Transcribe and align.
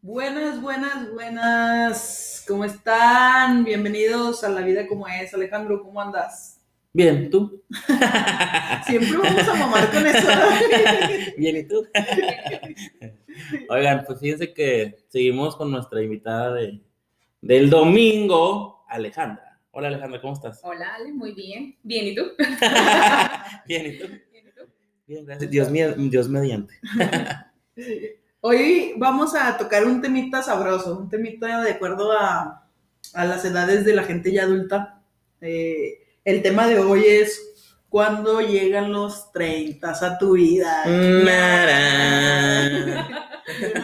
Buenas, 0.00 0.62
buenas, 0.62 1.12
buenas. 1.12 2.44
¿Cómo 2.48 2.64
están? 2.64 3.64
Bienvenidos 3.64 4.42
a 4.42 4.48
La 4.48 4.62
Vida 4.62 4.86
como 4.86 5.06
es. 5.06 5.34
Alejandro, 5.34 5.82
¿cómo 5.82 6.00
andas? 6.00 6.60
Bien, 6.94 7.28
¿tú? 7.28 7.62
Siempre 8.86 9.18
vamos 9.18 9.48
a 9.48 9.54
mamar 9.54 9.90
con 9.90 10.06
eso. 10.06 10.28
Bien, 11.36 11.56
¿y 11.58 11.64
tú? 11.64 11.86
Oigan, 13.68 14.04
pues 14.06 14.18
fíjense 14.18 14.54
que 14.54 14.96
seguimos 15.08 15.56
con 15.56 15.70
nuestra 15.70 16.02
invitada 16.02 16.54
de, 16.54 16.80
del 17.42 17.68
domingo, 17.68 18.84
Alejandra. 18.88 19.47
Hola 19.70 19.88
Alejandra, 19.88 20.20
¿cómo 20.20 20.32
estás? 20.32 20.60
Hola, 20.62 20.94
Ale, 20.94 21.12
muy 21.12 21.32
bien. 21.32 21.76
Bien, 21.82 22.06
¿y 22.06 22.14
tú? 22.14 22.22
Bien, 23.66 23.86
¿y 23.86 23.98
tú? 23.98 24.06
Bien, 24.32 24.48
¿y 24.48 24.52
tú? 24.52 24.62
Bien, 25.06 25.26
gracias. 25.26 25.50
Dios, 25.50 25.70
mío, 25.70 25.94
Dios 25.94 26.28
mediante. 26.28 26.74
Hoy 28.40 28.94
vamos 28.96 29.34
a 29.34 29.58
tocar 29.58 29.84
un 29.84 30.00
temita 30.00 30.42
sabroso, 30.42 30.98
un 30.98 31.10
temita 31.10 31.62
de 31.62 31.72
acuerdo 31.72 32.12
a, 32.12 32.66
a 33.12 33.24
las 33.26 33.44
edades 33.44 33.84
de 33.84 33.94
la 33.94 34.04
gente 34.04 34.32
ya 34.32 34.44
adulta. 34.44 35.02
Eh, 35.40 35.98
el 36.24 36.42
tema 36.42 36.66
de 36.66 36.78
hoy 36.78 37.04
es 37.04 37.74
cuando 37.90 38.40
llegan 38.40 38.92
los 38.92 39.30
30 39.32 39.90
a 39.90 40.18
tu 40.18 40.32
vida. 40.32 40.82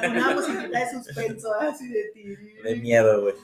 Una 0.08 0.30
musiquita 0.34 0.78
de 0.78 0.90
suspenso 0.90 1.52
así 1.60 1.88
de 1.88 2.04
ti. 2.14 2.24
De 2.62 2.76
miedo, 2.76 3.22
güey. 3.22 3.34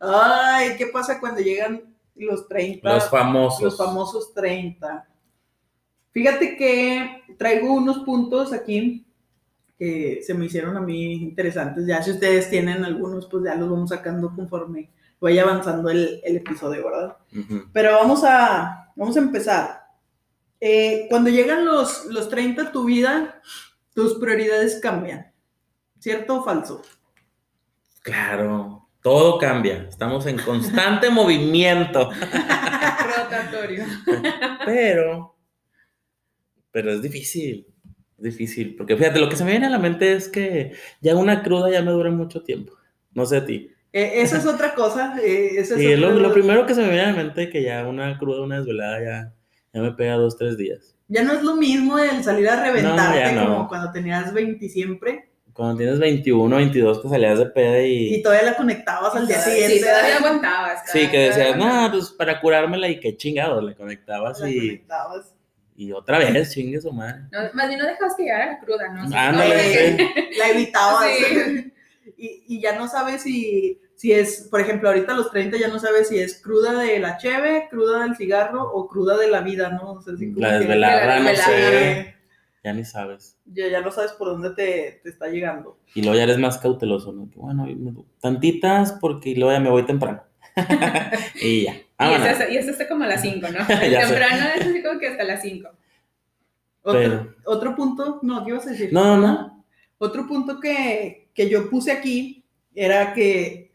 Ay, 0.00 0.76
¿qué 0.76 0.86
pasa 0.86 1.20
cuando 1.20 1.40
llegan 1.40 1.94
los 2.14 2.48
30? 2.48 2.94
Los 2.94 3.10
famosos. 3.10 3.62
Los 3.62 3.76
famosos 3.76 4.34
30. 4.34 5.08
Fíjate 6.10 6.56
que 6.56 7.22
traigo 7.38 7.72
unos 7.72 7.98
puntos 7.98 8.52
aquí 8.52 9.06
que 9.78 10.22
se 10.26 10.32
me 10.32 10.46
hicieron 10.46 10.76
a 10.76 10.80
mí 10.80 11.12
interesantes. 11.14 11.86
Ya 11.86 12.02
si 12.02 12.12
ustedes 12.12 12.48
tienen 12.48 12.84
algunos, 12.84 13.26
pues 13.26 13.44
ya 13.44 13.54
los 13.54 13.68
vamos 13.68 13.90
sacando 13.90 14.34
conforme 14.34 14.90
vaya 15.20 15.42
avanzando 15.42 15.90
el, 15.90 16.20
el 16.24 16.36
episodio, 16.36 16.84
¿verdad? 16.84 17.16
Pero 17.72 17.92
vamos 17.92 18.22
a, 18.24 18.92
vamos 18.96 19.16
a 19.16 19.20
empezar. 19.20 19.86
Eh, 20.60 21.06
cuando 21.08 21.30
llegan 21.30 21.64
los, 21.64 22.06
los 22.06 22.28
30 22.28 22.62
a 22.62 22.72
tu 22.72 22.84
vida, 22.84 23.40
tus 23.94 24.14
prioridades 24.18 24.80
cambian. 24.80 25.32
¿Cierto 25.98 26.40
o 26.40 26.44
falso? 26.44 26.82
Claro, 28.02 28.85
todo 29.06 29.38
cambia. 29.38 29.86
Estamos 29.88 30.26
en 30.26 30.36
constante 30.36 31.10
movimiento. 31.20 32.10
Rotatorio. 32.10 33.84
Pero, 34.64 35.36
pero 36.72 36.90
es 36.90 37.02
difícil. 37.02 37.68
Difícil. 38.18 38.74
Porque 38.74 38.96
fíjate, 38.96 39.20
lo 39.20 39.28
que 39.28 39.36
se 39.36 39.44
me 39.44 39.52
viene 39.52 39.66
a 39.66 39.70
la 39.70 39.78
mente 39.78 40.12
es 40.14 40.28
que 40.28 40.72
ya 41.00 41.14
una 41.14 41.44
cruda 41.44 41.70
ya 41.70 41.82
me 41.82 41.92
dura 41.92 42.10
mucho 42.10 42.42
tiempo. 42.42 42.72
No 43.12 43.24
sé 43.26 43.36
a 43.36 43.46
ti. 43.46 43.70
Eh, 43.92 44.22
esa 44.22 44.38
es 44.38 44.46
otra 44.46 44.74
cosa. 44.74 45.14
eh, 45.22 45.64
Sí, 45.64 45.92
es 45.92 46.00
lo, 46.00 46.32
primero 46.32 46.66
que 46.66 46.74
se 46.74 46.80
me 46.80 46.88
viene 46.88 47.04
a 47.04 47.10
la 47.12 47.16
mente 47.16 47.44
es 47.44 47.50
que 47.50 47.62
ya 47.62 47.86
una 47.86 48.18
cruda, 48.18 48.42
una 48.42 48.56
desvelada 48.58 49.04
ya, 49.04 49.34
ya 49.72 49.82
me 49.82 49.92
pega 49.92 50.14
dos, 50.14 50.36
tres 50.36 50.56
días. 50.58 50.96
Ya 51.06 51.22
no 51.22 51.32
es 51.32 51.44
lo 51.44 51.54
mismo 51.54 51.96
el 51.96 52.24
salir 52.24 52.48
a 52.48 52.60
reventarte 52.60 53.20
ya 53.20 53.30
no. 53.30 53.46
como 53.54 53.68
cuando 53.68 53.92
tenías 53.92 54.34
20 54.34 54.68
siempre 54.68 55.30
Cuando 55.56 55.78
tienes 55.78 55.98
21, 55.98 56.54
22 56.56 57.00
que 57.02 57.08
salías 57.08 57.38
de 57.38 57.46
peda 57.46 57.80
y... 57.82 58.16
y 58.16 58.22
todavía 58.22 58.50
la 58.50 58.56
conectabas 58.56 59.14
al 59.16 59.26
día 59.26 59.40
siguiente. 59.40 59.78
Sí, 59.78 59.80
todavía 59.84 60.16
aguantabas. 60.18 60.82
Sí, 60.92 61.08
que 61.10 61.18
decías, 61.18 61.56
no, 61.56 61.88
pues 61.90 62.10
para 62.10 62.40
curármela 62.40 62.88
y 62.88 63.00
qué 63.00 63.16
chingado, 63.16 63.62
le 63.62 63.74
conectabas 63.74 64.38
La 64.40 64.50
y, 64.50 64.58
conectabas. 64.58 65.34
y 65.74 65.92
otra 65.92 66.18
vez, 66.18 66.52
chingue 66.52 66.78
su 66.80 66.92
madre. 66.92 67.22
No, 67.32 67.38
más 67.54 67.68
bien 67.68 67.80
no 67.80 67.86
dejabas 67.86 68.14
que 68.16 68.24
llegara 68.24 68.46
la 68.52 68.58
cruda, 68.60 68.88
¿no? 68.92 69.02
Ándale, 69.16 69.56
oye, 69.56 69.96
sí. 69.98 70.38
La 70.38 70.48
evitabas. 70.50 71.06
Sí. 71.16 71.72
Y, 72.18 72.44
y 72.46 72.60
ya 72.60 72.76
no 72.78 72.86
sabes 72.86 73.22
si, 73.22 73.80
si 73.94 74.12
es, 74.12 74.46
por 74.50 74.60
ejemplo, 74.60 74.88
ahorita 74.88 75.12
a 75.12 75.16
los 75.16 75.30
30 75.30 75.56
ya 75.58 75.68
no 75.68 75.78
sabes 75.78 76.08
si 76.08 76.18
es 76.18 76.40
cruda 76.40 76.78
de 76.78 76.98
la 77.00 77.16
cheve, 77.16 77.66
cruda 77.70 78.02
del 78.04 78.14
cigarro 78.16 78.62
o 78.62 78.88
cruda 78.88 79.16
de 79.16 79.28
la 79.28 79.40
vida, 79.40 79.70
¿no? 79.70 79.92
O 79.94 80.00
sea, 80.02 80.14
como 80.14 80.34
La 80.36 80.50
que- 80.52 80.58
desvelada, 80.58 81.06
la 81.06 81.18
no 81.20 81.28
desvelada. 81.30 81.70
sé, 81.70 82.15
ya 82.66 82.72
ni 82.72 82.84
sabes. 82.84 83.38
ya, 83.44 83.68
ya 83.68 83.80
no 83.80 83.92
sabes 83.92 84.10
por 84.12 84.26
dónde 84.26 84.50
te, 84.50 84.98
te 85.04 85.08
está 85.08 85.28
llegando. 85.28 85.78
Y 85.94 86.02
luego 86.02 86.16
ya 86.16 86.24
eres 86.24 86.38
más 86.38 86.58
cauteloso, 86.58 87.12
¿no? 87.12 87.30
Bueno, 87.36 87.64
tantitas 88.20 88.98
porque 89.00 89.36
luego 89.36 89.52
ya 89.52 89.60
me 89.60 89.70
voy 89.70 89.84
temprano. 89.86 90.22
y 91.40 91.62
ya. 91.62 91.74
Y 91.74 91.84
vámonos. 91.96 92.38
y 92.50 92.56
este 92.56 92.72
está 92.72 92.88
como 92.88 93.04
a 93.04 93.06
las 93.06 93.22
5, 93.22 93.46
¿no? 93.50 93.58
Ya 93.68 94.06
sé. 94.08 94.14
Temprano 94.14 94.46
es 94.56 94.66
así 94.66 94.82
como 94.82 94.98
que 94.98 95.06
hasta 95.06 95.22
las 95.22 95.42
5. 95.42 95.68
Otro, 96.82 97.00
Pero- 97.00 97.34
otro 97.44 97.76
punto, 97.76 98.18
no, 98.22 98.44
¿qué 98.44 98.50
ibas 98.50 98.66
a 98.66 98.70
decir? 98.70 98.92
No, 98.92 99.16
no. 99.16 99.64
Otro 99.98 100.26
punto 100.26 100.58
que, 100.58 101.28
que 101.34 101.48
yo 101.48 101.70
puse 101.70 101.92
aquí 101.92 102.44
era 102.74 103.12
que 103.14 103.65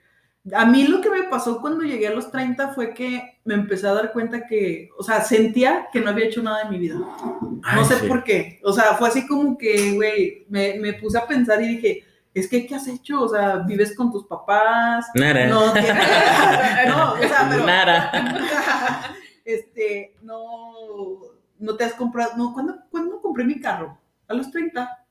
a 0.53 0.65
mí 0.65 0.87
lo 0.87 1.01
que 1.01 1.09
me 1.09 1.23
pasó 1.23 1.61
cuando 1.61 1.83
llegué 1.83 2.07
a 2.07 2.13
los 2.13 2.31
30 2.31 2.69
fue 2.69 2.93
que 2.93 3.39
me 3.45 3.53
empecé 3.53 3.87
a 3.87 3.93
dar 3.93 4.11
cuenta 4.11 4.47
que, 4.47 4.89
o 4.97 5.03
sea, 5.03 5.21
sentía 5.21 5.87
que 5.93 6.01
no 6.01 6.09
había 6.09 6.25
hecho 6.25 6.41
nada 6.41 6.63
en 6.63 6.71
mi 6.71 6.79
vida. 6.79 6.95
No 6.95 7.61
Ay, 7.63 7.85
sé 7.85 7.99
sí. 7.99 8.07
por 8.07 8.23
qué. 8.23 8.59
O 8.63 8.73
sea, 8.73 8.95
fue 8.95 9.09
así 9.09 9.27
como 9.27 9.57
que, 9.57 9.93
güey, 9.93 10.45
me, 10.49 10.79
me 10.79 10.93
puse 10.93 11.17
a 11.19 11.27
pensar 11.27 11.61
y 11.61 11.67
dije, 11.67 12.03
es 12.33 12.47
que, 12.47 12.65
¿qué 12.65 12.75
has 12.75 12.87
hecho? 12.87 13.21
O 13.21 13.27
sea, 13.27 13.57
vives 13.57 13.95
con 13.95 14.11
tus 14.11 14.25
papás. 14.25 15.07
Nada. 15.15 15.47
No, 15.47 15.65
no, 15.67 17.13
o 17.13 17.17
sea, 17.17 17.47
pero. 17.49 17.65
Nada. 17.65 18.11
este, 19.45 20.15
no, 20.21 21.19
no 21.59 21.75
te 21.75 21.83
has 21.83 21.93
comprado. 21.93 22.31
No, 22.37 22.53
¿cuándo, 22.53 22.77
¿cuándo 22.89 23.21
compré 23.21 23.43
mi 23.43 23.59
carro? 23.59 23.99
¿A 24.27 24.33
los 24.33 24.49
30? 24.49 25.05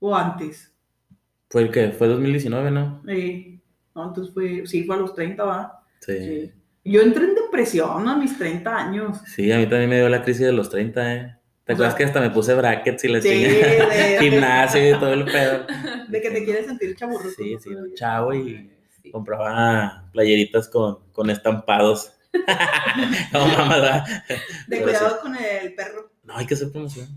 ¿O 0.00 0.14
antes? 0.14 0.74
Fue 1.48 1.62
el 1.62 1.70
que 1.70 1.90
fue 1.92 2.08
2019, 2.08 2.70
¿no? 2.72 3.02
Eh, 3.06 3.55
no, 3.96 4.08
entonces 4.08 4.32
fue, 4.32 4.64
sí, 4.66 4.84
fue 4.84 4.94
a 4.94 4.98
los 5.00 5.14
30, 5.14 5.42
va. 5.44 5.82
Sí. 6.00 6.18
Sí. 6.18 6.52
Yo 6.84 7.00
entré 7.02 7.24
en 7.24 7.34
depresión 7.34 8.08
a 8.08 8.16
mis 8.16 8.38
30 8.38 8.76
años. 8.76 9.18
Sí, 9.34 9.50
a 9.50 9.56
mí 9.58 9.66
también 9.66 9.90
me 9.90 9.96
dio 9.96 10.08
la 10.08 10.22
crisis 10.22 10.46
de 10.46 10.52
los 10.52 10.70
30, 10.70 11.14
¿eh? 11.14 11.36
¿Te 11.64 11.72
O 11.72 11.74
acuerdas 11.74 11.94
sea, 11.94 11.98
que 11.98 12.04
hasta 12.04 12.20
me 12.20 12.30
puse 12.30 12.54
brackets 12.54 13.02
y 13.02 13.08
la 13.08 13.20
Sí, 13.20 13.28
de, 13.28 14.16
Gimnasio 14.20 14.88
y 14.96 15.00
todo 15.00 15.12
el 15.14 15.24
pedo. 15.24 15.66
de 16.08 16.20
que 16.20 16.30
te 16.30 16.44
quieres 16.44 16.66
sentir 16.66 16.94
chaburro. 16.94 17.28
Sí, 17.36 17.56
sí, 17.60 17.70
chavo 17.96 18.32
y 18.34 18.70
Sí. 19.02 19.10
compraba 19.10 20.08
playeritas 20.12 20.68
con, 20.68 20.98
con 21.12 21.28
estampados. 21.30 22.12
no, 23.32 23.46
mamá, 23.48 23.78
da. 23.78 24.04
De 24.28 24.36
Pero 24.68 24.82
cuidado 24.84 25.20
con 25.22 25.34
el 25.36 25.74
perro. 25.74 26.10
No, 26.22 26.36
hay 26.36 26.46
que 26.46 26.54
hacer 26.54 26.70
promoción. 26.70 27.08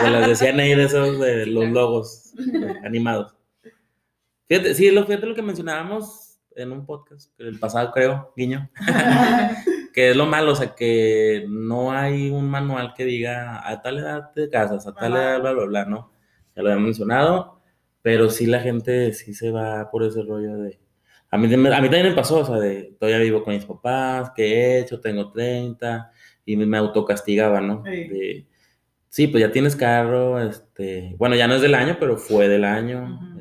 Como 0.00 0.10
las 0.10 0.28
decían 0.28 0.58
ahí 0.58 0.74
de 0.74 0.84
esos 0.84 1.20
de 1.20 1.46
los 1.46 1.68
logos 1.70 2.32
animados. 2.84 3.34
Fíjate, 4.52 4.74
sí, 4.74 4.90
lo, 4.90 5.06
fíjate 5.06 5.24
lo 5.24 5.34
que 5.34 5.40
mencionábamos 5.40 6.38
en 6.54 6.72
un 6.72 6.84
podcast, 6.84 7.32
el 7.40 7.58
pasado 7.58 7.90
creo, 7.90 8.34
guiño, 8.36 8.68
que 9.94 10.10
es 10.10 10.14
lo 10.16 10.26
malo, 10.26 10.52
o 10.52 10.54
sea, 10.54 10.74
que 10.74 11.46
no 11.48 11.90
hay 11.90 12.28
un 12.28 12.50
manual 12.50 12.92
que 12.94 13.06
diga 13.06 13.66
a 13.66 13.80
tal 13.80 14.00
edad 14.00 14.30
te 14.34 14.50
casas, 14.50 14.86
a 14.86 14.92
tal 14.92 15.14
edad, 15.14 15.40
bla, 15.40 15.52
bla, 15.52 15.64
bla, 15.64 15.84
¿no? 15.86 16.12
Ya 16.54 16.62
lo 16.62 16.70
había 16.70 16.84
mencionado, 16.84 17.62
pero 18.02 18.28
sí 18.28 18.44
la 18.44 18.60
gente 18.60 19.14
sí 19.14 19.32
se 19.32 19.50
va 19.50 19.90
por 19.90 20.02
ese 20.02 20.22
rollo 20.22 20.58
de... 20.58 20.78
A 21.30 21.38
mí, 21.38 21.46
a 21.46 21.56
mí 21.56 21.88
también 21.88 22.10
me 22.10 22.14
pasó, 22.14 22.40
o 22.40 22.44
sea, 22.44 22.58
de 22.58 22.94
todavía 23.00 23.20
vivo 23.20 23.42
con 23.42 23.54
mis 23.54 23.64
papás, 23.64 24.32
¿qué 24.36 24.44
he 24.44 24.80
hecho? 24.80 25.00
Tengo 25.00 25.32
30, 25.32 26.12
y 26.44 26.56
me, 26.58 26.76
autocastigaba, 26.76 27.62
¿no? 27.62 27.82
Sí. 27.86 27.90
De, 27.90 28.46
sí, 29.08 29.28
pues 29.28 29.40
ya 29.40 29.50
tienes 29.50 29.76
carro, 29.76 30.38
este, 30.42 31.14
bueno, 31.16 31.36
ya 31.36 31.48
no 31.48 31.54
es 31.54 31.62
del 31.62 31.74
año, 31.74 31.96
pero 31.98 32.18
fue 32.18 32.48
del 32.48 32.64
año, 32.64 33.18
Ujú. 33.18 33.24
este, 33.24 33.31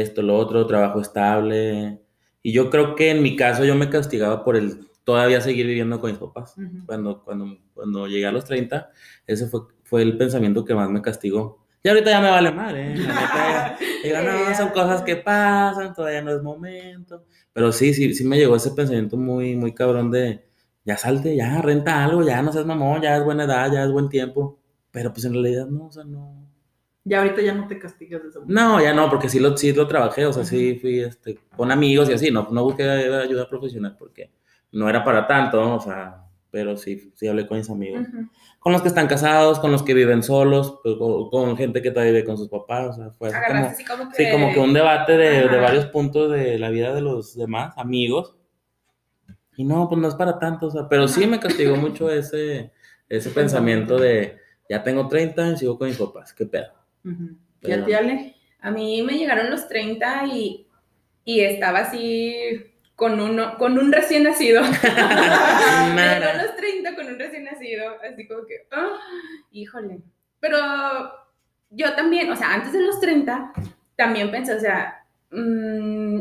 esto, 0.00 0.22
lo 0.22 0.36
otro, 0.36 0.66
trabajo 0.66 1.00
estable. 1.00 2.00
Y 2.42 2.52
yo 2.52 2.70
creo 2.70 2.94
que 2.96 3.10
en 3.10 3.22
mi 3.22 3.36
caso 3.36 3.64
yo 3.64 3.74
me 3.74 3.88
castigaba 3.90 4.44
por 4.44 4.56
el 4.56 4.86
todavía 5.04 5.40
seguir 5.40 5.66
viviendo 5.66 6.00
con 6.00 6.10
mis 6.10 6.18
papás. 6.18 6.56
Ujú. 6.56 6.86
Cuando, 6.86 7.22
cuando, 7.24 7.58
cuando 7.74 8.06
llegué 8.06 8.26
a 8.26 8.32
los 8.32 8.44
30, 8.44 8.90
ese 9.26 9.46
fue, 9.48 9.60
fue 9.84 10.02
el 10.02 10.16
pensamiento 10.16 10.64
que 10.64 10.74
más 10.74 10.88
me 10.90 11.02
castigó. 11.02 11.64
Y 11.84 11.88
ahorita 11.88 12.10
ya 12.10 12.20
me 12.20 12.30
vale 12.30 12.52
madre, 12.52 12.92
¿eh? 12.92 12.96
Ya- 12.96 13.76
digo, 14.04 14.16
no, 14.22 14.54
son 14.56 14.68
cosas 14.70 15.02
que 15.02 15.16
pasan, 15.16 15.94
todavía 15.94 16.22
no 16.22 16.30
es 16.30 16.42
momento. 16.42 17.24
Pero 17.52 17.72
sí, 17.72 17.92
sí, 17.92 18.14
sí 18.14 18.24
me 18.24 18.38
llegó 18.38 18.54
ese 18.56 18.70
pensamiento 18.70 19.16
muy, 19.16 19.56
muy 19.56 19.74
cabrón 19.74 20.10
de, 20.10 20.44
ya 20.84 20.96
salte, 20.96 21.34
ya 21.36 21.60
renta 21.60 22.04
algo, 22.04 22.22
ya 22.22 22.40
no 22.40 22.52
seas 22.52 22.66
mamón, 22.66 23.02
ya 23.02 23.16
es 23.16 23.24
buena 23.24 23.44
edad, 23.44 23.70
ya 23.72 23.82
es 23.84 23.90
buen 23.90 24.08
tiempo. 24.08 24.58
Pero 24.92 25.12
pues 25.12 25.24
en 25.24 25.32
realidad 25.32 25.66
no, 25.66 25.86
o 25.86 25.92
sea, 25.92 26.04
no. 26.04 26.41
Ya 27.04 27.18
ahorita 27.18 27.42
ya 27.42 27.52
no 27.52 27.66
te 27.66 27.78
castigas 27.78 28.22
de 28.22 28.28
eso. 28.28 28.44
No, 28.46 28.80
ya 28.80 28.94
no, 28.94 29.10
porque 29.10 29.28
sí 29.28 29.40
lo, 29.40 29.56
sí 29.56 29.72
lo 29.72 29.88
trabajé, 29.88 30.24
o 30.24 30.32
sea, 30.32 30.44
sí 30.44 30.78
fui 30.80 31.00
este, 31.00 31.38
con 31.56 31.72
amigos 31.72 32.08
y 32.08 32.12
así, 32.12 32.30
no, 32.30 32.48
no 32.50 32.64
busqué 32.64 32.88
ayuda 32.88 33.48
profesional 33.48 33.96
porque 33.98 34.30
no 34.70 34.88
era 34.88 35.02
para 35.02 35.26
tanto, 35.26 35.60
¿no? 35.60 35.76
o 35.76 35.80
sea, 35.80 36.22
pero 36.52 36.76
sí, 36.76 37.12
sí 37.16 37.26
hablé 37.26 37.46
con 37.46 37.56
mis 37.56 37.70
amigos. 37.70 38.06
Con 38.58 38.72
los 38.72 38.82
que 38.82 38.88
están 38.88 39.08
casados, 39.08 39.58
con 39.58 39.72
los 39.72 39.82
que 39.82 39.94
viven 39.94 40.22
solos, 40.22 40.80
pues, 40.82 40.96
con 40.96 41.56
gente 41.56 41.80
que 41.80 41.90
todavía 41.90 42.12
vive 42.12 42.26
con 42.26 42.36
sus 42.36 42.48
papás, 42.48 42.90
o 42.90 42.92
sea, 42.92 43.10
fue 43.10 43.28
así 43.28 43.38
como, 43.38 43.46
Agarraste 43.46 43.82
así 43.82 43.84
como 43.84 44.10
que. 44.10 44.16
sí, 44.16 44.30
como 44.30 44.52
que 44.52 44.60
un 44.60 44.74
debate 44.74 45.16
de, 45.16 45.48
de 45.48 45.58
varios 45.58 45.86
puntos 45.86 46.30
de 46.30 46.58
la 46.58 46.68
vida 46.68 46.94
de 46.94 47.00
los 47.00 47.34
demás 47.36 47.72
amigos. 47.78 48.36
Y 49.56 49.64
no, 49.64 49.88
pues 49.88 50.00
no 50.00 50.08
es 50.08 50.14
para 50.14 50.38
tanto, 50.38 50.66
o 50.66 50.70
sea, 50.70 50.88
pero 50.88 51.08
sí 51.08 51.26
me 51.26 51.40
castigó 51.40 51.76
mucho 51.76 52.10
ese, 52.10 52.70
ese 53.08 53.30
pensamiento 53.34 53.98
de, 53.98 54.36
ya 54.68 54.82
tengo 54.82 55.08
30 55.08 55.52
y 55.52 55.56
sigo 55.56 55.78
con 55.78 55.88
mis 55.88 55.96
papás, 55.96 56.34
qué 56.34 56.44
pedo. 56.44 56.81
Ujú. 57.04 57.24
¿Y 57.62 57.66
Pero- 57.66 57.82
a 57.82 57.86
ti, 57.86 57.92
Ale? 57.92 58.34
A 58.60 58.70
mí 58.70 59.02
me 59.02 59.18
llegaron 59.18 59.50
los 59.50 59.68
30 59.68 60.24
y, 60.26 60.66
y 61.24 61.40
estaba 61.40 61.80
así 61.80 62.34
con, 62.94 63.18
uno, 63.20 63.58
con 63.58 63.78
un 63.78 63.90
recién 63.92 64.22
nacido. 64.24 64.62
llegaron 65.96 66.38
los 66.42 66.56
30 66.56 66.94
con 66.94 67.06
un 67.06 67.18
recién 67.18 67.44
nacido, 67.44 67.84
así 68.08 68.26
como 68.26 68.46
que, 68.46 68.66
ah, 68.70 68.98
híjole. 69.50 70.00
Pero 70.40 70.58
yo 71.70 71.94
también, 71.94 72.30
o 72.30 72.36
sea, 72.36 72.54
antes 72.54 72.72
de 72.72 72.82
los 72.82 73.00
30, 73.00 73.52
también 73.96 74.30
pensé, 74.30 74.54
o 74.54 74.60
sea, 74.60 75.04
mm, 75.30 76.20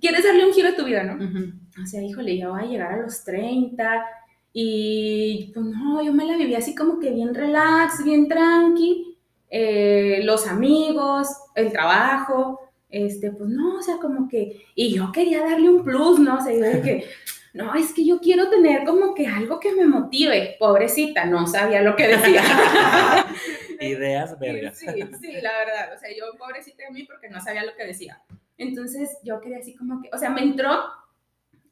quieres 0.00 0.24
darle 0.24 0.46
un 0.46 0.52
giro 0.52 0.68
a 0.68 0.76
tu 0.76 0.84
vida, 0.84 1.02
¿no? 1.04 1.14
Ujú. 1.24 1.52
O 1.82 1.86
sea, 1.86 2.02
híjole, 2.02 2.36
ya 2.36 2.48
voy 2.48 2.62
a 2.62 2.66
llegar 2.66 2.92
a 2.92 3.02
los 3.02 3.24
30 3.24 4.04
y 4.52 5.50
pues 5.54 5.64
no, 5.66 6.02
yo 6.02 6.12
me 6.12 6.24
la 6.26 6.36
viví 6.36 6.54
así 6.54 6.74
como 6.74 6.98
que 6.98 7.10
bien 7.12 7.34
relax, 7.34 8.04
bien 8.04 8.28
tranqui, 8.28 9.09
eh, 9.50 10.20
los 10.22 10.46
amigos, 10.46 11.28
el 11.56 11.72
trabajo, 11.72 12.60
este, 12.88 13.30
pues 13.32 13.50
no, 13.50 13.78
o 13.78 13.82
sea, 13.82 13.96
como 13.98 14.28
que, 14.28 14.64
y 14.74 14.94
yo 14.94 15.10
quería 15.12 15.40
darle 15.40 15.68
un 15.68 15.84
plus, 15.84 16.18
¿no? 16.18 16.38
O 16.38 16.40
sea, 16.40 16.52
yo 16.52 16.60
de 16.60 16.82
que, 16.82 17.04
no, 17.54 17.74
es 17.74 17.92
que 17.92 18.06
yo 18.06 18.20
quiero 18.20 18.48
tener 18.48 18.84
como 18.84 19.14
que 19.14 19.26
algo 19.26 19.58
que 19.60 19.72
me 19.72 19.86
motive, 19.86 20.56
pobrecita, 20.58 21.24
no 21.24 21.46
sabía 21.46 21.82
lo 21.82 21.96
que 21.96 22.08
decía. 22.08 22.42
Ideas 23.80 24.38
vergas. 24.38 24.78
Sí, 24.78 24.86
sí, 25.20 25.32
la 25.40 25.58
verdad. 25.58 25.94
O 25.94 25.98
sea, 25.98 26.10
yo 26.10 26.26
pobrecita 26.38 26.84
de 26.84 26.90
mí 26.90 27.04
porque 27.04 27.28
no 27.28 27.40
sabía 27.40 27.64
lo 27.64 27.74
que 27.74 27.86
decía. 27.86 28.22
Entonces 28.58 29.18
yo 29.24 29.40
quería 29.40 29.58
así 29.58 29.74
como 29.74 30.02
que, 30.02 30.10
o 30.12 30.18
sea, 30.18 30.28
me 30.28 30.42
entró 30.42 30.82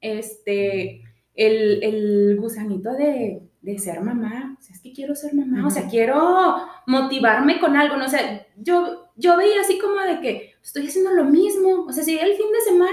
este, 0.01 1.03
el, 1.35 1.83
el 1.83 2.37
gusanito 2.41 2.93
de, 2.95 3.43
de 3.61 3.79
ser 3.79 4.01
mamá. 4.01 4.57
O 4.59 4.63
sea, 4.63 4.75
es 4.75 4.81
que 4.81 4.93
quiero 4.93 5.15
ser 5.15 5.35
mamá. 5.35 5.67
O 5.67 5.71
sea, 5.71 5.89
quiero 5.89 6.57
motivarme 6.87 7.59
con 7.59 7.77
algo. 7.77 7.97
¿no? 7.97 8.07
O 8.07 8.09
sea, 8.09 8.47
yo, 8.57 9.11
yo 9.17 9.37
veía 9.37 9.61
así 9.61 9.79
como 9.79 10.01
de 10.01 10.21
que 10.21 10.55
estoy 10.63 10.87
haciendo 10.87 11.13
lo 11.13 11.25
mismo. 11.25 11.85
O 11.87 11.93
sea, 11.93 12.05
si 12.05 12.19
el 12.19 12.35
fin 12.35 12.53
de 12.53 12.61
semana 12.61 12.93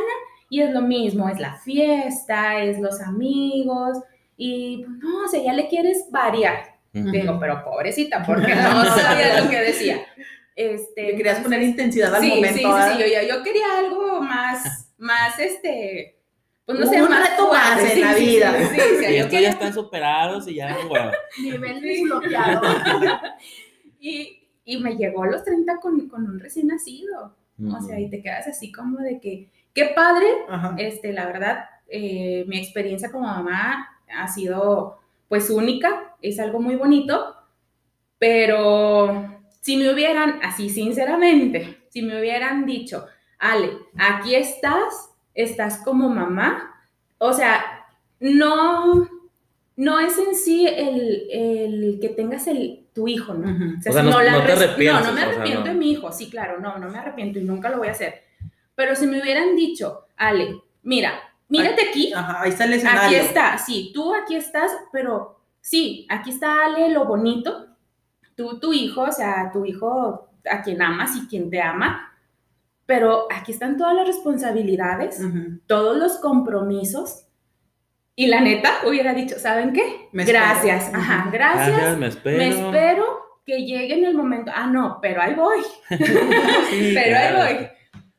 y 0.49 0.61
es 0.61 0.71
lo 0.71 0.81
mismo, 0.81 1.29
es 1.29 1.39
la 1.39 1.55
fiesta, 1.57 2.63
es 2.63 2.79
los 2.79 3.01
amigos. 3.01 3.97
Y 4.37 4.83
pues 4.85 4.97
no, 4.99 5.23
o 5.23 5.27
sea, 5.27 5.41
ya 5.43 5.53
le 5.53 5.67
quieres 5.67 6.07
variar. 6.11 6.75
Ujú. 6.93 7.11
Digo, 7.11 7.37
pero 7.39 7.63
pobrecita, 7.63 8.23
porque 8.25 8.55
no 8.55 8.85
sabía 8.95 9.41
lo 9.41 9.49
que 9.49 9.61
decía. 9.61 10.05
Este, 10.55 11.07
Le 11.07 11.17
querías 11.17 11.39
poner 11.39 11.61
intensidad 11.61 12.15
al 12.15 12.21
sí, 12.21 12.29
momento. 12.29 12.57
Sí, 12.57 12.63
sí, 12.63 12.93
sí, 12.93 12.99
yo, 12.99 13.21
yo, 13.21 13.35
yo 13.35 13.43
quería 13.43 13.77
algo 13.77 14.21
más, 14.21 14.93
más, 14.97 15.37
este, 15.37 16.14
pues 16.65 16.79
no 16.79 16.87
sé, 16.87 17.01
Un 17.01 17.09
reto 17.09 17.47
fuerte, 17.47 17.93
en 17.93 18.01
la 18.01 18.13
sí, 18.13 18.25
sí, 18.25 18.31
vida. 18.31 18.69
Sí, 18.69 18.79
sí, 18.99 19.05
Y 19.13 19.15
estos 19.17 19.41
ya 19.41 19.49
están 19.49 19.73
superados 19.73 20.47
y 20.47 20.55
ya, 20.55 20.77
bueno. 20.87 21.11
Nivel 21.41 21.81
desbloqueado. 21.81 22.61
y, 23.99 24.39
y 24.65 24.77
me 24.77 24.95
llegó 24.95 25.23
a 25.23 25.27
los 25.27 25.43
30 25.43 25.77
con, 25.77 26.07
con 26.07 26.25
un 26.25 26.39
recién 26.39 26.67
nacido. 26.67 27.35
O 27.71 27.81
sea, 27.81 27.97
y 27.99 28.09
te 28.09 28.21
quedas 28.21 28.47
así 28.47 28.69
como 28.69 28.97
de 28.97 29.19
que, 29.21 29.49
qué 29.73 29.85
padre, 29.95 30.27
Ajá. 30.49 30.75
este, 30.77 31.13
la 31.13 31.25
verdad, 31.25 31.65
eh, 31.87 32.43
mi 32.47 32.57
experiencia 32.57 33.11
como 33.11 33.27
mamá 33.27 33.87
ha 34.13 34.27
sido 34.27 34.99
pues 35.29 35.49
única, 35.49 36.15
es 36.21 36.39
algo 36.39 36.59
muy 36.59 36.75
bonito, 36.75 37.35
pero 38.19 39.41
si 39.61 39.77
me 39.77 39.91
hubieran, 39.91 40.39
así 40.43 40.69
sinceramente, 40.69 41.87
si 41.89 42.01
me 42.01 42.19
hubieran 42.19 42.65
dicho, 42.65 43.05
Ale, 43.39 43.71
aquí 43.97 44.35
estás, 44.35 45.11
estás 45.35 45.77
como 45.83 46.09
mamá, 46.09 46.73
o 47.19 47.31
sea, 47.33 47.63
no, 48.19 49.07
no 49.75 49.99
es 49.99 50.17
en 50.17 50.35
sí 50.35 50.65
el, 50.67 51.27
el 51.31 51.97
que 52.01 52.09
tengas 52.09 52.47
el, 52.47 52.85
tu 52.93 53.07
hijo, 53.07 53.33
¿no? 53.33 53.51
Ujú. 53.51 53.77
O 53.77 53.81
sea, 53.81 53.91
O 53.91 53.93
sea, 53.93 54.03
si 54.03 54.09
no- 54.09 54.21
la 54.21 54.31
no 54.31 54.39
te 54.41 54.47
res- 54.47 54.61
arrepientes, 54.63 55.01
No, 55.01 55.07
no 55.07 55.11
me 55.13 55.21
o 55.21 55.25
sea, 55.25 55.33
arrepiento 55.35 55.63
de 55.69 55.73
mi 55.75 55.91
hijo, 55.91 56.11
sí, 56.11 56.29
claro, 56.29 56.59
no, 56.59 56.77
no 56.79 56.89
me 56.89 56.97
arrepiento 56.97 57.39
y 57.39 57.43
nunca 57.43 57.69
lo 57.69 57.77
voy 57.79 57.89
a 57.89 57.91
hacer. 57.91 58.23
Pero 58.75 58.95
si 58.95 59.05
me 59.07 59.21
hubieran 59.21 59.55
dicho, 59.55 60.05
Ale, 60.17 60.61
mira, 60.83 61.13
mírate 61.49 61.89
aquí, 61.89 62.13
Ajá, 62.13 62.41
ahí 62.41 62.49
está 62.49 62.63
el 62.65 62.71
aquí 62.73 62.77
escenario. 62.85 63.17
está, 63.19 63.57
sí, 63.57 63.91
tú 63.93 64.13
aquí 64.13 64.35
estás, 64.35 64.71
pero 64.91 65.39
sí, 65.61 66.05
aquí 66.09 66.29
está 66.31 66.65
Ale, 66.65 66.89
lo 66.89 67.05
bonito, 67.05 67.67
tú, 68.35 68.59
tu 68.59 68.73
hijo, 68.73 69.01
o 69.03 69.11
sea, 69.11 69.49
tu 69.53 69.65
hijo 69.65 70.29
a 70.49 70.61
quien 70.61 70.81
amas 70.81 71.15
y 71.15 71.27
quien 71.27 71.49
te 71.49 71.61
ama, 71.61 72.13
pero 72.85 73.27
aquí 73.31 73.51
están 73.51 73.77
todas 73.77 73.95
las 73.95 74.07
responsabilidades, 74.07 75.19
Ujú. 75.19 75.59
todos 75.67 75.97
los 75.97 76.17
compromisos. 76.19 77.23
Y 78.15 78.27
la 78.27 78.39
neta 78.41 78.71
hubiera 78.87 79.13
dicho, 79.13 79.37
¿saben 79.39 79.73
qué? 79.73 80.07
Me 80.13 80.23
espero. 80.23 80.39
gracias, 80.43 80.93
ajá, 80.93 81.23
Ujú. 81.23 81.31
gracias. 81.33 81.67
Gracias, 81.69 81.97
me 81.97 82.07
espero. 82.07 82.37
Me 82.37 82.47
espero 82.49 83.05
que 83.45 83.65
llegue 83.65 83.93
en 83.95 84.05
el 84.05 84.13
momento. 84.15 84.51
Ah, 84.55 84.67
no, 84.67 84.99
pero 85.01 85.21
ahí 85.21 85.33
voy. 85.35 85.59
Sí, 85.89 85.95
pero 86.95 87.09
claro. 87.09 87.41
ahí 87.41 87.55
voy. 87.57 87.67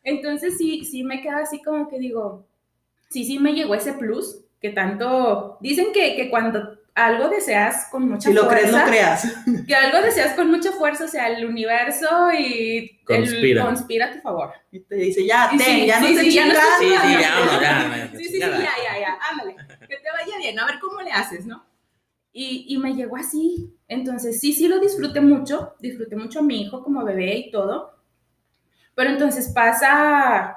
Entonces 0.04 0.56
sí, 0.58 0.84
sí 0.84 1.02
me 1.02 1.20
queda 1.22 1.38
así 1.38 1.62
como 1.62 1.88
que 1.88 1.98
digo, 1.98 2.46
sí, 3.08 3.24
sí 3.24 3.38
me 3.38 3.54
llegó 3.54 3.74
ese 3.74 3.92
plus 3.94 4.40
que 4.60 4.70
tanto 4.70 5.58
dicen 5.60 5.86
que, 5.92 6.14
que 6.16 6.30
cuando 6.30 6.75
algo 6.96 7.28
deseas 7.28 7.88
con 7.90 8.08
mucha 8.08 8.28
Si 8.30 8.34
lo 8.34 8.46
fuerza, 8.46 8.66
crees, 8.66 8.72
lo 8.72 8.84
creas. 8.84 9.64
que 9.66 9.74
algo 9.74 10.00
deseas 10.00 10.34
con 10.34 10.50
mucha 10.50 10.72
fuerza, 10.72 11.04
o 11.04 11.08
sea, 11.08 11.28
el 11.28 11.44
universo 11.44 12.08
y 12.36 12.98
Conspira. 13.04 13.60
el 13.62 13.66
conspira 13.68 14.06
a 14.06 14.12
tu 14.12 14.20
favor. 14.20 14.52
Y 14.72 14.80
te 14.80 14.94
dice, 14.96 15.24
ya, 15.26 15.50
Y 15.52 15.58
ten, 15.58 15.66
sí, 15.80 15.86
ya 15.86 16.00
no 16.00 16.06
sí, 16.08 16.14
te 16.14 16.20
sí, 16.22 16.32
ya 16.32 16.46
no 16.46 16.52
chingas. 16.54 16.78
te 16.78 16.84
Sí, 16.84 16.90
sí, 16.90 16.96
chingas. 17.02 17.20
ya, 17.20 17.60
ya, 17.60 18.10
Sí, 18.16 18.24
sí, 18.24 18.30
sí, 18.32 18.38
ya, 18.40 18.50
ya, 18.58 19.00
ya, 19.00 19.18
ándale, 19.30 19.54
que 19.88 19.96
te 19.98 20.10
vaya 20.10 20.38
bien, 20.38 20.58
a 20.58 20.66
ver 20.66 20.78
cómo 20.80 21.02
le 21.02 21.12
haces, 21.12 21.46
¿no? 21.46 21.64
Y, 22.32 22.66
y 22.68 22.78
me 22.78 22.94
llegó 22.94 23.16
así, 23.16 23.74
entonces 23.88 24.40
sí, 24.40 24.52
sí 24.52 24.66
lo 24.68 24.78
disfruté 24.80 25.20
mucho, 25.20 25.74
disfruté 25.80 26.16
mucho 26.16 26.40
a 26.40 26.42
mi 26.42 26.62
hijo 26.62 26.82
como 26.82 27.04
bebé 27.04 27.36
y 27.36 27.50
todo, 27.50 27.94
pero 28.94 29.10
entonces 29.10 29.48
pasa, 29.54 30.56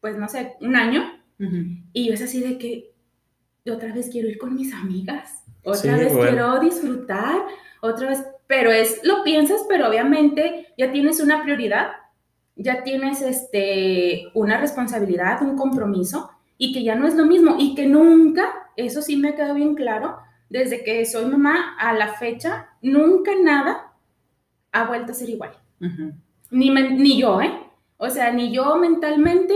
pues 0.00 0.16
no 0.16 0.28
sé, 0.28 0.54
un 0.60 0.76
año 0.76 1.02
Ujú. 1.38 1.56
y 1.92 2.08
yo 2.08 2.14
es 2.14 2.22
así 2.22 2.40
de 2.40 2.58
que 2.58 2.92
otra 3.70 3.92
vez 3.94 4.08
quiero 4.10 4.28
ir 4.28 4.36
con 4.38 4.54
mis 4.54 4.74
amigas, 4.74 5.43
otra 5.64 5.80
Sí, 5.96 6.04
vez 6.04 6.12
bueno. 6.14 6.30
quiero 6.30 6.60
disfrutar, 6.60 7.36
otra 7.80 8.08
vez, 8.10 8.24
pero 8.46 8.70
es, 8.70 9.00
lo 9.04 9.22
piensas, 9.24 9.64
pero 9.68 9.88
obviamente 9.88 10.68
ya 10.78 10.92
tienes 10.92 11.20
una 11.20 11.42
prioridad, 11.42 11.88
ya 12.56 12.82
tienes 12.82 13.22
este, 13.22 14.26
una 14.34 14.58
responsabilidad, 14.60 15.42
un 15.42 15.56
compromiso, 15.56 16.30
y 16.58 16.72
que 16.72 16.82
ya 16.84 16.94
no 16.94 17.06
es 17.06 17.14
lo 17.16 17.24
mismo, 17.26 17.56
y 17.58 17.74
que 17.74 17.86
nunca, 17.86 18.52
eso 18.76 19.02
sí 19.02 19.16
me 19.16 19.30
ha 19.30 19.34
quedado 19.34 19.54
bien 19.54 19.74
claro, 19.74 20.18
desde 20.50 20.84
que 20.84 21.04
soy 21.04 21.24
mamá 21.26 21.76
a 21.78 21.92
la 21.94 22.14
fecha, 22.14 22.68
nunca 22.80 23.32
nada 23.42 23.92
ha 24.72 24.84
vuelto 24.84 25.12
a 25.12 25.14
ser 25.14 25.30
igual 25.30 25.52
ni, 26.50 26.70
men- 26.70 26.96
ni 26.98 27.18
yo, 27.20 27.40
¿eh? 27.40 27.52
O 27.96 28.08
sea, 28.10 28.32
ni 28.32 28.52
yo 28.52 28.76
mentalmente, 28.76 29.54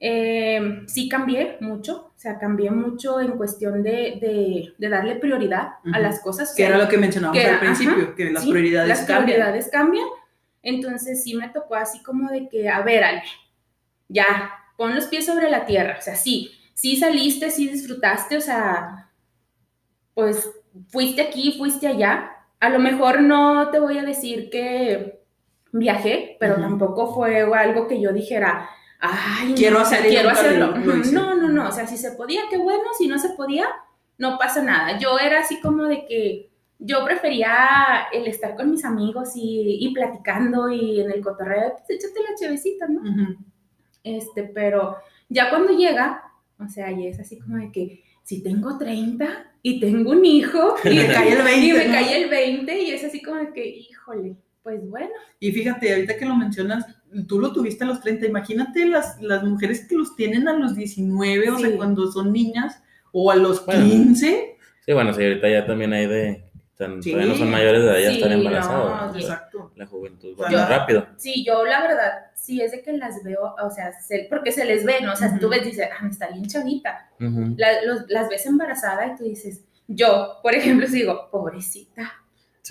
eh, 0.00 0.82
sí 0.86 1.08
cambié 1.08 1.56
mucho, 1.60 2.12
o 2.16 2.18
sea, 2.18 2.38
cambié 2.38 2.70
mucho 2.70 3.20
en 3.20 3.32
cuestión 3.32 3.82
de, 3.82 4.18
de- 4.20 4.74
de 4.78 4.88
darle 4.88 5.16
prioridad 5.16 5.60
a 5.84 5.90
Ujú. 5.90 6.00
las 6.00 6.20
cosas. 6.20 6.50
o 6.52 6.56
Que 6.56 6.62
sea, 6.64 6.68
era 6.76 6.78
lo 6.84 6.88
que 6.88 6.98
mencionábamos 6.98 7.42
que 7.42 7.48
al 7.48 7.58
principio, 7.60 8.04
ajá, 8.04 8.14
que 8.14 8.30
las 8.30 8.42
sí, 8.44 8.50
prioridades 8.50 8.88
las 8.88 8.98
cambian. 9.00 9.24
prioridades 9.24 9.68
cambian. 9.70 10.06
Entonces 10.62 11.22
sí 11.24 11.34
me 11.34 11.48
tocó 11.48 11.74
así 11.76 12.02
como 12.02 12.30
de 12.30 12.48
que, 12.48 12.68
a 12.68 12.80
ver, 12.82 13.04
Ale, 13.04 13.22
ya, 14.08 14.50
pon 14.76 14.94
los 14.94 15.06
pies 15.06 15.26
sobre 15.26 15.50
la 15.50 15.66
tierra. 15.66 15.96
O 15.98 16.02
sea, 16.02 16.14
sí, 16.16 16.50
sí 16.74 16.96
saliste, 16.96 17.50
sí 17.50 17.68
disfrutaste, 17.68 18.36
o 18.36 18.40
sea, 18.40 19.10
pues 20.14 20.50
fuiste 20.88 21.22
aquí, 21.22 21.54
fuiste 21.58 21.86
allá. 21.86 22.30
A 22.60 22.68
lo 22.70 22.78
mejor 22.78 23.20
no 23.22 23.70
te 23.70 23.78
voy 23.78 23.98
a 23.98 24.02
decir 24.02 24.50
que 24.50 25.20
viajé, 25.72 26.36
pero 26.40 26.54
Ujú. 26.54 26.62
tampoco 26.62 27.14
fue 27.14 27.40
algo 27.42 27.86
que 27.86 28.00
yo 28.00 28.12
dijera, 28.12 28.68
ay, 29.00 29.54
Quiero 29.56 29.78
no, 29.78 29.84
hacer 29.84 30.06
y 30.06 30.08
quiero 30.10 30.30
hacerlo. 30.30 30.76
No, 31.12 31.34
no, 31.34 31.48
no, 31.48 31.68
o 31.68 31.72
sea, 31.72 31.86
si 31.86 31.96
se 31.96 32.12
podía, 32.12 32.42
qué 32.50 32.58
bueno, 32.58 32.84
si 32.96 33.06
no 33.06 33.18
se 33.18 33.30
podía, 33.30 33.66
no 34.18 34.38
pasa 34.38 34.62
nada. 34.62 34.98
Yo 34.98 35.18
era 35.18 35.40
así 35.40 35.60
como 35.60 35.84
de 35.84 36.04
que 36.06 36.50
yo 36.78 37.04
prefería 37.04 38.06
el 38.12 38.26
estar 38.26 38.54
con 38.54 38.70
mis 38.70 38.84
amigos 38.84 39.30
y, 39.34 39.78
y 39.80 39.92
platicando 39.92 40.70
y 40.70 41.00
en 41.00 41.10
el 41.10 41.20
cotorreo, 41.20 41.74
pues 41.76 41.90
échate 41.90 42.20
la 42.20 42.36
chevecita, 42.38 42.86
¿no? 42.88 43.00
Ujú. 43.00 43.36
Este, 44.04 44.44
pero 44.44 44.96
ya 45.28 45.50
cuando 45.50 45.72
llega, 45.76 46.22
o 46.58 46.68
sea, 46.68 46.90
y 46.92 47.06
es 47.06 47.18
así 47.18 47.38
como 47.38 47.56
de 47.56 47.72
que 47.72 48.04
si 48.22 48.42
tengo 48.42 48.78
30 48.78 49.52
y 49.62 49.80
tengo 49.80 50.12
un 50.12 50.24
hijo 50.24 50.76
Y 50.84 50.94
me 50.94 51.06
cae 51.08 51.32
el 51.32 51.42
20. 51.42 51.66
y 51.66 51.72
me 51.72 51.84
¿no? 51.86 51.92
cae 51.92 52.22
el 52.22 52.30
20 52.30 52.82
y 52.82 52.90
es 52.92 53.04
así 53.04 53.22
como 53.22 53.36
de 53.38 53.52
que, 53.52 53.66
híjole, 53.66 54.36
pues 54.62 54.88
bueno. 54.88 55.10
Y 55.40 55.50
fíjate, 55.50 55.94
ahorita 55.94 56.16
que 56.16 56.26
lo 56.26 56.36
mencionas, 56.36 56.84
tú 57.26 57.38
lo 57.40 57.52
tuviste 57.52 57.84
a 57.84 57.86
los 57.86 58.00
30. 58.00 58.26
Imagínate 58.26 58.86
las, 58.86 59.20
las 59.22 59.42
mujeres 59.44 59.86
que 59.88 59.94
los 59.96 60.14
tienen 60.16 60.48
a 60.48 60.52
los 60.54 60.74
19, 60.76 61.50
o 61.50 61.56
Sí. 61.56 61.62
sea, 61.64 61.76
cuando 61.76 62.10
son 62.12 62.32
niñas, 62.32 62.82
o 63.12 63.30
a 63.30 63.36
los 63.36 63.64
Bueno. 63.64 63.84
15. 63.84 64.56
Sí, 64.84 64.92
bueno, 64.92 65.12
sí, 65.14 65.22
ahorita 65.22 65.48
ya 65.48 65.66
también 65.66 65.92
hay 65.92 66.06
de. 66.06 66.44
tan- 66.76 67.02
Sí. 67.02 67.10
Todavía 67.10 67.32
no 67.32 67.38
son 67.38 67.50
mayores 67.50 67.82
de 67.82 67.88
edad, 67.88 67.98
ya 67.98 68.08
Sí, 68.10 68.16
están 68.16 68.30
no, 68.30 68.38
embarazados. 68.38 69.12
sí. 69.16 69.20
Exacto. 69.22 69.72
La 69.74 69.86
juventud 69.86 70.28
Yo- 70.36 70.42
va 70.44 70.50
más 70.50 70.68
rápido. 70.68 71.06
Sí, 71.16 71.44
yo 71.44 71.64
la 71.64 71.80
verdad, 71.82 72.12
sí 72.36 72.60
es 72.60 72.70
de 72.70 72.82
que 72.82 72.92
las 72.92 73.22
veo, 73.24 73.54
o 73.60 73.70
sea, 73.70 73.92
se- 74.00 74.26
porque 74.30 74.52
se 74.52 74.64
les 74.64 74.84
ve, 74.84 75.00
¿no? 75.02 75.12
O 75.12 75.16
sea, 75.16 75.28
Ujú. 75.28 75.38
tú 75.40 75.48
ves, 75.48 75.64
dices, 75.64 75.88
ah, 76.00 76.06
está 76.08 76.28
bien 76.28 76.46
chavita. 76.46 77.10
Ujú. 77.20 77.54
La- 77.56 77.82
los- 77.84 78.08
las 78.08 78.28
ves 78.28 78.46
embarazada 78.46 79.06
y 79.08 79.16
tú 79.16 79.24
dices, 79.24 79.64
yo, 79.88 80.34
por 80.42 80.54
ejemplo, 80.54 80.86
si 80.86 80.98
digo, 81.00 81.28
pobrecita. 81.32 82.12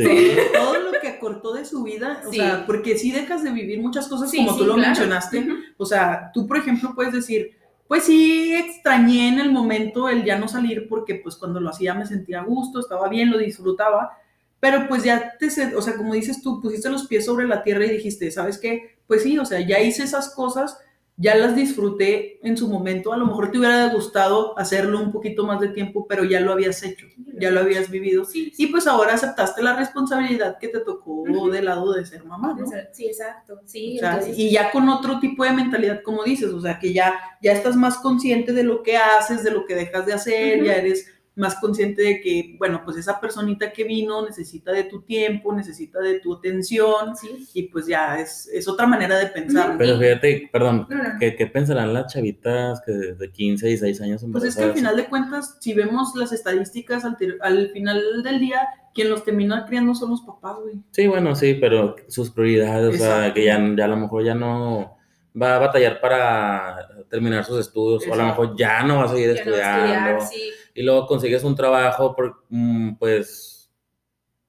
Sí. 0.06 0.38
Todo, 0.54 0.80
lo 0.92 1.00
que 1.00 1.08
acortó 1.08 1.54
de 1.54 1.66
su 1.66 1.84
vida, 1.84 2.22
o 2.26 2.32
Sí. 2.32 2.38
sea, 2.38 2.66
porque 2.66 2.98
sí 2.98 3.12
dejas 3.12 3.44
de 3.44 3.52
vivir 3.52 3.80
muchas 3.82 4.08
cosas 4.08 4.30
Sí, 4.32 4.38
como 4.38 4.52
sí, 4.54 4.58
tú 4.60 4.66
lo 4.66 4.74
claro. 4.76 4.88
mencionaste. 4.90 5.40
Ujú. 5.40 5.54
O 5.78 5.86
sea, 5.86 6.32
tú, 6.34 6.48
por 6.48 6.58
ejemplo, 6.58 6.94
puedes 6.96 7.14
decir, 7.14 7.52
pues 7.88 8.04
sí, 8.04 8.54
extrañé 8.54 9.30
en 9.30 9.40
el 9.40 9.52
momento 9.52 10.10
el 10.10 10.24
ya 10.26 10.38
no 10.38 10.48
salir 10.48 10.88
porque 10.90 11.16
pues 11.16 11.36
cuando 11.36 11.60
lo 11.60 11.70
hacía 11.70 11.94
me 11.94 12.06
sentía 12.06 12.42
a 12.42 12.44
gusto, 12.44 12.80
estaba 12.80 13.08
bien, 13.08 13.32
lo 13.32 13.38
disfrutaba, 13.38 14.18
pero 14.60 14.88
pues 14.90 15.04
ya 15.04 15.34
te, 15.40 15.48
o 15.76 15.82
sea, 15.82 15.96
como 15.96 16.14
dices 16.14 16.42
tú, 16.42 16.62
pusiste 16.62 16.90
los 16.90 17.08
pies 17.08 17.26
sobre 17.26 17.48
la 17.48 17.64
tierra 17.64 17.86
y 17.86 17.92
dijiste, 17.92 18.30
¿sabes 18.32 18.58
qué? 18.58 18.98
Pues 19.08 19.24
sí, 19.24 19.38
o 19.38 19.46
sea, 19.46 19.60
ya 19.62 19.80
hice 19.80 20.04
esas 20.04 20.34
cosas, 20.36 20.78
ya 21.20 21.36
las 21.36 21.56
disfruté 21.56 22.40
en 22.48 22.56
su 22.56 22.68
momento, 22.68 23.12
a 23.12 23.18
lo 23.18 23.26
mejor 23.26 23.52
te 23.52 23.58
hubiera 23.58 23.88
gustado 23.90 24.58
hacerlo 24.58 25.02
un 25.02 25.12
poquito 25.12 25.46
más 25.46 25.60
de 25.60 25.70
tiempo, 25.70 26.06
pero 26.08 26.24
ya 26.24 26.40
lo 26.40 26.52
habías 26.52 26.84
hecho, 26.84 27.08
ya 27.40 27.50
lo 27.50 27.62
habías 27.62 27.90
vivido. 27.90 28.24
Sí, 28.24 28.54
Y 28.56 28.68
pues 28.68 28.86
ahora 28.86 29.16
aceptaste 29.16 29.64
la 29.64 29.76
responsabilidad 29.76 30.60
que 30.60 30.68
te 30.68 30.80
tocó 30.80 31.24
del 31.52 31.66
lado 31.66 31.94
de 31.94 32.06
ser 32.06 32.24
mamá, 32.24 32.56
¿no? 32.58 32.68
Sí, 32.94 33.08
exacto. 33.08 33.60
Sí, 33.66 33.98
O 33.98 34.00
sea, 34.00 34.14
entonces, 34.14 34.38
y 34.38 34.52
ya 34.52 34.72
con 34.72 34.88
otro 34.90 35.20
tipo 35.20 35.44
de 35.44 35.54
mentalidad, 35.54 36.02
como 36.04 36.24
dices, 36.24 36.52
o 36.54 36.62
sea, 36.62 36.78
que 36.78 36.94
ya, 36.94 37.20
ya 37.42 37.52
estás 37.52 37.76
más 37.76 37.98
consciente 37.98 38.54
de 38.54 38.64
lo 38.64 38.84
que 38.84 38.98
haces, 38.98 39.44
de 39.44 39.52
lo 39.52 39.66
que 39.66 39.74
dejas 39.74 40.06
de 40.06 40.14
hacer, 40.14 40.64
ya 40.64 40.76
eres 40.76 41.17
más 41.38 41.56
consciente 41.56 42.02
de 42.02 42.20
que, 42.22 42.56
bueno, 42.58 42.82
pues 42.84 42.98
esa 42.98 43.20
personita 43.22 43.72
que 43.72 43.84
vino 43.84 44.26
necesita 44.26 44.72
de 44.72 44.84
tu 44.86 45.02
tiempo, 45.04 45.54
necesita 45.54 46.00
de 46.00 46.20
tu 46.20 46.34
atención, 46.36 47.16
sí. 47.16 47.48
y 47.54 47.64
pues 47.64 47.86
ya 47.88 48.20
es, 48.20 48.50
es 48.52 48.68
otra 48.68 48.88
manera 48.88 49.18
de 49.18 49.28
pensar. 49.28 49.76
Pero 49.78 49.98
fíjate, 50.00 50.50
perdón, 50.52 50.88
No, 50.90 50.98
no. 50.98 51.10
¿qué, 51.20 51.36
qué 51.36 51.48
pensarán 51.48 51.94
las 51.94 52.12
chavitas 52.12 52.82
que 52.86 52.92
de 52.92 53.32
15, 53.32 53.68
16 53.68 54.02
años 54.02 54.26
Pues 54.32 54.44
es 54.44 54.56
que 54.56 54.64
al 54.64 54.70
embarazadas? 54.70 54.76
final 54.76 54.98
de 54.98 55.06
cuentas, 55.10 55.58
si 55.60 55.74
vemos 55.74 56.16
las 56.16 56.32
estadísticas, 56.32 57.06
al, 57.06 57.18
al 57.42 57.70
final 57.70 58.02
del 58.24 58.40
día, 58.40 58.68
quien 58.94 59.10
los 59.12 59.24
termina 59.24 59.66
criando 59.68 59.94
son 59.94 60.10
los 60.10 60.22
papás, 60.22 60.56
güey. 60.64 60.82
Sí, 60.92 61.06
bueno, 61.08 61.36
sí, 61.36 61.54
pero 61.62 61.96
sus 62.08 62.32
prioridades, 62.32 62.96
o 62.96 62.98
sea, 62.98 63.18
Exacto. 63.28 63.34
que 63.36 63.46
ya, 63.46 63.76
ya 63.78 63.86
a 63.86 63.88
lo 63.90 63.98
mejor 63.98 64.24
ya 64.24 64.34
no 64.34 64.97
va 65.40 65.56
a 65.56 65.60
batallar 65.60 66.00
para 66.02 66.88
terminar 67.10 67.44
sus 67.46 67.60
estudios, 67.60 68.08
o 68.08 68.14
a 68.14 68.18
lo 68.18 68.24
mejor 68.26 68.56
ya 68.58 68.84
no 68.84 68.98
va 68.98 69.04
a 69.06 69.08
seguir 69.10 69.36
Ya 69.36 69.44
no 69.46 69.52
va 69.52 69.58
a 69.58 70.18
estudiar, 70.18 70.22
sí. 70.22 70.50
y 70.74 70.82
luego 70.84 71.06
consigues 71.06 71.44
un 71.44 71.56
trabajo, 71.56 72.16
por, 72.16 72.44
mm, 72.50 72.96
pues, 72.96 73.70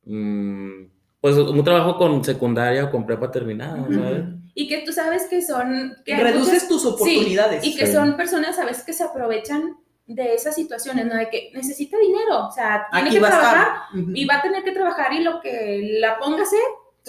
mm, 0.04 0.84
pues 1.20 1.36
un 1.36 1.64
trabajo 1.64 1.96
con 1.96 2.24
secundaria 2.24 2.84
o 2.84 2.90
con 2.90 3.04
prepa 3.06 3.30
terminada, 3.30 3.80
Ujú. 3.82 3.94
¿sabes? 3.94 4.24
Y 4.54 4.68
que 4.68 4.78
tú 4.78 4.92
sabes 4.92 5.26
que 5.28 5.42
son... 5.42 5.96
Que 6.04 6.16
Reduces 6.16 6.54
muchas- 6.64 6.68
tus 6.68 6.84
oportunidades. 6.86 7.64
Y 7.64 7.76
que 7.76 7.86
Sí. 7.86 7.92
son 7.92 8.16
personas, 8.16 8.56
¿sabes? 8.56 8.82
Que 8.82 8.92
se 8.92 9.04
aprovechan 9.04 9.76
de 10.06 10.34
esas 10.34 10.54
situaciones, 10.54 11.06
¿no? 11.06 11.14
De 11.16 11.28
que 11.28 11.50
necesita 11.54 11.96
dinero, 11.98 12.46
o 12.48 12.50
sea, 12.50 12.86
tiene 12.90 13.08
Aquí 13.08 13.16
que 13.18 13.20
trabajar 13.24 13.68
y 14.14 14.24
va 14.24 14.36
a 14.36 14.42
tener 14.42 14.64
que 14.64 14.72
trabajar 14.72 15.12
y 15.12 15.22
lo 15.22 15.40
que 15.40 15.98
la 16.00 16.18
ponga 16.18 16.40
a 16.40 16.42
hacer, 16.42 16.58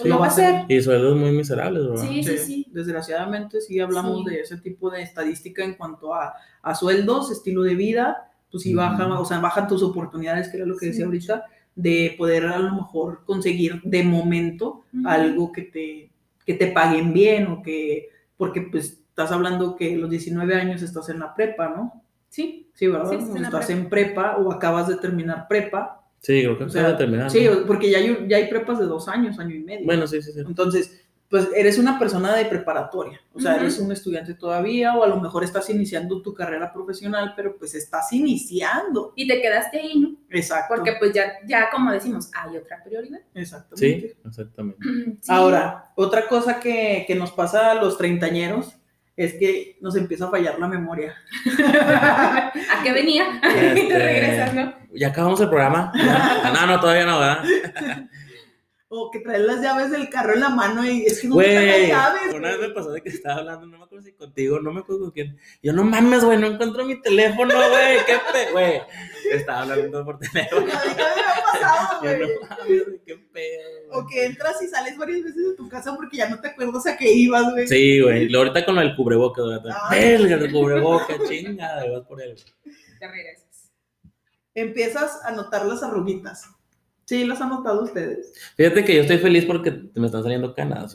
pues 0.02 0.12
Sí, 0.14 0.18
va 0.18 0.24
a 0.24 0.28
hacer. 0.28 0.64
Y 0.68 0.80
sueldos 0.80 1.16
muy 1.16 1.30
miserables, 1.32 1.88
¿verdad? 1.88 2.02
Sí, 2.08 2.22
sí, 2.22 2.38
sí. 2.38 2.66
Desgraciadamente 2.72 3.60
sí 3.60 3.80
hablamos 3.80 4.24
Sí. 4.24 4.30
de 4.30 4.40
ese 4.40 4.56
tipo 4.58 4.90
de 4.90 5.02
estadística 5.02 5.64
en 5.64 5.74
cuanto 5.74 6.14
a, 6.14 6.34
a 6.62 6.74
sueldos, 6.74 7.30
estilo 7.30 7.62
de 7.62 7.74
vida, 7.74 8.30
pues 8.50 8.62
sí 8.64 8.74
o 8.76 9.24
sea, 9.24 9.38
bajan 9.40 9.68
tus 9.68 9.82
oportunidades, 9.82 10.48
que 10.48 10.56
era 10.56 10.66
lo 10.66 10.74
que 10.76 10.86
Sí. 10.86 10.90
decía 10.92 11.04
ahorita, 11.06 11.44
de 11.74 12.14
poder 12.18 12.46
a 12.46 12.58
lo 12.58 12.74
mejor 12.74 13.24
conseguir 13.24 13.80
de 13.84 14.02
momento 14.02 14.84
algo 15.04 15.52
que 15.52 15.62
te, 15.62 16.10
que 16.44 16.54
te 16.54 16.66
paguen 16.68 17.12
bien 17.12 17.46
o 17.46 17.62
que, 17.62 18.08
porque 18.36 18.62
pues 18.62 19.00
estás 19.08 19.30
hablando 19.32 19.76
que 19.76 19.94
a 19.94 19.98
los 19.98 20.10
19 20.10 20.54
años 20.54 20.82
estás 20.82 21.08
en 21.10 21.20
la 21.20 21.34
prepa, 21.34 21.68
¿no? 21.68 22.02
Sí, 22.28 22.68
Sí, 22.74 22.86
¿verdad? 22.88 23.10
Sí, 23.10 23.16
estás 23.42 23.66
prepa. 23.66 23.72
en 23.80 23.88
prepa 23.90 24.36
o 24.38 24.50
acabas 24.50 24.88
de 24.88 24.96
terminar 24.96 25.46
prepa. 25.48 25.99
Sí, 26.20 26.42
creo 26.42 26.58
que 26.58 26.64
O 26.64 26.68
sea, 26.68 26.88
determinado. 26.92 27.30
sí, 27.30 27.48
porque 27.66 27.90
ya 27.90 27.98
hay, 27.98 28.26
ya 28.28 28.36
hay 28.36 28.48
prepas 28.48 28.78
de 28.78 28.86
dos 28.86 29.08
años, 29.08 29.38
año 29.38 29.54
y 29.54 29.60
medio. 29.60 29.86
Bueno, 29.86 30.06
sí, 30.06 30.20
sí, 30.22 30.32
sí. 30.32 30.40
Entonces, 30.40 31.00
pues 31.30 31.48
eres 31.54 31.78
una 31.78 31.96
persona 31.96 32.34
de 32.34 32.44
preparatoria, 32.46 33.20
o 33.32 33.38
sea, 33.40 33.52
Ujú. 33.52 33.60
eres 33.60 33.78
un 33.78 33.92
estudiante 33.92 34.34
todavía, 34.34 34.96
o 34.96 35.04
a 35.04 35.06
lo 35.06 35.20
mejor 35.20 35.44
estás 35.44 35.70
iniciando 35.70 36.20
tu 36.22 36.34
carrera 36.34 36.72
profesional, 36.72 37.34
pero 37.36 37.56
pues 37.56 37.74
estás 37.76 38.12
iniciando. 38.12 39.12
y 39.14 39.28
te 39.28 39.40
quedaste 39.40 39.78
ahí, 39.78 39.98
¿no? 40.00 40.16
Exacto. 40.28 40.74
Porque 40.74 40.94
pues 40.98 41.12
ya, 41.12 41.34
ya 41.46 41.70
como 41.70 41.92
decimos, 41.92 42.30
hay 42.34 42.56
otra 42.56 42.82
prioridad. 42.82 43.20
Exactamente. 43.34 44.00
Sí, 44.08 44.14
exactamente. 44.26 44.78
Sí. 45.20 45.32
Ahora, 45.32 45.92
otra 45.94 46.26
cosa 46.26 46.58
que, 46.60 47.04
que 47.06 47.14
nos 47.14 47.30
pasa 47.30 47.70
a 47.70 47.74
los 47.76 47.96
treintañeros 47.96 48.76
es 49.24 49.34
que 49.34 49.76
nos 49.80 49.96
empieza 49.96 50.26
a 50.26 50.30
fallar 50.30 50.58
la 50.58 50.66
memoria. 50.66 51.14
¿A 51.58 52.82
qué 52.82 52.92
venía? 52.92 53.24
Este, 53.42 53.86
Te 53.86 53.98
regresas, 53.98 54.54
¿no? 54.54 54.74
Ya 54.94 55.08
acabamos 55.08 55.40
el 55.40 55.48
programa. 55.48 55.92
Ah, 55.94 56.52
no, 56.54 56.66
no, 56.66 56.80
todavía 56.80 57.04
no, 57.04 57.18
¿verdad? 57.18 57.44
O 58.92 59.08
que 59.08 59.20
traes 59.20 59.42
las 59.42 59.60
llaves 59.62 59.92
del 59.92 60.10
carro 60.10 60.34
en 60.34 60.40
la 60.40 60.48
mano 60.48 60.84
y 60.84 61.02
es 61.06 61.20
que 61.20 61.28
no 61.28 61.36
las 61.40 61.46
Güey, 61.46 61.86
llaves. 61.86 62.34
una 62.34 62.48
vez 62.48 62.58
me 62.58 62.70
pasó 62.70 62.90
de 62.90 63.00
que 63.00 63.10
estaba 63.10 63.36
hablando, 63.38 63.64
no 63.66 63.78
me 63.78 63.84
acuerdo 63.84 64.04
si 64.04 64.12
contigo, 64.14 64.58
no 64.58 64.72
me 64.72 64.80
acuerdo 64.80 65.02
con 65.02 65.10
quién. 65.12 65.38
Yo, 65.62 65.72
no 65.72 65.84
mames, 65.84 66.24
güey, 66.24 66.38
no 66.38 66.48
encuentro 66.48 66.84
mi 66.84 67.00
teléfono, 67.00 67.54
güey, 67.54 67.98
qué 68.04 68.14
pe... 68.32 68.50
Güey, 68.50 68.80
estaba 69.30 69.62
hablando 69.62 70.04
por 70.04 70.18
teléfono. 70.18 70.62
A 70.62 70.64
mí 70.64 70.70
también 70.96 70.96
me 71.14 71.22
ha 71.22 71.44
pasado, 71.52 72.00
güey. 72.02 72.18
no 72.18 72.26
mames, 72.48 72.82
qué 73.06 73.16
pedo. 73.32 73.62
güey. 73.90 74.00
O 74.02 74.06
que 74.08 74.24
entras 74.26 74.60
y 74.60 74.66
sales 74.66 74.98
varias 74.98 75.22
veces 75.22 75.48
de 75.50 75.54
tu 75.54 75.68
casa 75.68 75.94
porque 75.94 76.16
ya 76.16 76.28
no 76.28 76.40
te 76.40 76.48
acuerdas 76.48 76.84
a 76.88 76.96
qué 76.96 77.12
ibas, 77.12 77.48
güey. 77.52 77.68
Sí, 77.68 78.00
güey, 78.00 78.34
ahorita 78.34 78.66
con 78.66 78.76
el 78.78 78.96
cubreboca, 78.96 79.40
güey. 79.42 79.58
Verga, 79.92 80.34
el 80.34 80.50
cubreboca, 80.50 81.14
chingada, 81.28 81.88
vas 81.92 82.06
por 82.08 82.20
él. 82.20 82.34
Te 82.98 83.06
regresas. 83.06 83.70
Empiezas 84.52 85.24
a 85.24 85.30
notar 85.30 85.64
las 85.66 85.80
arruguitas. 85.84 86.44
Sí, 87.10 87.24
las 87.24 87.40
han 87.40 87.48
notado 87.48 87.82
ustedes. 87.82 88.32
Fíjate 88.56 88.84
que 88.84 88.94
yo 88.94 89.00
estoy 89.00 89.18
feliz 89.18 89.44
porque 89.44 89.72
me 89.96 90.06
están 90.06 90.22
saliendo 90.22 90.54
canas. 90.54 90.94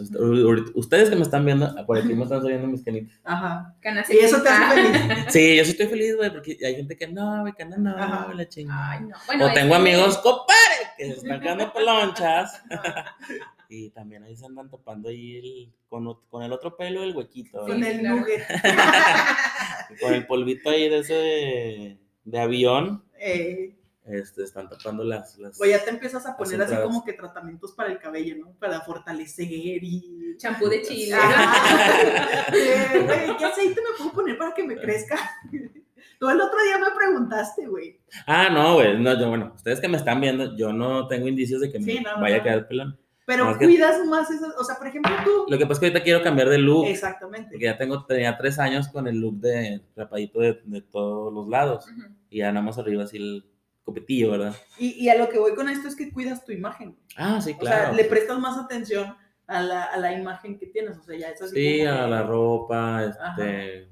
Ustedes 0.73 1.09
que 1.09 1.15
me 1.17 1.23
están 1.23 1.43
viendo, 1.43 1.75
por 1.85 1.97
aquí 1.97 2.13
me 2.13 2.23
están 2.23 2.41
saliendo 2.41 2.67
mis 2.69 2.83
canitas. 2.85 3.19
Ajá. 3.25 3.75
Canas 3.81 4.09
Y 4.09 4.19
eso 4.19 4.41
te 4.41 4.47
hace 4.47 4.81
feliz. 4.81 5.25
Sí, 5.33 5.57
yo 5.57 5.65
sí 5.65 5.71
estoy 5.71 5.87
feliz, 5.87 6.15
güey, 6.15 6.31
porque 6.31 6.57
hay 6.65 6.75
gente 6.77 6.95
que 6.95 7.09
no, 7.09 7.41
güey, 7.41 7.51
cana 7.51 7.75
no, 7.75 7.89
Ajá. 7.97 8.23
güey, 8.27 8.37
la 8.37 8.47
chingada. 8.47 8.91
Ay, 8.91 9.01
no. 9.01 9.17
Bueno, 9.27 9.47
o 9.47 9.51
tengo 9.51 9.71
que- 9.71 9.75
amigos, 9.75 10.17
compadre, 10.19 10.55
que 10.97 11.05
se 11.07 11.11
están 11.17 11.41
quedando 11.41 11.73
pelonchas. 11.73 12.63
Y 13.67 13.89
también 13.89 14.23
ahí 14.23 14.37
se 14.37 14.45
andan 14.45 14.69
tapando 14.69 15.09
ahí 15.09 15.35
el- 15.37 15.73
con, 15.89 16.07
con 16.29 16.43
el 16.43 16.53
otro 16.53 16.77
pelo 16.77 17.03
el 17.03 17.13
huequito. 17.13 17.59
Con 17.65 17.81
¿verdad? 17.81 17.89
el 17.91 18.03
nugget. 18.03 18.41
Con 19.99 20.13
el 20.13 20.25
polvito 20.27 20.69
ahí 20.69 20.87
de 20.87 20.99
ese 20.99 21.13
de, 21.13 21.97
de 22.23 22.39
avión. 22.39 23.03
Eh, 23.19 23.75
Este, 24.05 24.43
están 24.43 24.69
tapando 24.69 25.03
las. 25.03 25.35
las... 25.39 25.59
o 25.59 25.65
ya 25.65 25.83
te 25.83 25.89
empiezas 25.89 26.25
a 26.27 26.37
poner 26.37 26.61
así 26.61 26.75
como 26.75 27.03
que 27.03 27.13
tratamientos 27.13 27.71
para 27.73 27.91
el 27.91 27.97
cabello, 27.97 28.35
¿no? 28.37 28.51
Para 28.59 28.81
fortalecer 28.81 29.47
y... 29.49 30.35
Champú 30.37 30.67
de 30.67 30.81
chile. 30.83 31.15
Güey, 32.51 33.37
¿qué 33.37 33.45
aceite 33.45 33.81
me 33.81 33.97
puedo 33.97 34.11
poner 34.11 34.37
para 34.37 34.53
que 34.53 34.63
me 34.63 34.75
crezca? 34.77 35.17
Tú 36.19 36.29
el 36.29 36.39
otro 36.39 36.57
día 36.63 36.77
me 36.77 36.95
preguntaste, 36.95 37.67
güey. 37.67 37.99
Ah, 38.27 38.49
no, 38.49 38.75
güey. 38.75 38.97
No, 39.01 39.19
yo, 39.19 39.27
bueno, 39.29 39.51
ustedes 39.55 39.81
que 39.81 39.87
me 39.87 39.97
están 39.97 40.21
viendo, 40.21 40.55
yo 40.55 40.71
no 40.71 41.07
tengo 41.07 41.27
indicios 41.27 41.59
de 41.61 41.71
que 41.71 41.79
me 41.79 41.85
Sí, 41.85 41.99
no, 41.99 42.21
vaya 42.21 42.35
no. 42.37 42.41
a 42.41 42.43
quedar 42.43 42.67
pelón. 42.67 42.99
Pero 43.25 43.57
que- 43.57 43.65
cuidas 43.65 44.05
más 44.05 44.29
esas... 44.29 44.53
O 44.57 44.63
sea, 44.63 44.75
por 44.77 44.87
ejemplo, 44.87 45.11
tú... 45.25 45.45
Lo 45.49 45.57
que 45.57 45.65
pasa 45.65 45.73
es 45.73 45.79
que 45.79 45.85
ahorita 45.87 46.03
quiero 46.03 46.21
cambiar 46.23 46.47
de 46.49 46.59
look. 46.59 46.85
Exactamente. 46.87 47.49
Porque 47.51 47.65
ya 47.65 47.77
tengo, 47.77 48.05
tenía 48.05 48.37
tres 48.37 48.59
años 48.59 48.87
con 48.87 49.07
el 49.07 49.17
look 49.19 49.39
de 49.39 49.81
rapadito 49.95 50.39
de, 50.39 50.61
de 50.63 50.81
todos 50.81 51.33
los 51.33 51.47
lados. 51.49 51.85
Y 52.29 52.37
ya 52.39 52.51
nada 52.51 52.65
más 52.65 52.77
arriba 52.77 53.03
así 53.03 53.17
el 53.17 53.43
copetillo, 53.85 54.31
¿verdad? 54.31 54.55
Y, 54.77 54.91
y 55.03 55.09
a 55.09 55.15
lo 55.15 55.29
que 55.29 55.39
voy 55.39 55.55
con 55.55 55.69
esto 55.69 55.87
es 55.87 55.95
que 55.95 56.11
cuidas 56.11 56.43
tu 56.43 56.51
imagen. 56.51 56.97
Ah, 57.15 57.39
sí, 57.39 57.51
O 57.53 57.57
claro. 57.59 57.83
sea, 57.85 57.91
le 57.93 58.03
prestas 58.05 58.37
más 58.39 58.57
atención 58.57 59.15
a 59.47 59.61
la, 59.61 59.83
a 59.83 59.97
la 59.97 60.11
imagen 60.11 60.57
que 60.57 60.65
tienes. 60.67 60.97
O 60.97 61.03
sea, 61.03 61.17
ya 61.17 61.29
es 61.29 61.41
así 61.41 61.55
Sí, 61.55 61.85
como 61.85 61.91
a 61.99 62.03
que- 62.05 62.09
la 62.09 62.23
ropa, 62.23 62.99
Ajá. 62.99 63.35
este. 63.37 63.89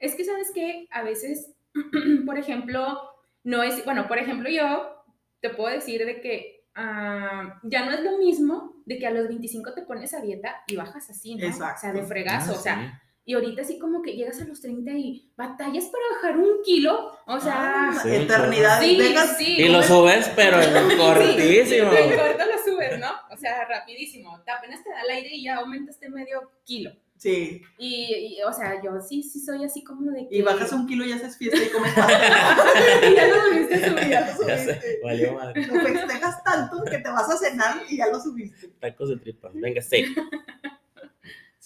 Es 0.00 0.14
que, 0.14 0.24
¿sabes 0.24 0.52
qué? 0.54 0.86
A 0.92 1.02
veces, 1.02 1.52
por 2.26 2.38
ejemplo, 2.38 3.00
no 3.42 3.62
es, 3.64 3.84
bueno, 3.84 4.06
por 4.06 4.18
ejemplo, 4.18 4.48
yo 4.48 5.04
te 5.40 5.50
puedo 5.50 5.74
decir 5.74 6.06
de 6.06 6.20
que 6.20 6.64
ah, 6.76 7.58
ya 7.64 7.84
no 7.84 7.90
es 7.92 8.00
lo 8.02 8.18
mismo 8.18 8.76
de 8.86 8.98
que 8.98 9.06
a 9.06 9.10
los 9.10 9.26
25 9.28 9.74
te 9.74 9.82
pones 9.82 10.14
a 10.14 10.20
dieta 10.20 10.62
y 10.68 10.76
bajas 10.76 11.10
así, 11.10 11.34
¿no? 11.34 11.48
O 11.48 11.52
sea, 11.52 11.70
Exacto. 11.72 11.98
de 12.00 12.06
fregazo, 12.06 12.52
ah, 12.52 12.56
o 12.56 12.58
sea, 12.60 12.76
sí. 12.76 13.07
Y 13.28 13.34
ahorita 13.34 13.60
así 13.60 13.78
como 13.78 14.00
que 14.00 14.14
llegas 14.14 14.40
a 14.40 14.46
los 14.46 14.58
30 14.62 14.90
y 14.92 15.30
batallas 15.36 15.84
para 15.84 16.02
bajar 16.14 16.38
un 16.38 16.62
kilo, 16.64 17.12
o 17.26 17.38
sea, 17.38 17.90
Ah, 17.90 18.00
Sí, 18.02 18.08
eternidad. 18.14 18.80
sí, 18.80 18.98
sí. 19.36 19.56
Y 19.58 19.68
lo 19.68 19.82
subes, 19.82 20.30
pero 20.34 20.58
en 20.62 20.96
cortísimo. 20.96 21.90
Sí, 21.92 21.96
en 21.98 22.16
corto 22.16 22.44
lo 22.46 22.72
subes, 22.72 22.98
¿no? 22.98 23.10
O 23.30 23.36
sea, 23.36 23.66
rapidísimo. 23.66 24.40
Te 24.46 24.50
apenas 24.50 24.82
te 24.82 24.88
da 24.88 25.02
el 25.02 25.10
aire 25.10 25.28
y 25.34 25.44
ya 25.44 25.56
aumentaste 25.56 26.08
medio 26.08 26.50
kilo. 26.64 26.90
Sí. 27.18 27.60
Y, 27.78 28.36
y, 28.38 28.42
o 28.48 28.52
sea, 28.52 28.80
yo 28.82 28.92
sí, 29.00 29.22
sí 29.24 29.40
soy 29.40 29.64
así 29.64 29.82
como 29.84 30.10
de 30.12 30.26
que... 30.28 30.36
Y 30.36 30.40
bajas 30.42 30.72
un 30.72 30.86
kilo 30.86 31.04
y 31.04 31.10
haces 31.12 31.36
fiesta 31.36 31.58
y 31.62 31.68
comes 31.68 31.92
y 33.10 33.14
ya 33.14 33.26
lo 33.26 33.34
a 33.34 33.44
subir. 33.44 34.08
ya 34.08 34.20
lo 34.20 34.36
subiste. 34.36 35.00
valió 35.02 35.34
madre. 35.34 35.66
Lo 35.66 35.80
festejas 35.80 36.44
tanto 36.44 36.82
que 36.84 36.98
te 36.98 37.10
vas 37.10 37.28
a 37.28 37.36
cenar 37.36 37.82
y 37.90 37.96
ya 37.96 38.06
lo 38.06 38.20
subiste. 38.20 38.68
Tacos 38.80 39.08
de 39.10 39.16
tripa. 39.16 39.50
Venga, 39.52 39.82
sí. 39.82 40.14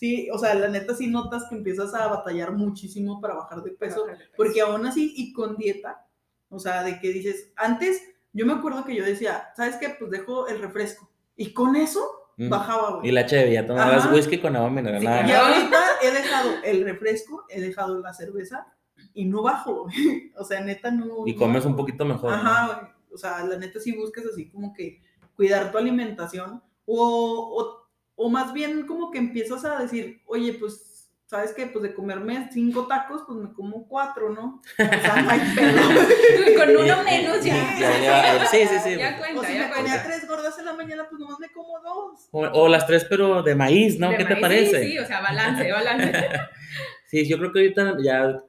Sí, 0.03 0.29
o 0.33 0.37
sea, 0.39 0.53
la 0.57 0.67
neta 0.67 0.97
sí 0.97 1.07
notas 1.07 1.45
que 1.49 1.55
empiezas 1.55 1.95
a 1.95 2.09
batallar 2.09 2.51
muchísimo 2.51 3.21
para 3.21 3.35
bajar 3.35 3.63
de 3.63 3.71
peso. 3.71 4.05
Porque 4.37 4.61
aún 4.61 4.85
así, 4.85 5.15
y 5.17 5.33
con 5.33 5.57
dieta, 5.57 6.05
o 6.49 6.59
sea, 6.59 6.83
de 6.83 6.99
que 6.99 7.13
dices, 7.13 7.53
antes 7.57 8.03
Yo 8.33 8.45
me 8.47 8.55
acuerdo 8.55 8.85
que 8.85 8.97
yo 8.97 9.05
decía, 9.05 9.51
¿sabes 9.55 9.77
qué? 9.77 9.95
Pues 9.99 10.11
dejo 10.11 10.49
el 10.49 10.59
refresco. 10.61 11.09
Y 11.37 11.53
con 11.53 11.77
eso 11.77 12.01
Mm. 12.37 12.49
bajaba, 12.49 12.97
güey. 12.97 13.11
Y 13.11 13.13
la 13.13 13.27
cheve, 13.27 13.53
ya 13.53 13.65
tomabas 13.67 14.07
Ajá. 14.07 14.15
whisky 14.15 14.39
con 14.41 14.57
agua 14.57 14.71
mineral. 14.71 14.99
Sí, 15.01 15.07
nada 15.07 15.29
y 15.29 15.31
ahorita 15.33 15.81
he 16.03 16.11
dejado 16.11 16.51
el 16.65 16.83
refresco, 16.85 17.45
he 17.51 17.61
dejado 17.61 18.01
la 18.01 18.13
cerveza 18.15 18.67
y 19.15 19.27
no 19.27 19.43
bajo, 19.43 19.83
güey. 19.85 19.95
O 20.37 20.45
sea, 20.45 20.61
neta 20.63 20.91
no. 20.91 21.27
Y 21.27 21.35
no 21.35 21.39
comes 21.39 21.65
un 21.67 21.77
poquito 21.77 22.05
mejor. 22.07 22.31
¿no? 22.31 22.37
Ajá, 22.37 22.67
güey. 22.67 22.93
O 23.15 23.19
sea, 23.19 23.45
la 23.45 23.57
neta 23.57 23.79
sí 23.79 23.93
buscas 23.95 24.25
así 24.27 24.49
como 24.51 24.73
que 24.73 25.01
cuidar 25.37 25.71
tu 25.71 25.77
alimentación 25.79 26.61
o, 26.87 27.55
o, 27.55 27.82
o 28.23 28.29
más 28.31 28.52
bien 28.52 28.87
como 28.87 29.11
que 29.11 29.19
empiezas 29.19 29.64
a 29.64 29.81
decir, 29.81 30.23
oye, 30.26 30.52
pues, 30.55 31.11
¿sabes 31.26 31.52
qué? 31.52 31.67
Pues 31.67 31.83
de 31.83 31.93
comerme 31.93 32.49
cinco 32.52 32.87
tacos, 32.87 33.23
pues 33.26 33.37
me 33.37 33.52
como 33.52 33.88
cuatro, 33.88 34.31
¿no? 34.31 34.62
O 34.62 34.76
sea, 34.76 35.23
no 35.23 35.31
hay 35.31 35.41
pedo. 35.57 36.57
Con 36.57 36.76
uno 36.76 37.02
menos 37.02 37.45
ya. 37.45 37.79
Ya, 37.81 38.00
ya, 38.00 38.47
sí, 38.47 38.59
sí, 38.64 38.79
sí. 38.85 38.97
Ya 38.97 39.17
O 39.17 39.19
cuenta, 39.19 39.49
si 39.49 39.55
ya 39.55 39.67
me 39.69 39.75
comía 39.75 40.05
tres 40.05 40.29
gordas 40.29 40.57
en 40.57 40.67
la 40.67 40.75
mañana, 40.75 41.07
pues 41.09 41.19
nomás 41.19 41.41
me 41.41 41.50
como 41.50 41.81
dos. 41.81 42.29
O, 42.31 42.41
o 42.43 42.69
las 42.69 42.87
tres, 42.87 43.05
pero 43.11 43.43
de 43.43 43.57
maíz, 43.57 43.99
¿no? 43.99 44.11
De 44.11 44.19
¿Qué 44.19 44.25
te 44.25 44.37
parece? 44.37 44.83
Sí, 44.85 44.93
sí, 44.93 44.99
o 44.99 45.07
sea, 45.07 45.21
balance, 45.21 45.73
balance. 45.73 46.12
Sí, 47.07 47.29
yo 47.29 47.37
creo 47.38 47.52
que 47.52 47.59
ahorita 47.59 47.97
ya, 48.02 48.41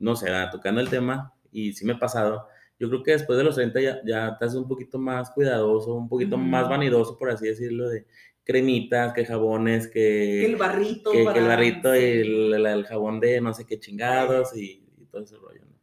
no 0.00 0.16
sé, 0.16 0.28
ah, 0.30 0.48
tocando 0.50 0.80
el 0.80 0.88
tema, 0.88 1.34
y 1.52 1.72
sí 1.74 1.84
me 1.84 1.92
ha 1.92 1.98
pasado, 2.00 2.48
yo 2.78 2.88
creo 2.88 3.02
que 3.02 3.12
después 3.12 3.36
de 3.36 3.44
los 3.44 3.56
30 3.56 3.80
ya, 3.80 4.00
ya 4.04 4.36
te 4.38 4.44
haces 4.44 4.56
un 4.58 4.68
poquito 4.68 4.98
más 4.98 5.30
cuidadoso, 5.30 5.94
un 5.94 6.08
poquito 6.08 6.36
más 6.36 6.68
vanidoso, 6.68 7.18
por 7.18 7.30
así 7.30 7.46
decirlo, 7.46 7.88
de 7.88 8.06
cremitas, 8.48 9.12
que 9.12 9.26
jabones, 9.26 9.86
Que 9.88 10.46
el 10.46 10.56
barrito. 10.56 11.12
que, 11.12 11.18
que 11.32 11.38
el 11.38 11.46
barrito 11.46 11.92
sí. 11.94 12.00
y 12.00 12.02
el, 12.04 12.54
el- 12.54 12.66
el 12.66 12.86
jabón 12.86 13.20
de 13.20 13.40
no 13.42 13.52
sé 13.52 13.66
qué 13.66 13.78
chingados 13.78 14.56
y, 14.56 14.82
y 14.96 15.04
todo 15.04 15.22
ese 15.22 15.36
rollo, 15.36 15.60
¿no? 15.66 15.76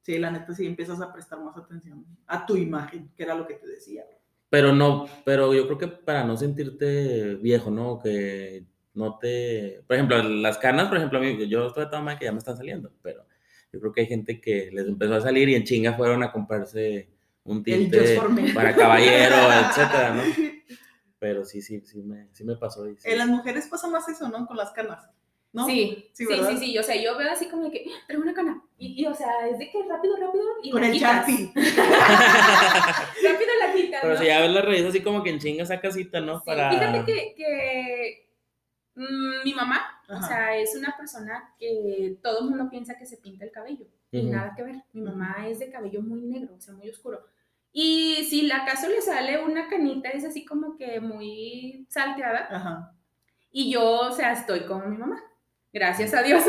Sí, 0.00 0.18
la 0.18 0.30
neta 0.30 0.54
sí 0.54 0.64
empiezas 0.66 1.00
a 1.02 1.12
prestar 1.12 1.40
más 1.40 1.56
atención 1.58 2.04
a 2.26 2.46
tu 2.46 2.56
imagen, 2.56 3.10
que 3.14 3.22
era 3.22 3.34
lo 3.34 3.46
que 3.46 3.54
te 3.54 3.66
decía. 3.68 4.04
Pero 4.48 4.72
no, 4.72 5.06
pero 5.26 5.52
yo 5.52 5.66
creo 5.66 5.76
que 5.78 5.88
para 5.88 6.24
no 6.24 6.36
sentirte 6.38 7.34
viejo, 7.34 7.70
¿no? 7.70 7.98
Que 7.98 8.64
no 8.94 9.18
te... 9.18 9.82
Por 9.86 9.96
ejemplo, 9.96 10.22
las 10.22 10.56
canas, 10.58 10.88
por 10.88 10.96
ejemplo, 10.96 11.18
a 11.18 11.22
mí, 11.22 11.46
yo 11.48 11.66
estoy 11.66 11.90
tan 11.90 12.02
mal 12.04 12.18
que 12.18 12.24
ya 12.24 12.32
me 12.32 12.38
están 12.38 12.56
saliendo, 12.56 12.90
pero 13.02 13.26
yo 13.72 13.78
creo 13.80 13.92
que 13.92 14.00
hay 14.02 14.06
gente 14.06 14.40
que 14.40 14.70
les 14.72 14.86
empezó 14.86 15.16
a 15.16 15.20
salir 15.20 15.48
y 15.50 15.54
en 15.54 15.64
chinga 15.64 15.92
fueron 15.94 16.22
a 16.22 16.32
comprarse 16.32 17.08
un 17.44 17.62
tinte 17.62 18.18
para 18.54 18.74
caballero, 18.74 19.34
etcétera, 19.68 20.14
¿no? 20.14 20.22
Pero 21.18 21.44
sí, 21.44 21.62
sí, 21.62 21.80
sí 21.80 22.02
me, 22.02 22.28
sí 22.32 22.44
me 22.44 22.56
pasó. 22.56 22.88
y 22.88 22.96
sí. 22.96 23.08
En 23.10 23.18
las 23.18 23.28
mujeres 23.28 23.66
pasa 23.68 23.88
más 23.88 24.08
eso, 24.08 24.28
¿no? 24.28 24.46
Con 24.46 24.56
las 24.56 24.70
canas. 24.72 25.08
¿No? 25.52 25.64
Sí, 25.64 26.10
Sí, 26.12 26.24
sí, 26.24 26.26
¿verdad? 26.26 26.50
sí, 26.50 26.58
sí, 26.58 26.78
O 26.78 26.82
sea, 26.82 27.00
yo 27.02 27.16
veo 27.16 27.30
así 27.30 27.48
como 27.48 27.62
de 27.64 27.70
que 27.70 27.86
"Ah, 27.88 28.02
traigo 28.06 28.22
una 28.22 28.34
cana. 28.34 28.62
Y, 28.76 29.00
y, 29.02 29.06
o 29.06 29.14
sea, 29.14 29.48
es 29.48 29.58
de 29.58 29.70
que 29.70 29.78
rápido, 29.88 30.14
rápido. 30.18 30.44
Y 30.62 30.70
Con 30.70 30.82
la 30.82 30.88
el. 30.88 30.94
Sharpie. 30.98 31.50
Rápido 31.54 33.50
la 33.66 33.72
quitas. 33.74 34.00
Pero 34.02 34.14
¿no? 34.14 34.20
si 34.20 34.26
ya 34.26 34.40
ves 34.40 34.50
la 34.50 34.62
raíz 34.62 34.84
así 34.84 35.02
como 35.02 35.22
que 35.22 35.30
en 35.30 35.38
chinga 35.38 35.62
esa 35.62 35.80
casita, 35.80 36.20
¿no? 36.20 36.40
Sí, 36.40 36.42
Para... 36.46 36.70
Fíjate 36.70 37.04
que, 37.06 37.34
que, 37.34 38.28
mm, 38.96 39.44
mi 39.44 39.54
mamá, 39.54 39.80
o 40.08 40.20
sea, 40.22 40.58
es 40.58 40.74
una 40.76 40.94
persona 40.96 41.54
que 41.58 42.18
todo 42.22 42.40
el 42.40 42.50
mundo 42.50 42.68
piensa 42.68 42.98
que 42.98 43.06
se 43.06 43.16
pinta 43.16 43.44
el 43.44 43.50
cabello. 43.52 43.86
Y 44.12 44.22
nada 44.24 44.54
que 44.56 44.62
ver. 44.62 44.76
Mi 44.92 45.02
mamá 45.02 45.46
es 45.48 45.58
de 45.58 45.70
cabello 45.70 46.00
muy 46.02 46.20
negro, 46.22 46.54
o 46.54 46.60
sea, 46.60 46.74
muy 46.74 46.88
oscuro. 46.88 47.26
Y 47.78 48.24
si 48.30 48.40
la 48.46 48.62
acaso 48.62 48.88
le 48.88 49.02
sale 49.02 49.38
una 49.44 49.68
canita, 49.68 50.08
es 50.08 50.24
así 50.24 50.46
como 50.46 50.78
que 50.78 50.98
muy 50.98 51.86
salteada. 51.90 52.48
Ajá. 52.50 52.94
Y 53.50 53.70
yo, 53.70 53.84
o 54.00 54.12
sea, 54.12 54.32
estoy 54.32 54.60
como 54.60 54.86
mi 54.86 54.96
mamá. 54.96 55.22
Gracias 55.74 56.14
a 56.14 56.22
Dios. 56.22 56.42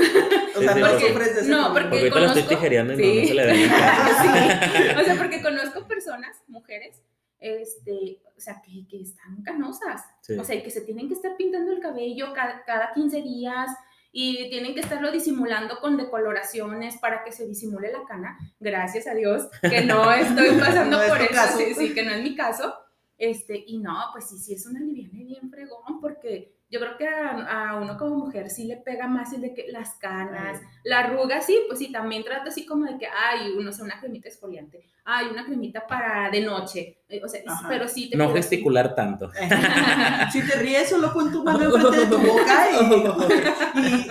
O 0.56 0.62
sea, 0.62 0.74
sí, 0.74 0.80
no 0.80 0.88
porque- 0.90 1.08
sufres 1.10 1.36
de 1.36 1.42
ese 1.42 1.50
no, 1.52 1.74
porque- 1.74 1.82
Porque 1.90 2.08
estoy 2.08 2.22
conozco- 2.28 2.48
tijereando 2.48 2.94
y 2.94 2.96
no, 2.96 3.04
Sí. 3.04 3.22
no 3.24 3.28
se 3.28 3.34
le 3.34 3.46
ve. 3.46 3.54
Sí. 3.68 5.00
O 5.02 5.04
sea, 5.04 5.16
porque 5.18 5.42
conozco 5.44 5.86
personas, 5.86 6.42
mujeres, 6.48 7.04
este, 7.40 8.22
o 8.38 8.40
sea, 8.40 8.62
que, 8.66 8.88
que 8.88 9.02
están 9.02 9.44
canosas. 9.44 10.04
Sí. 10.22 10.38
O 10.38 10.46
sea, 10.46 10.56
y 10.56 10.64
que 10.64 10.72
se 10.72 10.80
tienen 10.80 11.10
que 11.10 11.14
estar 11.16 11.36
pintando 11.36 11.74
el 11.74 11.82
cabello 11.82 12.32
cada, 12.34 12.64
cada 12.64 12.94
15 12.94 13.22
días 13.22 13.70
y 14.12 14.50
tienen 14.50 14.74
que 14.74 14.82
estarlo 14.82 15.12
disimulando 15.12 15.80
con 15.80 15.98
decoloraciones 15.98 16.98
para 16.98 17.24
que 17.24 17.32
se 17.32 17.46
disimule 17.46 17.92
la 17.92 18.04
cana. 18.08 18.38
Gracias 18.60 19.08
a 19.08 19.14
Dios 19.14 19.48
que 19.62 19.82
no 19.82 20.12
estoy 20.12 20.50
pasando 20.60 20.98
No 20.98 21.04
es 21.04 21.10
por 21.10 21.20
tu 21.20 21.34
eso, 21.34 21.80
sí, 21.80 21.94
que 21.94 22.04
no 22.04 22.12
es 22.12 22.24
mi 22.24 22.36
caso. 22.36 22.74
Este, 23.18 23.64
y 23.66 23.80
no, 23.80 23.96
pues 24.12 24.30
sí, 24.30 24.38
sí 24.38 24.54
es 24.54 24.66
una 24.68 24.80
liviana 24.80 25.24
bien 25.24 25.50
fregón, 25.50 26.00
porque 26.00 26.56
yo 26.70 26.80
creo 26.82 26.98
que 26.98 27.08
a, 27.08 27.70
a 27.72 27.80
uno 27.80 27.98
como 27.98 28.16
mujer 28.16 28.50
sí 28.50 28.66
le 28.66 28.78
pega 28.78 29.08
más 29.08 29.32
el 29.34 29.42
de 29.42 29.54
que 29.54 29.72
las 29.72 29.96
canas, 29.96 30.62
la 30.84 31.00
arruga, 31.00 31.42
sí, 31.42 31.58
pues 31.68 31.80
sí, 31.80 31.92
también 31.92 32.24
trato 32.24 32.50
así 32.50 32.66
como 32.66 32.86
de 32.86 32.98
que, 32.98 33.08
ay, 33.08 33.54
uno, 33.58 33.70
o 33.70 33.74
sea, 33.74 33.86
una 33.86 34.00
cremita 34.00 34.28
exfoliante, 34.28 34.86
ay, 35.06 35.28
una 35.32 35.46
cremita 35.46 35.88
para 35.88 36.30
de 36.30 36.42
noche, 36.42 37.00
eh, 37.08 37.22
o 37.24 37.28
sea, 37.28 37.42
Ajá. 37.48 37.68
pero 37.70 37.88
sí 37.88 38.10
te 38.10 38.18
No 38.18 38.34
gesticular 38.34 38.94
tanto. 38.94 39.32
Si 40.32 40.46
te 40.46 40.56
ríes, 40.60 40.90
solo 40.90 41.14
pon 41.14 41.32
tu 41.32 41.44
mano 41.44 41.64
enfrente 41.64 42.00
de 42.02 42.06
tu 42.08 42.18
boca 42.28 42.68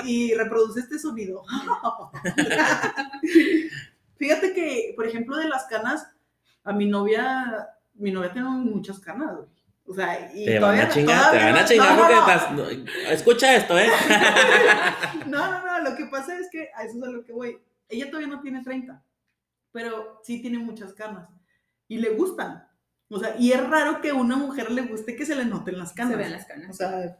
y, 0.04 0.06
y, 0.08 0.30
y 0.30 0.34
reproduce 0.34 0.80
este 0.80 0.98
sonido. 0.98 1.42
Fíjate 4.16 4.54
que, 4.54 4.94
por 4.96 5.06
ejemplo, 5.06 5.36
de 5.36 5.48
las 5.48 5.66
canas, 5.66 6.10
a 6.64 6.72
mi 6.72 6.86
novia, 6.86 7.68
mi 7.98 8.10
novia 8.10 8.32
tiene 8.32 8.48
muchas 8.48 8.98
canas, 9.00 9.34
güey. 9.36 9.48
O 9.88 9.94
sea, 9.94 10.30
y 10.34 10.44
Te 10.46 10.52
van 10.58 10.60
todavía 10.60 10.82
a 10.84 10.88
chingar, 10.88 11.30
te 11.30 11.36
van 11.38 11.56
a 11.56 11.60
no- 11.62 11.66
chingar 11.68 11.90
no, 11.92 11.98
porque 11.98 12.14
no, 12.14 12.20
no. 12.26 12.32
estás- 12.32 12.52
no, 12.52 13.10
escucha 13.12 13.54
esto, 13.54 13.78
¿eh? 13.78 13.88
No, 15.26 15.50
no, 15.50 15.64
no, 15.64 15.90
lo 15.90 15.96
que 15.96 16.06
pasa 16.06 16.36
es 16.38 16.48
que 16.50 16.70
a 16.74 16.82
eso 16.84 16.98
es 16.98 17.04
a 17.04 17.08
lo 17.10 17.24
que 17.24 17.32
voy. 17.32 17.58
Ella 17.88 18.06
todavía 18.10 18.28
no 18.34 18.40
tiene 18.40 18.62
30, 18.64 19.00
pero 19.72 20.20
sí 20.24 20.40
tiene 20.42 20.58
muchas 20.58 20.92
canas 20.92 21.28
y 21.88 21.98
le 21.98 22.10
gustan. 22.10 22.66
O 23.08 23.20
sea, 23.20 23.36
y 23.38 23.52
es 23.52 23.64
raro 23.68 24.00
que 24.00 24.10
a 24.10 24.14
una 24.14 24.34
mujer 24.36 24.72
le 24.72 24.82
guste 24.82 25.14
que 25.14 25.24
se 25.24 25.36
le 25.36 25.44
noten 25.44 25.78
las 25.78 25.92
canas. 25.92 26.12
Se 26.12 26.18
vean 26.18 26.32
las 26.32 26.44
O 26.44 26.48
canas. 26.48 26.76
sea, 26.76 27.16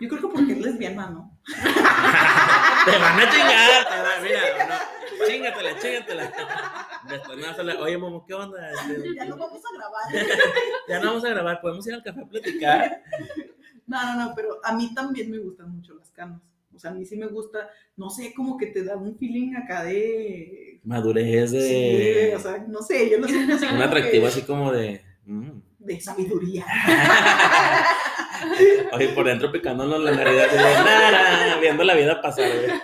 yo 0.00 0.08
creo 0.08 0.20
que 0.20 0.28
porque 0.28 0.52
es 0.52 0.60
lesbiana, 0.60 1.08
¿no? 1.08 1.38
Te 1.46 2.98
van 2.98 3.20
a 3.20 3.30
chingar, 3.30 3.88
te 3.88 4.02
van- 4.02 4.22
mira, 4.22 4.40
no, 4.68 5.26
chingatela, 5.42 5.78
chingatela. 5.78 6.32
Después 7.08 7.78
oye, 7.80 7.98
Momo, 7.98 8.24
¿qué 8.26 8.34
onda? 8.34 8.70
Este, 8.70 9.14
Ya 9.16 9.24
no 9.24 9.36
vamos 9.36 9.62
a 9.64 9.76
grabar. 9.76 10.26
ya 10.88 11.00
no 11.00 11.06
vamos 11.06 11.24
a 11.24 11.28
grabar, 11.28 11.60
podemos 11.60 11.86
ir 11.86 11.94
al 11.94 12.02
café 12.02 12.20
a 12.20 12.26
platicar. 12.26 13.02
No, 13.86 14.02
no, 14.02 14.28
no, 14.28 14.34
pero 14.34 14.60
a 14.62 14.72
mí 14.72 14.94
también 14.94 15.30
me 15.30 15.38
gustan 15.38 15.74
mucho 15.74 15.94
las 15.94 16.10
canas. 16.10 16.40
O 16.74 16.78
sea, 16.78 16.90
a 16.90 16.94
mí 16.94 17.04
sí 17.04 17.16
me 17.16 17.26
gusta, 17.26 17.68
no 17.96 18.08
sé, 18.08 18.32
como 18.34 18.56
que 18.56 18.66
te 18.66 18.82
da 18.82 18.96
un 18.96 19.16
feeling 19.18 19.54
acá 19.56 19.84
de... 19.84 20.80
Madurez 20.84 21.50
Sí, 21.50 21.58
de. 21.58 22.34
o 22.34 22.40
sea, 22.40 22.64
no 22.66 22.80
sé, 22.80 23.10
yo 23.10 23.18
lo 23.18 23.28
siento 23.28 23.54
así 23.54 23.66
un 23.66 23.82
atractivo 23.82 24.22
que 24.22 24.28
así 24.28 24.42
como 24.42 24.72
de. 24.72 25.02
mm. 25.26 25.50
De 25.78 26.00
sabiduría. 26.00 26.64
Oye, 28.92 29.08
por 29.08 29.26
dentro 29.26 29.52
picándonos 29.52 30.00
la 30.00 30.12
nariz, 30.12 30.34
viendo 31.60 31.84
la 31.84 31.94
vida 31.94 32.20
pasar, 32.20 32.48
güey. 32.48 32.80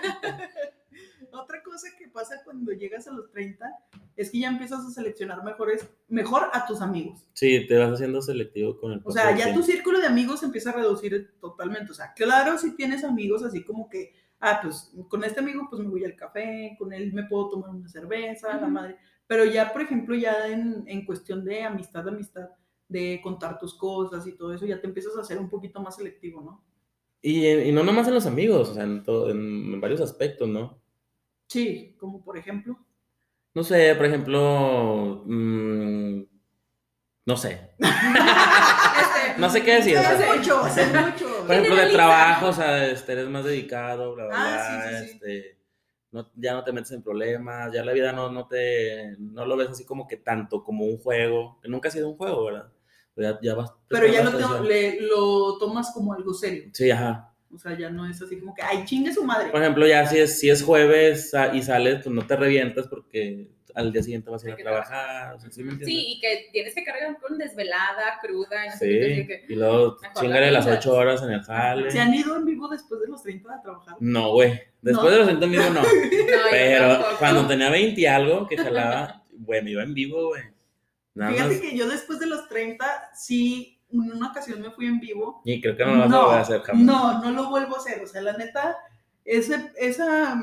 Pasa 2.19 2.41
cuando 2.43 2.71
llegas 2.73 3.07
a 3.07 3.13
los 3.13 3.31
30 3.31 3.65
es 4.17 4.29
que 4.29 4.39
ya 4.39 4.49
empiezas 4.49 4.85
a 4.85 4.89
seleccionar 4.91 5.41
mejores, 5.43 5.87
mejor 6.09 6.49
a 6.51 6.65
tus 6.65 6.81
amigos. 6.81 7.29
Sí, 7.33 7.65
te 7.67 7.77
vas 7.77 7.93
haciendo 7.93 8.21
selectivo 8.21 8.77
con 8.77 8.91
el 8.91 9.01
O 9.05 9.11
sea, 9.11 9.35
ya 9.37 9.53
tu 9.53 9.63
círculo 9.63 9.99
de 9.99 10.07
amigos 10.07 10.43
empieza 10.43 10.71
a 10.71 10.73
reducir 10.73 11.31
totalmente. 11.39 11.91
O 11.91 11.95
sea, 11.95 12.11
claro, 12.13 12.57
si 12.57 12.75
tienes 12.75 13.05
amigos 13.05 13.41
así 13.43 13.63
como 13.63 13.87
que, 13.89 14.11
ah, 14.41 14.59
pues 14.61 14.91
con 15.07 15.23
este 15.23 15.39
amigo 15.39 15.67
pues 15.69 15.81
me 15.81 15.87
voy 15.87 16.03
al 16.03 16.15
café, 16.17 16.75
con 16.77 16.91
él 16.91 17.13
me 17.13 17.23
puedo 17.23 17.49
tomar 17.51 17.69
una 17.69 17.87
cerveza, 17.87 18.49
la 18.55 18.63
Ujú. 18.63 18.71
madre. 18.71 18.97
Pero 19.25 19.45
ya, 19.45 19.71
por 19.71 19.81
ejemplo, 19.83 20.13
ya 20.15 20.47
en, 20.49 20.83
en 20.87 21.05
cuestión 21.05 21.45
de 21.45 21.63
amistad, 21.63 22.05
amistad, 22.07 22.49
de 22.89 23.21
contar 23.23 23.57
tus 23.59 23.73
cosas 23.75 24.27
y 24.27 24.33
todo 24.33 24.53
eso, 24.53 24.65
ya 24.65 24.81
te 24.81 24.87
empiezas 24.87 25.15
a 25.15 25.21
hacer 25.21 25.37
un 25.37 25.49
poquito 25.49 25.79
más 25.79 25.95
selectivo, 25.95 26.41
¿no? 26.41 26.65
Y, 27.21 27.47
y 27.47 27.71
no 27.71 27.83
nomás 27.83 28.07
en 28.07 28.15
los 28.15 28.25
amigos, 28.25 28.69
o 28.69 28.73
sea, 28.73 28.83
en, 28.83 29.03
todo- 29.03 29.29
en- 29.29 29.73
en 29.73 29.79
varios 29.81 30.01
aspectos, 30.01 30.49
¿no? 30.49 30.81
Sí, 31.49 31.95
como 31.99 32.23
por 32.23 32.37
ejemplo. 32.37 32.77
No 33.55 33.63
sé, 33.63 33.95
por 33.95 34.05
ejemplo, 34.05 35.23
mm, 35.25 36.21
no 37.25 37.37
sé. 37.37 37.71
Este, 38.99 39.39
No 39.39 39.49
sé 39.49 39.63
qué 39.63 39.75
decir. 39.75 39.95
Es 39.95 40.37
mucho, 40.37 40.67
es 40.67 40.93
mucho. 40.93 41.45
por 41.47 41.55
ejemplo, 41.55 41.75
de 41.75 41.89
trabajo, 41.91 42.47
o 42.49 42.53
sea, 42.53 42.85
este, 42.87 43.13
eres 43.13 43.29
más 43.29 43.43
dedicado, 43.45 44.13
bla, 44.13 44.25
bla, 44.27 44.35
Ah, 44.37 44.87
bla, 44.89 44.89
sí, 44.89 44.97
sí, 44.99 45.05
sí. 45.05 45.11
este, 45.15 45.59
no- 46.11 46.29
ya 46.35 46.53
no 46.53 46.63
te 46.63 46.71
metes 46.73 46.91
en 46.91 47.01
problemas, 47.03 47.71
ya 47.73 47.83
la 47.83 47.93
vida 47.93 48.11
no, 48.11 48.29
no 48.31 48.47
te, 48.47 49.15
no 49.19 49.45
lo 49.45 49.55
ves 49.57 49.69
así 49.69 49.85
como 49.85 50.07
que 50.07 50.17
tanto 50.17 50.63
como 50.63 50.85
un 50.85 50.97
juego, 50.97 51.59
que 51.61 51.69
nunca 51.69 51.87
ha 51.89 51.91
sido 51.91 52.09
un 52.09 52.17
juego, 52.17 52.45
¿verdad? 52.45 52.71
Ya, 53.15 53.39
ya 53.41 53.55
vas 53.55 53.73
Pero 53.87 54.07
ya 54.07 54.23
lo, 54.23 54.63
le- 54.63 55.01
lo 55.01 55.57
tomas 55.57 55.91
como 55.93 56.13
algo 56.13 56.33
serio. 56.33 56.69
Sí, 56.73 56.91
ajá. 56.91 57.28
O 57.53 57.57
sea, 57.57 57.77
ya 57.77 57.89
no 57.89 58.05
es 58.07 58.21
así 58.21 58.39
como 58.39 58.53
que, 58.53 58.61
ay, 58.61 58.83
chingue 58.85 59.11
su 59.13 59.23
madre. 59.23 59.49
Por 59.49 59.61
ejemplo, 59.61 59.87
ya 59.87 60.05
si 60.05 60.19
es, 60.19 60.39
si 60.39 60.49
es 60.49 60.61
jueves 60.63 61.33
ah, 61.33 61.51
y 61.53 61.61
sales, 61.63 61.95
pues 62.03 62.13
no 62.13 62.25
te 62.27 62.35
revientas 62.35 62.87
porque 62.87 63.47
al 63.75 63.91
día 63.93 64.03
siguiente 64.03 64.29
vas 64.29 64.43
a 64.43 64.47
ir 64.49 64.53
a 64.53 64.57
trabajar. 64.57 65.33
O 65.35 65.39
sea, 65.39 65.49
¿sí 65.51 65.63
me 65.63 65.71
entiendes? 65.71 65.87
Sí, 65.87 66.13
y 66.13 66.19
que 66.19 66.49
tienes 66.51 66.75
que 66.75 66.83
cargar 66.83 67.17
con 67.19 67.37
desvelada, 67.39 68.19
cruda, 68.21 68.65
y 68.65 68.69
no 68.69 68.75
sé 68.75 68.85
Sí, 69.15 69.27
qué, 69.27 69.45
y 69.49 69.55
luego 69.55 69.97
chingale 70.19 70.47
la 70.47 70.51
las 70.51 70.65
vida. 70.65 70.75
ocho 70.77 70.93
horas 70.93 71.23
en 71.23 71.31
el 71.31 71.41
jale. 71.41 71.89
¿Se 71.91 71.99
han 71.99 72.13
ido 72.13 72.35
en 72.35 72.45
vivo 72.45 72.67
después 72.67 73.01
de 73.01 73.07
los 73.07 73.23
30 73.23 73.51
a 73.53 73.61
trabajar? 73.61 73.95
No, 73.99 74.31
güey. 74.33 74.59
Después 74.81 75.05
No. 75.05 75.11
de 75.11 75.17
los 75.17 75.27
centros 75.27 75.49
mismo 75.51 75.69
no. 75.71 75.81
No, 75.81 75.87
Pero 76.51 77.03
cuando 77.19 77.47
tenía 77.47 77.69
20 77.71 77.99
y 78.01 78.05
algo 78.05 78.47
que 78.47 78.57
jalaba, 78.57 79.23
güey, 79.31 79.63
me 79.63 79.71
iba 79.71 79.83
en 79.83 79.93
vivo, 79.93 80.27
güey. 80.27 80.43
Nada 81.15 81.31
Fíjate 81.31 81.49
más. 81.53 81.61
que 81.61 81.75
yo 81.77 81.87
después 81.89 82.19
de 82.19 82.27
los 82.27 82.47
30, 82.47 82.85
sí, 83.15 83.78
en 83.91 84.11
una 84.13 84.29
ocasión 84.31 84.61
me 84.61 84.71
fui 84.71 84.85
en 84.87 84.99
vivo. 84.99 85.41
Y 85.45 85.61
creo 85.61 85.75
que 85.75 85.85
no 85.85 85.95
lo 85.95 85.99
vas 85.99 86.13
a 86.13 86.19
volver 86.19 86.37
a 86.37 86.41
hacer 86.41 86.61
jamás. 86.61 86.83
no, 86.83 87.21
no 87.21 87.31
lo 87.31 87.49
vuelvo 87.49 87.75
a 87.75 87.79
hacer. 87.79 88.01
O 88.03 88.07
sea, 88.07 88.21
la 88.21 88.33
neta, 88.37 88.77
ese, 89.25 89.71
esa, 89.77 90.39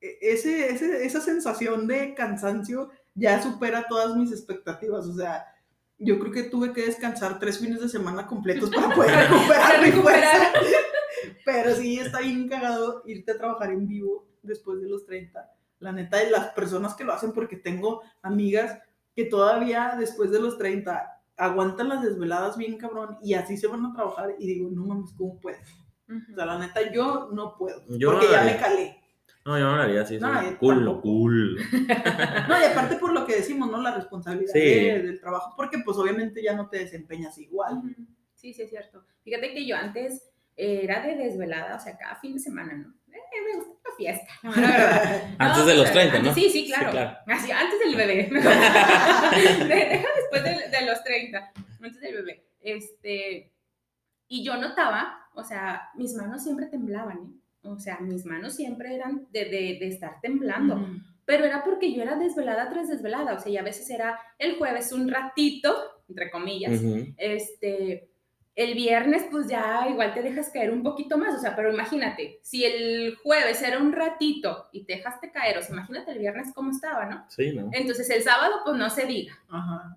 ese, 0.00 0.68
ese- 0.70 1.04
esa 1.06 1.20
sensación 1.20 1.86
de 1.86 2.14
cansancio 2.14 2.90
ya 3.14 3.42
supera 3.42 3.86
todas 3.88 4.16
mis 4.16 4.32
expectativas. 4.32 5.06
O 5.06 5.14
sea, 5.14 5.44
yo 5.98 6.18
creo 6.18 6.32
que 6.32 6.42
tuve 6.44 6.72
que 6.72 6.86
descansar 6.86 7.38
tres 7.38 7.58
fines 7.58 7.80
de 7.80 7.88
semana 7.88 8.26
completos 8.26 8.70
para 8.70 8.88
poder 8.94 9.28
recuperar 9.28 9.82
mi 9.82 9.92
fuerza. 9.92 10.52
Pero 11.44 11.74
sí, 11.74 11.98
está 11.98 12.20
bien 12.20 12.48
cagado 12.48 13.02
irte 13.06 13.32
a 13.32 13.38
trabajar 13.38 13.70
en 13.70 13.86
vivo 13.86 14.26
después 14.42 14.80
de 14.80 14.88
los 14.88 15.04
30. 15.06 15.48
La 15.80 15.92
neta, 15.92 16.16
de 16.18 16.30
las 16.30 16.48
personas 16.50 16.94
que 16.94 17.04
lo 17.04 17.12
hacen, 17.12 17.32
porque 17.32 17.56
tengo 17.56 18.02
amigas 18.22 18.78
que 19.14 19.24
todavía 19.24 19.94
después 19.98 20.30
de 20.30 20.40
los 20.40 20.56
30 20.58 21.11
aguantan 21.36 21.88
las 21.88 22.02
desveladas 22.02 22.56
bien 22.56 22.76
cabrón 22.78 23.18
y 23.22 23.34
así 23.34 23.56
se 23.56 23.66
van 23.66 23.84
a 23.86 23.92
trabajar 23.92 24.34
y 24.38 24.46
digo, 24.46 24.70
no 24.70 24.84
mames, 24.86 25.12
¿cómo 25.16 25.38
puedes? 25.40 25.60
O 26.08 26.34
sea, 26.34 26.46
la 26.46 26.58
neta, 26.58 26.92
yo 26.92 27.30
no 27.32 27.56
puedo, 27.56 27.82
Yo 27.98 28.10
porque 28.12 28.26
no 28.26 28.32
ya 28.32 28.44
me 28.44 28.56
calé. 28.58 28.98
No, 29.44 29.58
yo 29.58 29.64
no 29.64 29.76
lo 29.76 29.82
haría 29.82 30.02
así. 30.02 30.18
No, 30.18 30.42
yo 30.42 30.58
cool, 30.58 30.74
tampoco. 30.76 31.02
cool. 31.02 31.56
No, 32.48 32.60
y 32.60 32.64
aparte 32.64 32.96
por 32.96 33.12
lo 33.12 33.26
que 33.26 33.36
decimos, 33.36 33.70
¿no? 33.70 33.80
La 33.80 33.92
responsabilidad 33.94 34.52
Sí. 34.52 34.60
de- 34.60 35.02
del 35.02 35.20
trabajo, 35.20 35.54
porque 35.56 35.78
pues 35.84 35.96
obviamente 35.96 36.42
ya 36.42 36.54
no 36.54 36.68
te 36.68 36.78
desempeñas 36.78 37.36
igual. 37.38 37.82
Sí, 38.34 38.52
sí, 38.54 38.62
es 38.62 38.70
cierto. 38.70 39.04
Fíjate 39.24 39.52
que 39.54 39.66
yo 39.66 39.74
antes 39.76 40.30
era 40.54 41.04
de 41.04 41.16
desvelada, 41.16 41.76
o 41.76 41.80
sea, 41.80 41.96
cada 41.96 42.16
fin 42.16 42.34
de 42.34 42.40
semana, 42.40 42.74
¿no? 42.74 42.94
Eh, 43.12 43.18
me 43.50 43.64
gusta 43.64 43.81
fiesta, 43.96 44.26
la 44.42 44.50
mera 44.50 44.68
verdad. 44.68 45.22
Antes 45.38 45.58
No, 45.58 45.66
de 45.66 45.74
los 45.76 45.82
pero 45.90 45.94
30, 45.94 46.16
antes- 46.16 46.28
¿no? 46.30 46.34
Sí, 46.34 46.50
sí, 46.50 46.66
claro. 46.66 46.84
Sí, 46.86 46.90
claro. 46.92 47.18
Así, 47.26 47.50
antes 47.50 47.78
del 47.78 47.96
bebé. 47.96 48.28
De- 49.68 49.74
Deja 49.74 50.08
después 50.16 50.42
de, 50.44 50.68
de 50.78 50.86
los 50.86 51.02
30, 51.04 51.52
antes 51.80 52.00
del 52.00 52.14
bebé. 52.16 52.44
Este, 52.60 53.52
y 54.28 54.44
yo 54.44 54.56
notaba, 54.56 55.26
o 55.34 55.42
sea, 55.44 55.88
mis 55.96 56.14
manos 56.14 56.42
siempre 56.42 56.66
temblaban, 56.66 57.18
¿eh? 57.18 57.38
O 57.64 57.78
sea, 57.78 57.98
mis 58.00 58.24
manos 58.24 58.54
siempre 58.56 58.94
eran 58.94 59.26
de, 59.30 59.44
de, 59.44 59.76
de 59.80 59.88
estar 59.88 60.20
temblando. 60.20 60.74
Ujú. 60.76 60.86
Pero 61.24 61.44
era 61.44 61.62
porque 61.62 61.92
yo 61.94 62.02
era 62.02 62.16
desvelada 62.16 62.68
tras 62.68 62.88
desvelada. 62.88 63.34
O 63.34 63.38
sea, 63.38 63.52
y 63.52 63.56
a 63.56 63.62
veces 63.62 63.88
era 63.88 64.18
el 64.38 64.56
jueves 64.58 64.90
un 64.92 65.08
ratito, 65.08 65.72
entre 66.08 66.28
comillas. 66.32 66.80
Este, 67.16 68.10
el 68.54 68.74
viernes, 68.74 69.24
pues 69.30 69.48
ya 69.48 69.86
igual 69.88 70.12
te 70.12 70.22
dejas 70.22 70.50
caer 70.50 70.70
un 70.70 70.82
poquito 70.82 71.16
más, 71.16 71.34
o 71.34 71.38
sea, 71.38 71.56
pero 71.56 71.72
imagínate, 71.72 72.38
si 72.42 72.64
el 72.64 73.16
jueves 73.22 73.62
era 73.62 73.78
un 73.78 73.92
ratito 73.92 74.68
y 74.72 74.84
te 74.84 74.96
dejaste 74.96 75.30
caer, 75.30 75.56
o 75.58 75.62
sea, 75.62 75.74
imagínate 75.74 76.12
el 76.12 76.18
viernes 76.18 76.52
cómo 76.54 76.70
estaba, 76.70 77.06
¿no? 77.06 77.24
Sí, 77.28 77.52
¿no? 77.52 77.70
Entonces 77.72 78.08
el 78.10 78.22
sábado, 78.22 78.56
pues 78.64 78.76
no 78.76 78.90
se 78.90 79.06
diga. 79.06 79.38
Ajá. 79.48 79.96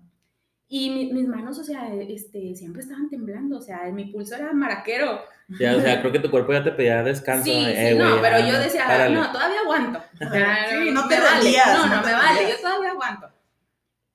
Y 0.68 0.90
mi- 0.90 1.12
mis 1.12 1.28
manos, 1.28 1.58
o 1.60 1.64
sea, 1.64 1.94
este, 1.94 2.54
siempre 2.56 2.82
estaban 2.82 3.08
temblando, 3.08 3.58
o 3.58 3.60
sea, 3.60 3.84
mi 3.92 4.06
pulso 4.06 4.34
era 4.34 4.52
maraquero. 4.52 5.20
Ya, 5.60 5.76
o 5.76 5.80
sea, 5.80 6.00
creo 6.00 6.10
que 6.10 6.18
tu 6.18 6.28
cuerpo 6.28 6.52
ya 6.52 6.64
te 6.64 6.72
pedía 6.72 7.04
descanso. 7.04 7.44
Sí, 7.44 7.52
eh, 7.68 7.90
sí, 7.92 7.98
no, 7.98 8.20
pero 8.20 8.38
ya, 8.40 8.48
yo 8.48 8.58
decía, 8.58 8.84
párale. 8.84 9.14
no, 9.14 9.30
todavía 9.30 9.60
aguanto. 9.60 9.98
O 10.14 10.28
sea, 10.32 10.66
Sí, 10.70 10.90
no 10.90 11.06
me 11.06 11.14
te 11.14 11.20
vale. 11.20 11.34
rendías, 11.42 11.68
No, 11.68 11.86
no 11.96 12.02
me 12.02 12.12
vale, 12.12 12.40
yo 12.50 12.56
todavía 12.60 12.90
aguanto. 12.90 13.28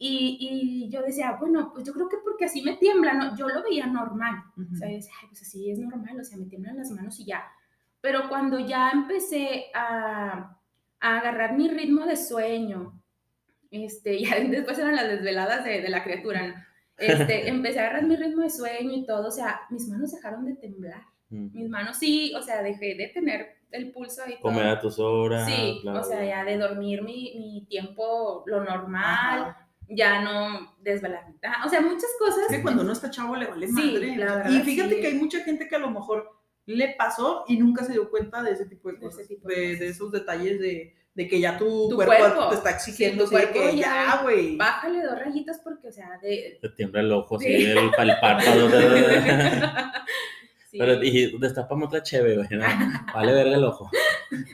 Y, 0.03 0.37
y 0.39 0.89
yo 0.89 1.03
decía, 1.03 1.37
bueno, 1.39 1.69
pues 1.71 1.85
yo 1.85 1.93
creo 1.93 2.09
que 2.09 2.17
porque 2.23 2.45
así 2.45 2.63
me 2.63 2.75
tiembla, 2.77 3.13
¿no? 3.13 3.35
Yo 3.37 3.47
lo 3.47 3.61
veía 3.61 3.85
normal. 3.85 4.33
Ujú. 4.57 4.73
O 4.73 4.75
sea, 4.75 4.89
yo 4.89 4.95
decía, 4.95 5.13
"Ay, 5.21 5.27
pues 5.27 5.43
así 5.43 5.69
es 5.69 5.77
normal, 5.77 6.19
o 6.19 6.23
sea, 6.23 6.39
me 6.39 6.45
tiemblan 6.47 6.77
las 6.77 6.89
manos 6.89 7.19
y 7.19 7.25
ya. 7.25 7.43
Pero 8.01 8.27
cuando 8.27 8.57
ya 8.57 8.89
empecé 8.89 9.65
a, 9.75 10.57
a 10.99 11.17
agarrar 11.19 11.55
mi 11.55 11.69
ritmo 11.69 12.07
de 12.07 12.15
sueño, 12.17 12.99
este, 13.69 14.19
ya 14.25 14.39
después 14.39 14.79
eran 14.79 14.95
las 14.95 15.07
desveladas 15.07 15.63
de, 15.63 15.81
de 15.81 15.89
la 15.89 16.03
criatura, 16.03 16.47
¿no? 16.47 16.55
Este, 16.97 17.47
empecé 17.47 17.79
a 17.79 17.83
agarrar 17.83 18.03
mi 18.05 18.15
ritmo 18.15 18.41
de 18.41 18.49
sueño 18.49 18.93
y 18.93 19.05
todo, 19.05 19.27
o 19.27 19.31
sea, 19.31 19.61
mis 19.69 19.87
manos 19.87 20.11
dejaron 20.13 20.45
de 20.45 20.55
temblar. 20.55 21.03
Mm. 21.29 21.53
Mis 21.53 21.69
manos 21.69 21.97
sí, 21.97 22.33
o 22.35 22.41
sea, 22.41 22.63
dejé 22.63 22.95
de 22.95 23.09
tener 23.13 23.61
el 23.69 23.91
pulso 23.91 24.23
y. 24.27 24.41
Comer 24.41 24.65
a 24.65 24.79
tus 24.79 24.97
horas. 24.97 25.47
Sí, 25.47 25.79
bla, 25.83 25.91
o 25.91 25.93
bla, 25.93 26.03
sea, 26.03 26.25
ya 26.25 26.43
de 26.43 26.57
dormir 26.57 27.03
mi, 27.03 27.35
mi 27.37 27.65
tiempo 27.69 28.43
lo 28.47 28.63
normal, 28.63 29.41
Ajá. 29.41 29.60
Ya 29.95 30.21
no 30.21 30.75
desvelarme. 30.79 31.35
O 31.65 31.69
sea, 31.69 31.81
muchas 31.81 32.09
cosas. 32.19 32.39
Es 32.49 32.55
que 32.57 32.61
cuando 32.61 32.83
uno 32.83 32.93
está 32.93 33.09
chavo 33.09 33.35
le 33.35 33.47
vale 33.47 33.67
Sí, 33.67 33.73
madre. 33.73 34.15
la 34.15 34.35
verdad, 34.35 34.51
y 34.51 34.59
fíjate 34.61 34.95
sí. 34.95 35.01
que 35.01 35.07
hay 35.07 35.13
mucha 35.15 35.39
gente 35.43 35.67
que 35.67 35.75
a 35.75 35.79
lo 35.79 35.91
mejor 35.91 36.29
le 36.65 36.95
pasó 36.97 37.43
y 37.47 37.57
nunca 37.57 37.83
se 37.83 37.93
dio 37.93 38.09
cuenta 38.09 38.41
de 38.43 38.51
ese 38.51 38.65
tipo 38.65 38.89
de 38.89 38.97
De 38.97 39.07
ese 39.07 39.15
cosas. 39.15 39.27
tipo 39.27 39.47
de 39.47 39.55
de, 39.55 39.61
de 39.61 39.73
cosas. 39.77 39.89
esos 39.89 40.11
detalles 40.11 40.59
de, 40.59 40.95
de 41.13 41.27
que 41.27 41.39
ya 41.39 41.57
tu, 41.57 41.89
Tu 41.89 41.95
cuerpo, 41.95 42.13
cuerpo. 42.17 42.49
te 42.49 42.55
está 42.55 42.69
exigiendo 42.71 43.27
Sí, 43.27 43.35
tu 43.35 43.53
que 43.53 43.75
ya- 43.77 44.19
güey. 44.23 44.55
Bájale 44.57 45.03
dos 45.03 45.19
rayitas 45.19 45.59
porque, 45.63 45.87
o 45.89 45.91
sea, 45.91 46.17
de... 46.21 46.57
Te 46.61 46.69
tiembla 46.69 47.01
el 47.01 47.11
ojo, 47.11 47.39
Sí. 47.39 47.47
el, 47.47 47.77
el 47.77 47.91
párpado. 48.21 48.69
Sí. 50.71 50.77
Pero, 50.79 51.03
y 51.03 51.37
destapame 51.37 51.83
otra 51.83 52.01
cheve, 52.01 52.37
güey. 52.37 52.47
¿no? 52.51 52.63
Vale 53.13 53.33
verga 53.33 53.55
el 53.57 53.63
ojo. 53.65 53.91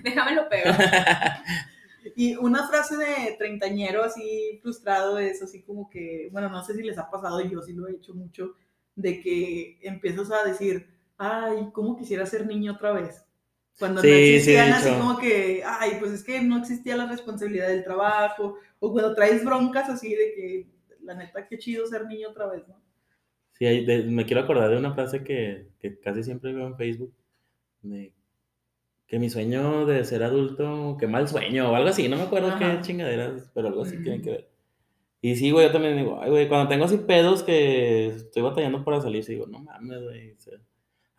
Déjame 0.02 0.34
lo 0.34 0.50
peor. 0.50 0.74
Y 2.18 2.36
una 2.36 2.68
frase 2.68 2.98
de 2.98 3.36
treintañero 3.38 4.04
así 4.04 4.60
frustrado 4.62 5.20
es 5.20 5.42
así 5.44 5.62
como 5.64 5.90
que, 5.90 6.30
bueno, 6.32 6.50
no 6.50 6.64
sé 6.64 6.74
si 6.76 6.84
les 6.84 6.98
ha 6.98 7.10
pasado, 7.12 7.42
yo 7.42 7.62
sí 7.62 7.74
lo 7.74 7.88
he 7.88 7.94
hecho 7.94 8.14
mucho, 8.16 8.56
de 8.96 9.22
que 9.22 9.78
empiezas 9.84 10.32
a 10.32 10.44
decir, 10.44 10.88
ay, 11.18 11.70
¿cómo 11.74 11.96
quisiera 11.98 12.26
ser 12.26 12.48
niño 12.48 12.74
otra 12.74 12.94
vez? 12.94 13.24
Cuando 13.78 14.02
Sí, 14.02 14.08
no 14.10 14.14
sí 14.16 14.24
existían 14.36 14.74
así 14.74 14.90
como 15.00 15.18
que, 15.20 15.64
ay, 15.66 15.92
pues 16.00 16.12
es 16.14 16.24
que 16.24 16.42
no 16.42 16.58
existía 16.60 16.98
la 16.98 17.08
responsabilidad 17.08 17.68
del 17.68 17.84
trabajo, 17.84 18.56
o 18.80 18.92
cuando 18.92 19.14
traes 19.16 19.46
broncas 19.46 19.90
así 19.90 20.10
de 20.16 20.34
que, 20.36 20.68
la 21.04 21.14
neta, 21.16 21.48
qué 21.48 21.58
chido 21.60 21.86
ser 21.86 22.08
niño 22.08 22.30
otra 22.32 22.48
vez, 22.48 22.68
¿no? 22.68 22.82
Sí, 23.54 23.66
de- 23.86 24.04
me 24.04 24.26
quiero 24.26 24.42
acordar 24.42 24.70
de 24.70 24.78
una 24.78 24.94
frase 24.94 25.24
que, 25.24 25.70
que 25.80 26.00
casi 26.00 26.24
siempre 26.24 26.54
veo 26.54 26.68
en 26.68 26.78
Facebook. 26.78 27.14
de 27.84 28.14
que 29.08 29.20
mi 29.20 29.30
sueño 29.30 29.86
de 29.86 30.04
ser 30.04 30.24
adulto, 30.24 30.98
que 31.00 31.08
mal 31.08 31.28
sueño 31.28 31.72
o 31.72 31.76
algo 31.76 31.90
así, 31.90 32.10
no 32.10 32.18
me 32.18 32.24
acuerdo 32.24 32.50
Ajá. 32.50 32.60
qué 32.60 32.82
chingaderas, 32.82 33.50
pero 33.54 33.70
algo 33.70 33.84
así 33.84 34.02
tiene 34.04 34.22
que 34.22 34.30
ver. 34.32 34.50
Y 35.22 35.36
sí, 35.36 35.50
güey, 35.52 35.66
yo 35.68 35.72
también 35.72 35.98
digo, 35.98 36.20
ay, 36.22 36.30
güey, 36.30 36.48
cuando 36.48 36.68
tengo 36.70 36.86
así 36.86 36.98
pedos 36.98 37.42
que 37.44 38.08
estoy 38.08 38.42
batallando 38.44 38.84
para 38.84 39.02
salir, 39.02 39.24
sí 39.24 39.34
digo, 39.34 39.48
no 39.48 39.60
mames, 39.60 40.04
güey. 40.04 40.32
o 40.34 40.40
sea, 40.42 40.54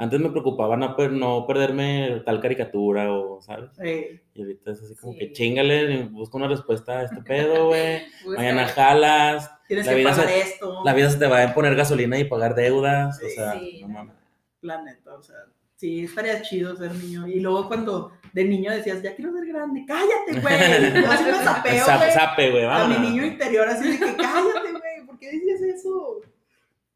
antes 0.00 0.20
me 0.20 0.30
preocupaba 0.30 0.76
no, 0.76 0.94
per- 0.94 1.10
no 1.10 1.44
perderme 1.46 2.22
tal 2.24 2.40
caricatura 2.40 3.12
o, 3.12 3.40
¿sabes? 3.40 3.70
Eh, 3.82 4.22
Y 4.34 4.42
ahorita 4.42 4.70
es 4.70 4.82
así 4.82 4.94
como 4.94 5.14
Sí. 5.14 5.18
que 5.18 5.32
chingale, 5.32 6.04
busca 6.04 6.36
una 6.36 6.46
respuesta 6.46 7.00
a 7.00 7.02
este 7.04 7.20
pedo, 7.22 7.66
güey. 7.68 8.02
Mañana 8.36 8.66
jalas, 8.68 9.50
tienes 9.66 9.86
La 9.86 9.92
que 9.92 9.98
vida 9.98 10.10
pagar 10.10 10.28
se- 10.28 10.40
esto, 10.40 10.82
la 10.84 10.94
vida 10.94 11.10
se 11.10 11.18
te 11.18 11.26
va 11.26 11.42
a 11.42 11.54
poner 11.54 11.74
gasolina 11.74 12.16
y 12.18 12.24
pagar 12.24 12.54
deudas, 12.54 13.20
o 13.20 13.28
sea, 13.28 13.58
Sí. 13.58 13.80
no 13.80 13.88
mames. 13.88 14.14
la 14.60 14.82
neta, 14.82 15.14
o 15.14 15.22
sea, 15.22 15.36
sí, 15.78 16.04
estaría 16.04 16.42
chido 16.42 16.76
ser 16.76 16.92
niño. 16.94 17.26
Y 17.26 17.40
luego 17.40 17.66
cuando 17.68 18.12
de 18.34 18.44
niño 18.44 18.70
decías, 18.70 19.02
ya 19.02 19.14
quiero 19.16 19.32
ser 19.32 19.46
grande, 19.46 19.84
cállate, 19.86 20.40
güey. 20.40 21.04
Así 21.06 21.24
me 21.24 21.32
zapeo, 21.32 21.84
Zap- 21.86 21.98
güey. 21.98 22.12
Zape, 22.12 22.50
güey, 22.50 22.64
a 22.66 22.86
mi 22.86 22.98
niño 23.08 23.24
interior 23.24 23.66
así 23.68 23.88
de 23.92 23.98
que 23.98 24.16
cállate, 24.16 24.70
güey, 24.72 25.06
¿por 25.06 25.18
qué 25.18 25.30
decías 25.32 25.62
eso? 25.62 26.20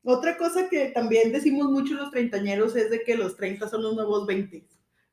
Otra 0.05 0.37
cosa 0.37 0.69
que 0.69 0.87
también 0.89 1.31
decimos 1.33 1.71
mucho 1.71 1.95
los 1.95 2.11
treintañeros 2.11 2.75
es 2.77 2.91
de 2.91 3.03
que 3.05 3.17
los 3.17 3.37
30 3.37 3.69
son 3.69 3.83
los 3.85 3.95
nuevos 3.95 4.27
20, 4.27 4.65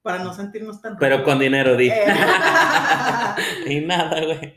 para 0.02 0.24
no 0.24 0.34
sentirnos 0.34 0.82
tan... 0.82 0.98
Pero 0.98 1.24
con 1.24 1.38
dinero, 1.38 1.78
di. 1.78 1.90
Eh, 1.90 2.06
y 3.68 3.82
nada, 3.82 4.20
güey. 4.26 4.56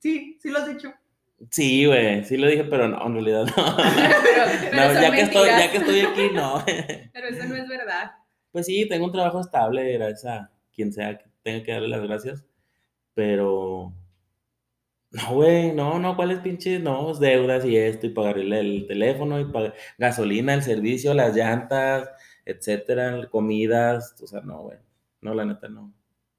sí, 0.00 0.38
sí 0.40 0.50
lo 0.50 0.58
has 0.58 0.68
dicho. 0.68 0.92
Sí, 1.50 1.86
güey, 1.86 2.24
sí 2.24 2.36
lo 2.36 2.46
dije, 2.46 2.64
pero 2.64 2.88
no, 2.88 3.04
en 3.06 3.14
realidad 3.14 3.46
no. 3.56 3.76
pero, 3.76 4.44
pero 4.60 4.94
No, 4.94 5.00
ya, 5.00 5.10
que 5.10 5.20
estoy, 5.22 5.48
ya 5.48 5.70
que 5.70 5.76
estoy 5.78 6.00
aquí, 6.00 6.30
no. 6.32 6.64
Pero 7.12 7.28
eso 7.28 7.46
no 7.46 7.56
es 7.56 7.68
verdad. 7.68 8.12
Pues 8.52 8.66
sí, 8.66 8.88
tengo 8.88 9.06
un 9.06 9.12
trabajo 9.12 9.40
estable, 9.40 9.92
gracias 9.94 10.24
a 10.26 10.50
quien 10.72 10.92
sea 10.92 11.18
que 11.18 11.24
tenga 11.42 11.62
que 11.64 11.72
darle 11.72 11.88
las 11.88 12.02
gracias. 12.02 12.44
Pero. 13.14 13.92
No, 15.10 15.34
güey, 15.34 15.72
no, 15.74 15.98
no, 15.98 16.16
¿cuáles 16.16 16.40
pinches? 16.40 16.80
No, 16.80 17.12
deudas 17.14 17.64
y 17.66 17.76
esto, 17.76 18.06
y 18.06 18.10
pagar 18.10 18.38
el, 18.38 18.52
el 18.52 18.86
teléfono, 18.86 19.38
y 19.40 19.44
pagar 19.44 19.74
gasolina, 19.98 20.54
el 20.54 20.62
servicio, 20.62 21.12
las 21.12 21.36
llantas, 21.36 22.08
etcétera, 22.46 23.28
comidas. 23.30 24.16
O 24.22 24.26
sea, 24.26 24.40
no, 24.40 24.62
güey. 24.62 24.78
No, 25.20 25.34
la 25.34 25.44
neta, 25.44 25.68
no. 25.68 25.92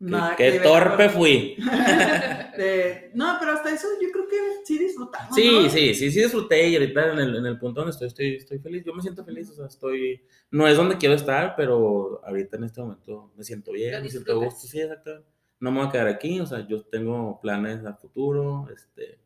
Qué, 0.06 0.12
Nada 0.12 0.36
qué 0.36 0.44
que 0.52 0.60
ver 0.60 0.64
torpe 0.64 1.10
fui. 1.10 1.56
de- 2.58 3.12
no, 3.14 3.38
pero 3.40 3.54
hasta 3.54 3.74
eso 3.74 3.88
yo 4.02 4.12
creo 4.12 4.28
que 4.28 4.36
sí 4.66 4.78
disfrutamos. 4.78 5.34
Sí, 5.36 5.60
¿no? 5.64 5.70
sí, 5.70 5.94
sí, 5.94 6.12
sí 6.12 6.22
disfruté 6.22 6.68
y 6.68 6.76
ahorita 6.76 7.14
en 7.14 7.20
el, 7.20 7.36
en 7.38 7.46
el 7.46 7.58
punto 7.58 7.82
donde 7.82 7.92
estoy, 7.92 8.08
estoy, 8.08 8.36
estoy 8.36 8.60
feliz. 8.60 8.84
Yo 8.86 8.94
me 8.94 9.02
siento 9.02 9.24
feliz, 9.24 9.50
o 9.52 9.54
sea, 9.56 9.68
estoy, 9.68 10.22
no 10.52 10.68
es 10.68 10.76
donde 10.76 10.98
quiero 10.98 11.16
estar, 11.16 11.56
pero 11.56 12.22
ahorita 12.26 12.58
en 12.58 12.66
este 12.66 12.82
momento 12.82 13.32
me 13.38 13.44
siento 13.44 13.72
bien, 13.72 14.02
me 14.04 14.10
siento 14.10 14.40
gusto, 14.40 14.68
sí, 14.68 14.82
exacto. 14.82 15.24
No 15.60 15.72
me 15.72 15.80
voy 15.80 15.88
a 15.88 15.92
quedar 15.92 16.08
aquí, 16.08 16.40
o 16.42 16.46
sea, 16.46 16.68
yo 16.68 16.84
tengo 16.84 17.40
planes 17.40 17.86
a 17.86 17.94
futuro, 17.94 18.68
este, 18.76 19.20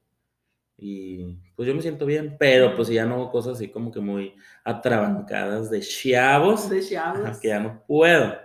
y 0.78 1.34
pues 1.56 1.68
yo 1.68 1.74
me 1.74 1.82
siento 1.82 2.06
bien, 2.06 2.36
pero 2.40 2.76
pues 2.76 2.90
ya 2.90 3.04
no 3.06 3.16
hago 3.16 3.32
cosas 3.32 3.54
así 3.54 3.70
como 3.70 3.92
que 3.92 4.00
muy 4.00 4.36
atrabancadas 4.64 5.72
de 5.72 5.80
chavos, 5.82 6.70
De 6.70 6.82
chavos. 6.88 7.26
ajá, 7.26 7.40
que 7.40 7.48
ya 7.48 7.60
no 7.60 7.84
puedo. 7.88 8.36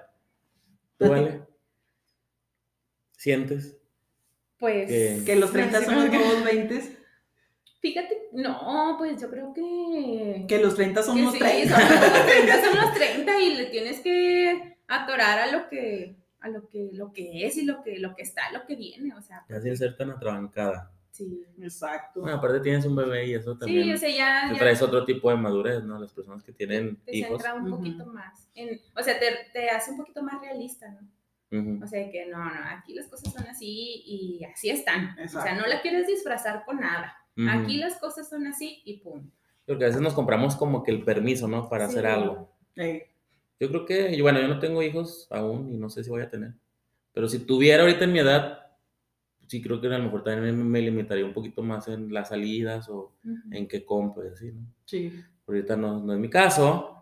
¿Tú, 0.96 1.08
vale? 1.08 1.42
¿Sientes? 3.22 3.76
Pues. 4.58 4.88
Que- 4.88 5.22
Que 5.24 5.36
los 5.36 5.52
30 5.52 5.80
son 5.84 5.94
los 5.94 6.08
nuevos 6.10 6.42
20. 6.44 6.96
Fíjate, 7.80 8.18
no, 8.32 8.96
pues 8.98 9.20
yo 9.20 9.30
creo 9.30 9.52
que... 9.54 10.44
Que 10.48 10.58
los 10.58 10.74
30 10.74 11.02
son 11.04 11.22
los 11.22 11.32
sí, 11.32 11.38
30. 11.38 11.78
Son 11.78 11.88
los 12.00 12.26
30, 12.26 12.64
son 12.64 12.76
los 12.76 12.94
30 12.94 13.40
y 13.40 13.54
le 13.54 13.66
tienes 13.66 14.00
que 14.00 14.76
atorar 14.88 15.38
a 15.38 15.52
lo 15.52 15.68
que, 15.68 16.16
a 16.40 16.48
lo 16.48 16.68
que, 16.68 16.90
lo 16.92 17.12
que 17.12 17.46
es 17.46 17.56
y 17.58 17.62
lo 17.64 17.84
que, 17.84 18.00
lo 18.00 18.16
que 18.16 18.22
está, 18.22 18.50
lo 18.50 18.66
que 18.66 18.74
viene, 18.74 19.14
o 19.14 19.22
sea, 19.22 19.44
Ya 19.48 19.60
sin 19.60 19.76
ser 19.76 19.96
tan 19.96 20.10
atrabancada. 20.10 20.90
sí. 21.12 21.44
Exacto. 21.60 22.22
Bueno, 22.22 22.38
aparte 22.38 22.58
tienes 22.58 22.84
un 22.84 22.96
bebé 22.96 23.26
y 23.28 23.34
eso 23.34 23.56
también. 23.56 23.84
Sí, 23.84 23.92
o 23.92 23.98
sea, 23.98 24.08
ya, 24.10 24.48
te 24.48 24.54
ya 24.54 24.58
traes 24.58 24.82
otro 24.82 25.04
tipo 25.04 25.30
de 25.30 25.36
madurez, 25.36 25.84
¿no? 25.84 25.96
Las 26.00 26.12
personas 26.12 26.42
que 26.42 26.52
tienen 26.52 26.96
te 27.04 27.18
hijos. 27.18 27.40
centra 27.40 27.54
un 27.54 27.70
poquito 27.70 28.04
más. 28.06 28.48
En, 28.56 28.80
o 28.96 29.02
sea, 29.04 29.16
te, 29.20 29.26
te 29.52 29.70
hace 29.70 29.92
un 29.92 29.98
poquito 29.98 30.24
más 30.24 30.40
realista, 30.40 30.88
¿no? 30.88 31.06
Ujú. 31.52 31.84
O 31.84 31.86
sea, 31.86 32.10
que 32.10 32.26
no, 32.26 32.38
no, 32.44 32.60
aquí 32.70 32.94
las 32.94 33.06
cosas 33.08 33.32
son 33.32 33.44
así 33.46 34.02
y 34.06 34.44
así 34.44 34.70
están. 34.70 35.10
O 35.12 35.14
sea, 35.14 35.24
Exacto. 35.24 35.60
no 35.60 35.66
la 35.66 35.80
quieres 35.82 36.06
disfrazar 36.06 36.64
con 36.64 36.80
nada. 36.80 37.14
Ujú. 37.36 37.46
Aquí 37.50 37.76
las 37.76 37.98
cosas 37.98 38.28
son 38.28 38.46
así 38.46 38.80
y 38.84 38.98
pum. 38.98 39.30
Porque 39.66 39.84
a 39.84 39.88
veces 39.88 40.02
nos 40.02 40.14
compramos 40.14 40.56
como 40.56 40.82
que 40.82 40.90
el 40.90 41.04
permiso, 41.04 41.46
¿no? 41.48 41.68
Para 41.68 41.84
hacer 41.84 42.02
Sí. 42.04 42.08
algo. 42.10 42.50
Ey, 42.76 43.02
Yo 43.60 43.68
creo 43.68 43.84
que, 43.86 44.20
bueno, 44.22 44.40
yo 44.40 44.48
no 44.48 44.58
tengo 44.58 44.82
hijos 44.82 45.28
aún 45.30 45.72
y 45.72 45.76
no 45.76 45.88
sé 45.88 46.02
si 46.02 46.10
voy 46.10 46.22
a 46.22 46.28
tener. 46.30 46.52
Pero 47.12 47.28
si 47.28 47.38
tuviera 47.40 47.82
ahorita 47.84 48.04
en 48.04 48.12
mi 48.12 48.18
edad, 48.18 48.58
sí 49.46 49.62
creo 49.62 49.80
que 49.80 49.86
a 49.86 49.98
lo 49.98 50.04
mejor 50.04 50.24
también 50.24 50.66
me 50.68 50.80
limitaría 50.80 51.24
un 51.24 51.32
poquito 51.34 51.62
más 51.62 51.86
en 51.86 52.12
las 52.12 52.30
salidas 52.30 52.88
o 52.88 53.12
Ujú. 53.24 53.36
en 53.52 53.68
qué 53.68 53.84
compro 53.84 54.24
y 54.26 54.32
así, 54.32 54.50
¿no? 54.52 54.66
sí. 54.84 55.12
Ahorita 55.46 55.76
no, 55.76 56.00
no 56.02 56.12
es 56.14 56.18
mi 56.18 56.30
caso, 56.30 57.01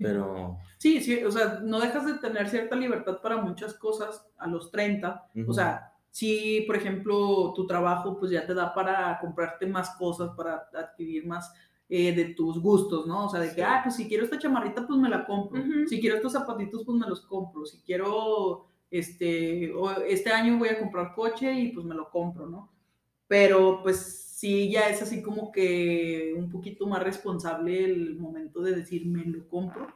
pero... 0.00 0.58
Sí, 0.78 1.00
sí, 1.00 1.22
o 1.24 1.30
sea, 1.30 1.60
no 1.62 1.80
dejas 1.80 2.06
de 2.06 2.14
tener 2.14 2.48
cierta 2.48 2.76
libertad 2.76 3.20
para 3.20 3.36
muchas 3.36 3.74
cosas 3.74 4.26
a 4.38 4.46
los 4.46 4.70
30. 4.70 5.28
Ujú. 5.34 5.50
O 5.50 5.54
sea, 5.54 5.92
si, 6.10 6.62
por 6.66 6.76
ejemplo, 6.76 7.52
tu 7.54 7.66
trabajo 7.66 8.18
pues 8.18 8.30
ya 8.30 8.46
te 8.46 8.54
da 8.54 8.74
para 8.74 9.18
comprarte 9.20 9.66
más 9.66 9.90
cosas, 9.96 10.30
para 10.36 10.68
adquirir 10.74 11.26
más 11.26 11.52
eh, 11.88 12.14
de 12.14 12.34
tus 12.34 12.60
gustos, 12.60 13.06
¿no? 13.06 13.26
O 13.26 13.28
sea, 13.28 13.40
de 13.40 13.54
que, 13.54 13.62
ah, 13.62 13.80
pues 13.82 13.96
si 13.96 14.08
quiero 14.08 14.24
esta 14.24 14.38
chamarrita, 14.38 14.86
pues 14.86 14.98
me 14.98 15.08
la 15.08 15.24
compro. 15.24 15.62
Si 15.88 16.00
quiero 16.00 16.16
estos 16.16 16.32
zapatitos, 16.32 16.84
pues 16.84 16.98
me 16.98 17.08
los 17.08 17.20
compro. 17.22 17.64
Si 17.66 17.78
quiero, 17.80 18.66
este, 18.90 19.72
este 20.06 20.30
año 20.30 20.58
voy 20.58 20.68
a 20.68 20.78
comprar 20.78 21.14
coche 21.14 21.52
y 21.52 21.68
pues 21.72 21.84
me 21.84 21.94
lo 21.94 22.10
compro, 22.10 22.46
¿no? 22.46 22.70
Pero 23.26 23.80
pues 23.82 24.29
sí, 24.40 24.70
ya 24.70 24.88
es 24.88 25.02
así 25.02 25.20
como 25.20 25.52
que 25.52 26.32
un 26.34 26.48
poquito 26.48 26.86
más 26.86 27.02
responsable 27.02 27.84
el 27.84 28.16
momento 28.18 28.62
de 28.62 28.74
decir, 28.74 29.04
me 29.06 29.22
lo 29.26 29.46
compro. 29.46 29.86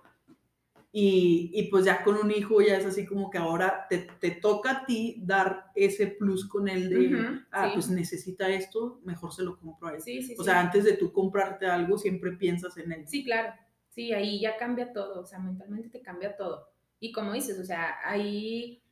Y, 0.92 1.50
y 1.54 1.70
pues 1.70 1.86
ya 1.86 2.04
con 2.04 2.16
un 2.16 2.30
hijo 2.30 2.60
ya 2.60 2.76
es 2.76 2.84
así 2.84 3.06
como 3.06 3.30
que 3.30 3.38
ahora 3.38 3.86
te, 3.88 4.06
te 4.20 4.32
toca 4.32 4.70
a 4.70 4.84
ti 4.86 5.16
dar 5.24 5.70
ese 5.74 6.08
plus 6.08 6.46
con 6.46 6.68
él 6.68 6.90
de, 6.90 7.06
Ujú, 7.06 7.40
ah, 7.50 7.68
sí. 7.68 7.70
pues 7.72 7.88
necesita 7.88 8.50
esto, 8.50 9.00
mejor 9.02 9.32
se 9.32 9.42
lo 9.44 9.58
compro 9.58 9.88
a 9.88 9.94
él. 9.94 10.02
Sí, 10.02 10.22
sí, 10.22 10.36
O 10.38 10.44
sea, 10.44 10.60
antes 10.60 10.84
de 10.84 10.92
tú 10.98 11.10
comprarte 11.10 11.66
algo, 11.66 11.96
siempre 11.96 12.32
piensas 12.32 12.76
en 12.76 12.92
él. 12.92 13.08
Sí, 13.08 13.24
claro. 13.24 13.54
Sí, 13.88 14.12
ahí 14.12 14.40
ya 14.40 14.58
cambia 14.58 14.92
todo, 14.92 15.22
o 15.22 15.26
sea, 15.26 15.38
mentalmente 15.38 15.88
te 15.88 16.02
cambia 16.02 16.36
todo. 16.36 16.68
Y 17.00 17.12
como 17.12 17.32
dices, 17.32 17.58
o 17.58 17.64
sea, 17.64 17.96
hay 18.04 18.83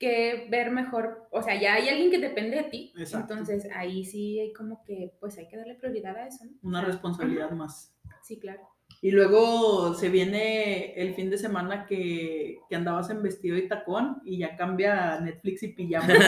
que 0.00 0.48
ver 0.50 0.70
mejor, 0.72 1.28
o 1.30 1.42
sea, 1.42 1.60
ya 1.60 1.74
hay 1.74 1.88
alguien 1.88 2.10
que 2.10 2.18
depende 2.18 2.56
de 2.56 2.62
ti. 2.64 2.92
Exacto. 2.98 3.34
Entonces, 3.34 3.68
ahí 3.76 4.04
sí 4.04 4.40
hay 4.40 4.52
como 4.52 4.82
que, 4.84 5.12
pues 5.20 5.38
hay 5.38 5.46
que 5.46 5.56
darle 5.58 5.76
prioridad 5.76 6.16
a 6.16 6.26
eso, 6.26 6.44
¿no? 6.46 6.52
Una 6.62 6.80
responsabilidad 6.80 7.50
más. 7.52 7.94
Sí, 8.22 8.40
claro. 8.40 8.62
Y 9.02 9.12
luego 9.12 9.94
se 9.94 10.08
viene 10.08 10.94
el 10.94 11.14
fin 11.14 11.30
de 11.30 11.38
semana 11.38 11.86
que, 11.86 12.58
que 12.68 12.76
andabas 12.76 13.08
en 13.10 13.22
vestido 13.22 13.56
y 13.56 13.68
tacón 13.68 14.20
y 14.24 14.38
ya 14.38 14.56
cambia 14.56 15.20
Netflix 15.20 15.62
y 15.62 15.68
pijama. 15.68 16.08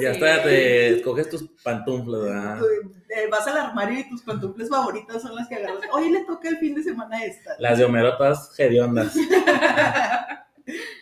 Ya 0.00 0.14
Sí. 0.14 0.20
hasta 0.24 0.42
te 0.44 0.88
escoges 0.96 1.28
tus 1.28 1.42
pantuflas, 1.62 2.22
¿verdad? 2.22 2.58
Eh, 3.10 3.28
Vas 3.30 3.46
al 3.46 3.58
armario 3.58 4.00
y 4.00 4.08
tus 4.08 4.22
pantufles 4.22 4.70
favoritas 4.70 5.20
son 5.20 5.36
las 5.36 5.46
que 5.48 5.56
agarras. 5.56 5.82
Hoy 5.92 6.10
le 6.10 6.24
toca 6.24 6.48
el 6.48 6.56
fin 6.56 6.74
de 6.74 6.82
semana 6.82 7.22
esta. 7.22 7.54
Las 7.58 7.78
de 7.78 7.84
Homero 7.84 8.16
todas 8.16 8.58
hediondas. 8.58 9.14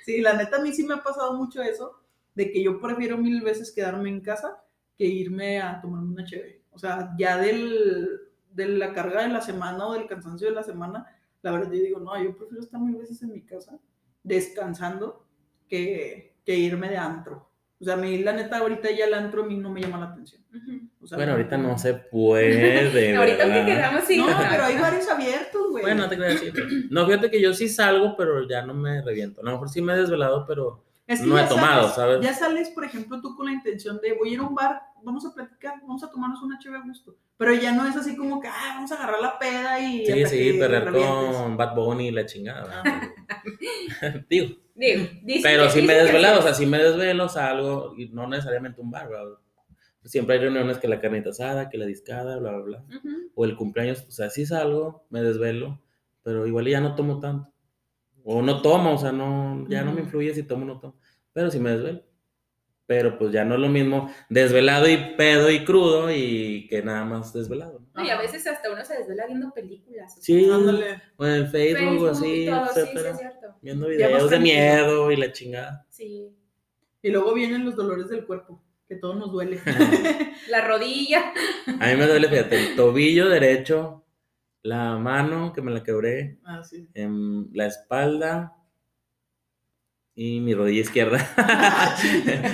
Sí, 0.04 0.20
la 0.20 0.34
neta 0.34 0.56
a 0.56 0.60
mí 0.60 0.72
sí 0.72 0.84
me 0.84 0.94
ha 0.94 1.02
pasado 1.02 1.34
mucho 1.34 1.62
eso, 1.62 2.00
de 2.34 2.50
que 2.50 2.62
yo 2.62 2.80
prefiero 2.80 3.18
mil 3.18 3.42
veces 3.42 3.72
quedarme 3.72 4.08
en 4.08 4.20
casa 4.20 4.62
que 4.96 5.04
irme 5.06 5.60
a 5.60 5.80
tomarme 5.80 6.12
una 6.12 6.24
chévere. 6.24 6.62
O 6.70 6.78
sea, 6.78 7.14
ya 7.18 7.36
del, 7.38 8.08
de 8.52 8.68
la 8.68 8.92
carga 8.92 9.22
de 9.22 9.28
la 9.28 9.40
semana 9.40 9.86
o 9.86 9.94
del 9.94 10.06
cansancio 10.06 10.48
de 10.48 10.54
la 10.54 10.62
semana, 10.62 11.06
la 11.42 11.52
verdad 11.52 11.72
yo 11.72 11.82
digo, 11.82 12.00
no, 12.00 12.22
yo 12.22 12.36
prefiero 12.36 12.62
estar 12.62 12.80
mil 12.80 12.96
veces 12.96 13.22
en 13.22 13.32
mi 13.32 13.42
casa 13.42 13.78
descansando 14.22 15.26
que, 15.68 16.36
que 16.44 16.56
irme 16.56 16.88
de 16.88 16.96
antro. 16.98 17.49
O 17.80 17.84
sea, 17.84 17.94
a 17.94 17.96
mí 17.96 18.18
la 18.18 18.34
neta 18.34 18.58
ahorita 18.58 18.90
ya 18.90 19.06
el 19.06 19.14
antro 19.14 19.42
a 19.42 19.46
mí 19.46 19.56
no 19.56 19.70
me 19.70 19.80
llama 19.80 19.98
la 19.98 20.06
atención. 20.06 20.42
Ujú. 20.54 20.80
O 21.02 21.06
sea, 21.06 21.16
Bueno, 21.16 21.32
ahorita 21.32 21.56
no 21.56 21.78
se 21.78 21.94
puede, 21.94 23.16
Ahorita 23.16 23.44
que 23.44 23.64
quedamos, 23.64 24.04
sí. 24.04 24.18
No, 24.18 24.26
pero 24.26 24.64
hay 24.64 24.76
bares 24.76 25.08
abiertos, 25.08 25.70
güey. 25.70 25.82
Bueno, 25.82 26.06
te 26.08 26.16
quería 26.16 26.32
decir. 26.32 26.52
No, 26.90 27.06
fíjate 27.06 27.30
que 27.30 27.40
yo 27.40 27.54
sí 27.54 27.68
salgo, 27.68 28.16
pero 28.16 28.46
ya 28.46 28.66
no 28.66 28.74
me 28.74 29.00
reviento. 29.00 29.40
A 29.40 29.44
lo 29.44 29.52
mejor 29.52 29.70
sí 29.70 29.80
me 29.80 29.94
he 29.94 29.96
desvelado, 29.96 30.44
pero 30.46 30.84
Es 31.12 31.20
que 31.20 31.26
no 31.26 31.38
he 31.38 31.44
tomado, 31.44 31.82
sales- 31.82 31.94
¿sabes? 31.94 32.20
Ya 32.20 32.34
sales, 32.34 32.70
por 32.70 32.84
ejemplo, 32.84 33.20
tú 33.20 33.34
con 33.36 33.46
la 33.46 33.52
intención 33.52 34.00
de 34.00 34.12
voy 34.14 34.30
a 34.30 34.32
ir 34.34 34.38
a 34.40 34.42
un 34.42 34.54
bar, 34.54 34.82
vamos 35.02 35.26
a 35.26 35.34
platicar, 35.34 35.74
vamos 35.82 36.02
a 36.04 36.10
tomarnos 36.10 36.42
una 36.42 36.58
chévere 36.58 36.82
a 36.82 36.86
gusto. 36.86 37.16
Pero 37.36 37.54
ya 37.54 37.72
no 37.72 37.86
es 37.86 37.96
así 37.96 38.16
como 38.16 38.40
que, 38.40 38.48
ah, 38.48 38.74
vamos 38.76 38.92
a 38.92 38.96
agarrar 38.96 39.20
la 39.20 39.38
peda 39.38 39.80
y. 39.80 40.04
Sí, 40.06 40.26
sí, 40.26 40.60
revientes. 40.60 41.36
con 41.36 41.56
Bad 41.56 41.74
Bunny 41.74 42.08
y 42.08 42.10
la 42.10 42.26
chingada. 42.26 42.82
Ah. 42.84 43.00
Digo, 44.28 44.56
Digo, 44.74 45.04
dice 45.22 45.40
pero 45.42 45.68
sí 45.68 45.82
me 45.82 45.94
desvelado, 45.94 46.40
o 46.40 46.42
sea, 46.42 46.54
sí 46.54 46.64
me 46.66 46.78
desvelo, 46.78 47.28
salgo, 47.28 47.94
y 47.96 48.08
no 48.08 48.26
necesariamente 48.26 48.80
un 48.80 48.90
bar, 48.90 49.08
¿verdad? 49.08 49.38
Siempre 50.04 50.36
hay 50.36 50.40
reuniones 50.42 50.78
que 50.78 50.88
la 50.88 51.00
carnita 51.00 51.30
asada, 51.30 51.68
que 51.68 51.76
la 51.76 51.84
discada, 51.84 52.38
bla, 52.38 52.52
bla, 52.52 52.62
bla. 52.62 52.84
O 53.34 53.44
el 53.44 53.56
cumpleaños, 53.56 54.04
o 54.08 54.10
sea, 54.10 54.30
sí 54.30 54.46
salgo, 54.46 55.04
me 55.10 55.22
desvelo, 55.22 55.78
pero 56.22 56.46
igual 56.46 56.66
ya 56.66 56.80
no 56.80 56.94
tomo 56.94 57.20
tanto. 57.20 57.52
O 58.24 58.40
no 58.42 58.62
tomo, 58.62 58.94
o 58.94 58.98
sea, 58.98 59.12
no, 59.12 59.66
ya 59.68 59.82
no 59.82 59.92
me 59.92 60.00
influye 60.02 60.32
si 60.34 60.42
tomo 60.42 60.64
o 60.64 60.66
no 60.66 60.80
tomo. 60.80 60.96
Pero 61.32 61.50
sí 61.50 61.58
me 61.58 61.70
desvelo. 61.70 62.02
Pero 62.86 63.16
pues 63.18 63.30
ya 63.30 63.44
no 63.44 63.54
es 63.54 63.60
lo 63.60 63.68
mismo 63.68 64.12
desvelado 64.28 64.88
y 64.88 65.14
pedo 65.16 65.48
y 65.48 65.64
crudo 65.64 66.10
y 66.10 66.66
que 66.68 66.82
nada 66.82 67.04
más 67.04 67.32
desvelado. 67.32 67.86
¿no? 67.94 68.04
Y 68.04 68.10
a 68.10 68.18
veces 68.18 68.44
hasta 68.48 68.72
uno 68.72 68.84
se 68.84 68.98
desvela 68.98 69.26
viendo 69.26 69.52
películas. 69.52 70.16
Sí, 70.20 70.50
Ándale. 70.50 71.00
o 71.16 71.24
en 71.24 71.48
Facebook, 71.48 72.02
o 72.02 72.06
así, 72.08 72.24
sí, 72.24 72.44
sí, 72.46 72.80
etcétera. 72.80 73.16
Viendo 73.62 73.86
videos 73.86 74.28
de 74.28 74.40
miedo 74.40 75.12
y 75.12 75.16
la 75.16 75.30
chingada. 75.30 75.86
Sí. 75.88 76.34
Y 77.02 77.10
luego 77.10 77.32
vienen 77.32 77.64
los 77.64 77.76
dolores 77.76 78.08
del 78.08 78.26
cuerpo, 78.26 78.62
que 78.88 78.96
todo 78.96 79.14
nos 79.14 79.30
duele. 79.30 79.60
La 80.50 80.66
rodilla. 80.66 81.32
A 81.78 81.86
mí 81.86 81.96
me 81.96 82.06
duele, 82.06 82.28
fíjate, 82.28 82.56
el 82.56 82.76
tobillo 82.76 83.28
derecho, 83.28 84.04
la 84.62 84.98
mano 84.98 85.52
que 85.52 85.62
me 85.62 85.70
la 85.70 85.82
quebré, 85.82 86.38
ah, 86.44 86.62
sí. 86.62 86.88
en 86.94 87.48
la 87.52 87.66
espalda 87.66 88.59
y 90.22 90.38
mi 90.38 90.52
rodilla 90.52 90.82
izquierda. 90.82 91.16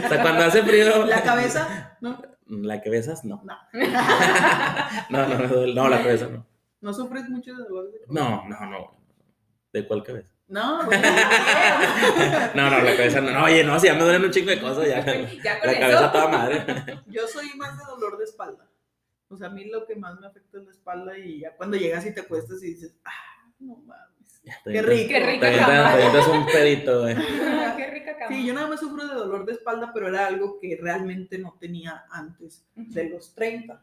o 0.05 0.09
sea, 0.09 0.23
cuando 0.23 0.45
hace 0.45 0.63
frío. 0.63 1.05
La 1.05 1.21
cabeza, 1.25 1.99
¿no? 2.01 2.23
¿La 2.47 2.81
cabeza? 2.81 3.15
No. 3.25 3.43
No. 3.45 3.59
No, 5.11 5.27
no, 5.27 5.37
me 5.37 5.49
duele. 5.49 5.75
no, 5.75 5.89
la 5.89 5.99
cabeza 5.99 6.29
no. 6.29 6.47
¿No 6.81 6.95
sufres 6.95 7.29
mucho 7.29 7.57
de 7.57 7.65
dolores 7.65 7.93
de 7.93 7.99
cuerpo? 7.99 8.15
No, 8.15 8.49
no, 8.49 8.67
no. 8.71 8.97
¿De 9.73 9.85
cuál 9.85 10.05
cabeza? 10.05 10.29
No. 10.47 10.85
No, 12.55 12.71
no, 12.71 12.81
la 12.83 12.97
cabeza 12.97 13.21
no. 13.21 13.33
no 13.33 13.45
oye, 13.45 13.65
no, 13.65 13.81
si 13.81 13.89
ya 13.89 13.95
me 13.95 14.05
duelen 14.05 14.25
un 14.27 14.31
chingo 14.31 14.51
de 14.51 14.61
cosas, 14.61 14.87
ya. 14.87 15.05
Ya 15.05 15.59
con 15.59 15.67
La 15.67 15.73
eso. 15.73 15.81
cabeza 15.81 16.13
toda 16.13 16.29
madre. 16.29 17.03
Yo 17.09 17.27
soy 17.27 17.49
más 17.57 17.77
de 17.79 17.85
dolor 17.85 18.17
de 18.17 18.25
espalda. 18.25 18.71
O 19.29 19.37
sea, 19.37 19.49
a 19.49 19.51
mí 19.51 19.65
lo 19.65 19.85
que 19.87 19.97
más 19.97 20.21
me 20.21 20.29
afecta 20.29 20.59
es 20.59 20.65
la 20.65 20.71
espalda 20.71 21.19
y 21.19 21.41
ya 21.41 21.57
cuando 21.57 21.77
llegas 21.77 22.07
y 22.07 22.15
te 22.15 22.21
acuestas 22.21 22.63
y 22.63 22.75
dices, 22.75 22.95
ah, 23.05 23.51
no 23.59 23.77
mames. 23.79 24.16
Qué 24.65 24.83
rico. 24.83 25.09
Qué 25.09 25.39
te 25.41 25.61
avientas 25.61 26.29
un 26.29 26.47
pedito, 26.47 27.03
güey. 27.03 27.17
Ah, 27.67 27.75
Qué 27.77 27.87
rica 27.89 28.17
cama. 28.17 28.29
Sí, 28.35 28.47
yo 28.47 28.55
nada 28.55 28.69
más 28.69 28.81
sufro 28.81 29.07
de 29.07 29.15
dolor 29.15 29.45
de 29.45 29.53
espalda, 29.53 29.91
pero 29.93 30.09
era 30.09 30.27
algo 30.27 30.59
que 30.61 30.79
realmente 30.81 31.39
no 31.39 31.57
tenía 31.61 32.05
antes 32.11 32.65
de 32.75 33.09
los 33.11 33.35
30. 33.35 33.83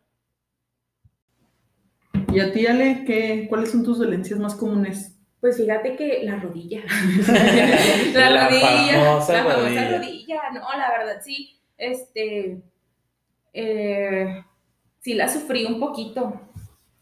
¿Y 2.31 2.39
a 2.39 2.51
ti, 2.53 2.65
Ale, 2.65 3.03
qué, 3.05 3.45
cuáles 3.49 3.71
son 3.71 3.83
tus 3.83 3.99
dolencias 3.99 4.39
más 4.39 4.55
comunes? 4.55 5.15
Pues 5.41 5.57
fíjate 5.57 5.95
que 5.95 6.21
la 6.23 6.37
rodilla. 6.37 6.81
La 8.13 8.29
la 8.29 8.47
rodilla. 8.47 8.93
famosa 9.05 9.33
la 9.33 9.43
famosa 9.43 9.59
rodilla. 9.67 9.97
rodilla. 9.97 10.41
No, 10.53 10.77
la 10.77 10.89
verdad, 10.97 11.21
sí. 11.23 11.59
Este. 11.77 12.61
eh, 13.53 14.43
sí 15.01 15.13
la 15.15 15.27
sufrí 15.27 15.65
un 15.65 15.79
poquito 15.79 16.39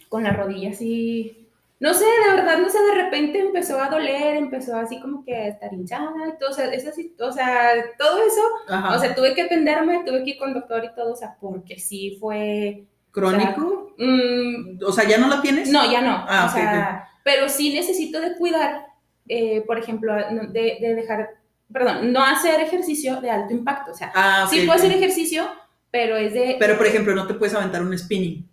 con 0.10 0.24
la 0.24 0.32
rodilla, 0.32 0.74
sí. 0.74 1.41
No 1.82 1.94
sé, 1.96 2.06
de 2.06 2.36
verdad, 2.36 2.60
no 2.60 2.70
sé, 2.70 2.78
de 2.80 3.04
repente 3.04 3.40
empezó 3.40 3.82
a 3.82 3.90
doler, 3.90 4.38
empezó 4.38 4.78
así 4.78 5.02
como 5.02 5.26
que 5.26 5.36
a 5.36 5.48
estar 5.48 5.74
hinchada 5.74 6.12
y 6.30 6.38
todo, 6.40 6.52
o 6.52 6.54
sea, 6.54 6.72
es 6.72 6.86
así, 6.88 7.14
o 7.20 7.32
sea, 7.32 7.72
todo 7.98 8.20
eso, 8.26 8.42
Ajá. 8.70 8.96
o 8.96 9.00
sea, 9.00 9.14
tuve 9.16 9.34
que 9.34 9.42
atenderme, 9.42 10.04
tuve 10.06 10.24
que 10.24 10.30
ir 10.30 10.38
con 10.38 10.54
doctor 10.54 10.86
y 10.86 10.94
todo, 10.96 11.14
o 11.14 11.16
sea, 11.16 11.36
porque 11.42 11.80
sí 11.80 12.18
fue, 12.20 12.86
¿Crónico? 13.12 13.94
mm, 13.98 14.80
O 14.86 14.92
sea, 14.92 15.06
¿ya 15.10 15.18
no 15.18 15.28
la 15.28 15.42
tienes? 15.42 15.70
no, 15.72 15.92
ya 15.92 16.02
no. 16.02 16.24
Ah, 16.28 16.48
o 16.50 16.54
sea, 16.56 17.10
pero 17.24 17.50
sí 17.50 17.74
necesito 17.74 18.22
de 18.22 18.38
cuidar, 18.38 18.86
eh, 19.28 19.62
por 19.66 19.80
ejemplo, 19.80 20.14
de, 20.16 20.78
de 20.80 20.96
dejar, 20.96 21.30
perdón, 21.74 22.14
no 22.14 22.24
hacer 22.24 22.60
ejercicio 22.62 23.20
de 23.22 23.32
alto 23.32 23.54
impacto. 23.54 23.92
O 23.92 23.96
sea, 23.96 24.12
Ah, 24.14 24.48
sí 24.50 24.58
puedo 24.68 24.74
hacer 24.74 24.92
ejercicio, 24.92 25.48
pero 25.90 26.16
es 26.16 26.34
de... 26.34 26.58
Pero, 26.60 26.78
por 26.78 26.86
ejemplo, 26.86 27.16
no 27.16 27.26
te 27.28 27.34
puedes 27.34 27.56
aventar 27.56 27.82
un 27.82 27.98
spinning. 27.98 28.48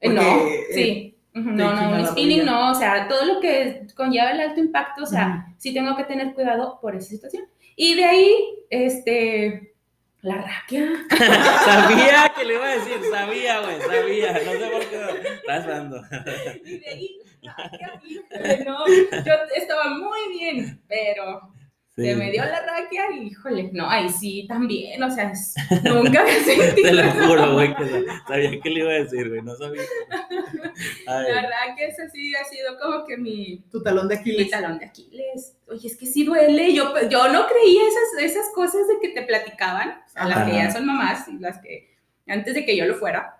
Eh, 0.00 0.08
no, 0.08 0.20
eh, 0.22 0.64
sí. 0.74 1.08
Te 1.08 1.11
No, 1.34 1.74
no, 1.74 1.96
un 1.96 2.06
spinning 2.06 2.44
no, 2.44 2.72
o 2.72 2.74
sea, 2.74 3.08
todo 3.08 3.24
lo 3.24 3.40
que 3.40 3.86
conlleva 3.94 4.32
el 4.32 4.40
alto 4.40 4.60
impacto, 4.60 5.04
o 5.04 5.06
sea, 5.06 5.46
sí 5.56 5.72
tengo 5.72 5.96
que 5.96 6.04
tener 6.04 6.34
cuidado 6.34 6.78
por 6.80 6.94
esa 6.94 7.08
situación. 7.08 7.44
Y 7.74 7.94
de 7.94 8.04
ahí, 8.04 8.34
este, 8.68 9.72
la 10.22 10.36
raquia. 10.36 10.88
sabía 11.64 12.32
que 12.36 12.44
le 12.44 12.54
iba 12.54 12.64
a 12.64 12.74
decir, 12.76 13.00
sabía, 13.10 13.60
güey, 13.60 13.80
sabía. 13.80 14.32
No 14.32 14.52
sé 14.52 14.70
por 14.70 14.86
qué. 14.86 15.28
Estás 15.34 15.66
dando. 15.66 16.02
Y 16.64 16.78
de 16.78 16.88
ahí, 16.88 17.18
no, 18.64 18.86
yo 18.86 19.32
estaba 19.56 19.88
muy 19.98 20.38
bien, 20.38 20.80
pero 20.86 21.52
se 21.94 22.16
me 22.16 22.30
dio 22.30 22.42
la 22.44 22.60
raquia 22.64 23.04
y, 23.14 23.26
híjole, 23.28 23.70
no, 23.72 23.88
ahí 23.88 24.08
sí 24.08 24.46
también, 24.48 25.02
o 25.02 25.10
sea, 25.10 25.30
es- 25.30 25.54
nunca 25.84 26.20
había 26.22 26.42
sentido. 26.42 26.74
Te 26.88 26.92
lo 26.94 27.10
juro, 27.10 27.52
güey, 27.54 27.74
que 27.76 27.84
sabía 28.26 28.60
que 28.60 28.70
le 28.70 28.80
iba 28.80 28.90
a 28.90 28.94
decir, 28.94 29.28
güey, 29.28 29.42
no 29.42 29.54
sabía. 29.56 29.82
Ay, 31.06 31.32
La 31.34 31.42
raquia, 31.42 31.86
esa 31.88 32.08
sí 32.10 32.34
ha 32.34 32.44
sido 32.44 32.78
como 32.80 33.04
que 33.04 33.16
mi, 33.16 33.58
Tu 33.70 33.82
talón 33.82 34.08
de 34.08 34.14
mi 34.16 34.20
Aquiles. 34.20 34.50
talón 34.50 34.78
de 34.78 34.86
Aquiles. 34.86 35.56
Oye, 35.68 35.86
es 35.86 35.96
que 35.96 36.06
sí 36.06 36.24
duele. 36.24 36.72
Yo, 36.74 36.94
yo 37.08 37.28
no 37.32 37.46
creía 37.46 37.82
esas, 37.88 38.30
esas 38.30 38.50
cosas 38.54 38.86
de 38.88 38.94
que 39.00 39.08
te 39.14 39.22
platicaban, 39.26 40.00
a 40.14 40.28
las 40.28 40.46
que 40.48 40.54
ya 40.56 40.70
son 40.70 40.86
mamás 40.86 41.28
y 41.28 41.38
las 41.38 41.58
que 41.60 41.90
antes 42.26 42.54
de 42.54 42.64
que 42.64 42.76
yo 42.76 42.86
lo 42.86 42.94
fuera, 42.94 43.38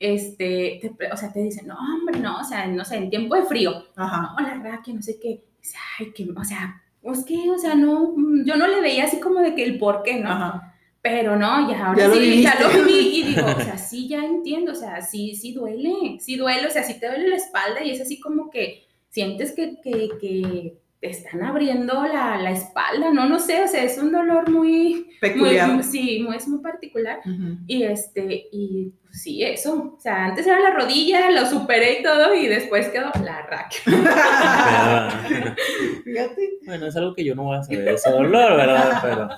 este, 0.00 0.80
te- 0.98 1.12
o 1.12 1.16
sea, 1.16 1.32
te 1.32 1.40
dicen, 1.40 1.66
no, 1.66 1.76
hombre, 1.76 2.20
no, 2.20 2.40
o 2.40 2.44
sea, 2.44 2.66
no 2.66 2.84
sé, 2.84 2.96
en 2.96 3.10
tiempo 3.10 3.34
de 3.34 3.42
frío, 3.44 3.84
Ajá. 3.96 4.34
no, 4.38 4.46
la 4.46 4.54
raquia, 4.62 4.94
no 4.94 5.02
sé 5.02 5.18
qué. 5.20 5.42
Dice, 5.60 5.76
Ay, 5.98 6.12
que, 6.12 6.28
o 6.36 6.44
sea, 6.44 6.82
pues 7.02 7.24
que, 7.24 7.48
o 7.50 7.58
sea, 7.58 7.74
no, 7.74 8.12
mm, 8.16 8.44
yo 8.44 8.56
no 8.56 8.66
le 8.66 8.80
veía 8.80 9.04
así 9.04 9.18
como 9.20 9.40
de 9.40 9.54
que 9.54 9.64
el 9.64 9.78
por 9.78 10.02
qué, 10.02 10.16
¿no? 10.20 10.30
Ajá. 10.30 10.74
Pero 11.00 11.36
no, 11.36 11.70
ya 11.70 11.86
ahora 11.86 11.98
Ya 11.98 12.08
lo 12.08 12.14
ya 12.20 12.60
lo 12.60 12.68
viví 12.84 13.20
y 13.20 13.22
digo, 13.34 13.46
o 13.46 13.60
sea, 13.60 13.78
sí, 13.78 14.08
ya 14.08 14.24
entiendo, 14.24 14.72
o 14.72 14.74
sea, 14.74 15.00
sí, 15.00 15.34
sí 15.36 15.52
duele, 15.52 16.18
sí 16.20 16.36
duele, 16.36 16.66
o 16.66 16.70
sea, 16.70 16.82
sí 16.82 16.98
te 16.98 17.06
duele 17.08 17.28
la 17.28 17.36
espalda 17.36 17.82
y 17.84 17.90
es 17.92 18.00
así 18.00 18.18
como 18.20 18.50
que 18.50 18.84
sientes 19.08 19.52
que, 19.52 19.76
que, 19.82 20.08
que 20.20 20.76
te 21.00 21.08
están 21.10 21.44
abriendo 21.44 21.94
la, 22.04 22.36
la 22.42 22.50
espalda, 22.50 23.12
no, 23.12 23.28
no 23.28 23.38
sé, 23.38 23.62
o 23.62 23.68
sea, 23.68 23.84
es 23.84 23.96
un 23.98 24.10
dolor 24.10 24.50
muy, 24.50 25.06
Peculiar. 25.20 25.70
muy- 25.70 25.84
sí, 25.84 26.20
muy, 26.26 26.36
es 26.36 26.48
muy 26.48 26.58
particular. 26.60 27.20
Y 27.68 27.84
este, 27.84 28.48
y 28.52 28.92
pues, 29.08 29.22
sí, 29.22 29.42
eso, 29.42 29.94
o 29.96 30.00
sea, 30.00 30.26
antes 30.26 30.46
era 30.46 30.60
la 30.60 30.70
rodilla, 30.70 31.30
lo 31.30 31.46
superé 31.46 32.00
y 32.00 32.02
todo, 32.02 32.34
y 32.34 32.46
después 32.46 32.88
quedó 32.88 33.10
la 33.24 33.46
pero- 33.84 33.96
Fíjate, 36.04 36.50
Bueno, 36.64 36.86
es 36.86 36.96
algo 36.96 37.14
que 37.14 37.24
yo 37.24 37.34
no 37.34 37.44
voy 37.44 37.58
a 37.58 37.62
saber, 37.62 37.88
ese 37.88 38.10
dolor, 38.10 38.56
¿verdad? 38.56 38.98
Pero 39.02 39.28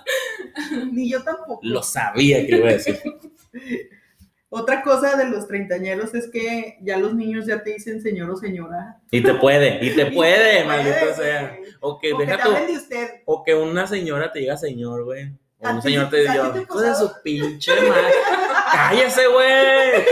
ni 0.93 1.11
yo 1.11 1.23
tampoco. 1.23 1.61
lo 1.63 1.83
sabía 1.83 2.47
que 2.47 2.57
iba 2.57 2.69
a 2.69 2.73
decir. 2.73 2.99
Otra 4.53 4.83
cosa 4.83 5.17
de 5.17 5.29
los 5.29 5.47
treintañeros 5.47 6.13
es 6.15 6.29
que 6.29 6.77
ya 6.83 6.97
los 6.99 7.15
niños 7.15 7.47
ya 7.47 7.63
te 7.63 7.75
dicen 7.75 8.03
señor 8.03 8.31
o 8.31 8.37
señora. 8.37 8.97
Y 9.13 9.23
te 9.23 9.35
puede, 9.35 9.79
y 9.85 9.91
te 9.95 10.07
puede, 10.07 10.65
maldito 10.65 11.15
sea. 11.15 11.57
O 11.81 12.01
que 12.01 12.13
O 12.13 12.19
que 12.19 12.27
deja 12.27 12.37
te 12.37 12.43
tu, 12.43 12.49
hablen 12.51 12.67
de 12.67 12.73
usted. 12.77 13.09
o 13.27 13.45
que 13.45 13.55
una 13.55 13.87
señora 13.87 14.33
te 14.33 14.41
diga 14.41 14.57
señor, 14.57 15.05
güey. 15.05 15.31
O 15.61 15.67
¿A 15.69 15.71
un 15.71 15.77
ti- 15.81 15.89
señor 15.91 16.11
te 16.11 16.23
diga, 16.23 16.53
hijo 16.61 16.81
de 16.81 16.95
su 16.97 17.13
pinche 17.23 17.71
madre. 17.77 18.13
Cállese, 18.73 19.27
güey. 19.29 20.03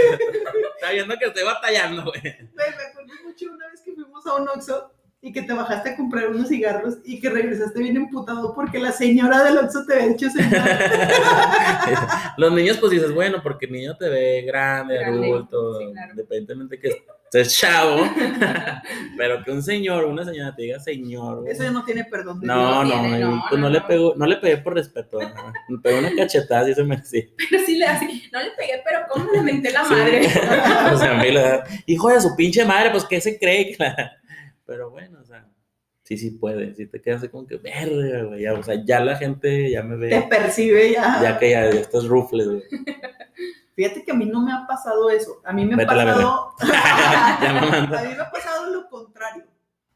Está 0.76 0.90
viendo 0.92 1.16
que 1.18 1.26
estoy 1.26 1.44
batallando, 1.44 2.04
güey. 2.04 2.20
Güey, 2.22 2.70
me 2.76 2.82
acuerdo 2.90 3.12
mucho 3.24 3.46
una 3.52 3.68
vez 3.68 3.80
que 3.82 3.92
fuimos 3.92 4.26
a 4.26 4.34
un 4.34 4.48
Oxxo 4.48 4.92
y 5.20 5.32
que 5.32 5.42
te 5.42 5.52
bajaste 5.52 5.90
a 5.90 5.96
comprar 5.96 6.28
unos 6.28 6.48
cigarros 6.48 6.98
y 7.04 7.20
que 7.20 7.28
regresaste 7.28 7.80
bien 7.80 7.96
emputado 7.96 8.54
porque 8.54 8.78
la 8.78 8.92
señora 8.92 9.42
del 9.42 9.58
Oxxo 9.58 9.84
te 9.84 9.94
había 9.94 10.08
dicho 10.08 10.30
señora. 10.30 12.32
Los 12.36 12.52
niños, 12.52 12.78
pues 12.78 12.92
dices, 12.92 13.12
bueno, 13.12 13.40
porque 13.42 13.66
el 13.66 13.72
niño 13.72 13.96
te 13.96 14.08
ve 14.08 14.42
grande, 14.46 14.96
Grande, 14.98 15.26
adulto, 15.26 15.78
sí, 15.78 15.90
claro. 15.92 16.10
independientemente 16.10 16.78
que 16.78 17.04
estés 17.30 17.56
chavo. 17.58 18.02
Pero 19.16 19.42
que 19.44 19.50
un 19.50 19.62
señor, 19.62 20.04
una 20.04 20.24
señora 20.24 20.54
te 20.54 20.62
diga 20.62 20.78
señor. 20.80 21.44
Eso 21.48 21.62
ya 21.62 21.70
no 21.70 21.84
tiene 21.84 22.04
perdón. 22.04 22.40
de 22.40 22.46
No, 22.46 22.84
Dios. 22.84 22.94
no, 22.96 23.02
tiene, 23.02 23.18
no, 23.20 23.44
pues 23.48 23.60
no, 23.60 23.66
no, 23.68 23.72
le 23.72 23.80
no. 23.80 23.86
pegó, 23.86 24.14
no 24.16 24.26
le 24.26 24.36
pegué 24.36 24.56
por 24.58 24.74
respeto, 24.74 25.20
ajá. 25.20 25.52
me 25.68 25.78
pegó 25.78 25.98
una 25.98 26.14
cachetada 26.16 26.68
y 26.70 26.74
se 26.74 26.84
merecía. 26.84 27.24
Pero 27.50 27.64
sí 27.64 27.76
le 27.76 27.86
así, 27.86 28.22
no 28.32 28.40
le 28.40 28.50
pegué, 28.52 28.82
pero 28.84 29.00
¿cómo 29.10 29.30
le 29.32 29.42
menté 29.42 29.70
la 29.72 29.84
Sí. 29.84 29.94
madre? 29.94 30.26
o 30.92 30.98
sea, 30.98 31.18
a 31.18 31.22
mí 31.22 31.30
la- 31.30 31.64
hijo 31.86 32.08
de 32.10 32.20
su 32.20 32.34
pinche 32.36 32.64
madre, 32.64 32.90
pues 32.90 33.04
¿qué 33.04 33.20
se 33.20 33.38
cree? 33.38 33.76
Pero 34.66 34.90
bueno, 34.90 35.18
o 35.20 35.24
sea, 35.24 35.46
sí, 36.04 36.16
sí 36.18 36.30
puede, 36.32 36.74
sí 36.74 36.86
te 36.86 37.00
quedas 37.00 37.18
así 37.22 37.28
como 37.28 37.46
que, 37.46 37.56
verga, 37.56 38.24
güey, 38.24 38.42
ya, 38.42 38.54
o 38.54 38.62
sea, 38.62 38.82
ya 38.84 39.00
la 39.00 39.16
gente 39.16 39.70
ya 39.70 39.82
me 39.82 39.96
Te 40.08 40.16
ve, 40.20 40.26
percibe 40.28 40.92
ya. 40.92 41.20
ya 41.22 41.38
que 41.38 41.50
ya, 41.50 41.70
ya 41.70 41.80
estás 41.80 42.04
rufles, 42.06 42.46
güey. 42.48 42.62
Fíjate 43.78 44.02
que 44.04 44.10
a 44.10 44.14
mí 44.14 44.26
no 44.26 44.40
me 44.42 44.52
ha 44.52 44.66
pasado 44.66 45.08
eso. 45.08 45.40
A 45.44 45.52
mí 45.52 45.64
me 45.64 45.74
ha 45.74 45.76
Vete 45.76 45.86
pasado. 45.86 46.52
A 46.62 48.02
mí 48.02 48.08
me 48.16 48.20
ha 48.22 48.30
pasado 48.32 48.70
lo 48.74 48.88
contrario. 48.88 49.44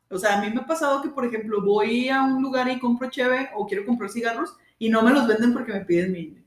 O 0.09 0.19
sea, 0.19 0.39
a 0.39 0.41
mí 0.41 0.51
me 0.55 0.61
ha 0.61 0.67
pasado 0.67 1.03
que, 1.03 1.09
por 1.09 1.25
ejemplo, 1.25 1.61
voy 1.63 2.09
a 2.09 2.23
un 2.23 2.41
lugar 2.43 2.69
y 2.69 2.79
compro 2.79 3.11
cheve 3.11 3.51
o 3.57 3.67
quiero 3.67 3.85
comprar 3.85 4.09
cigarros 4.09 4.55
y 4.79 4.89
no 4.89 5.03
me 5.03 5.11
los 5.11 5.27
venden 5.27 5.53
porque 5.53 5.73
me 5.73 5.81
piden 5.81 6.13
mi 6.13 6.21
INE. 6.21 6.45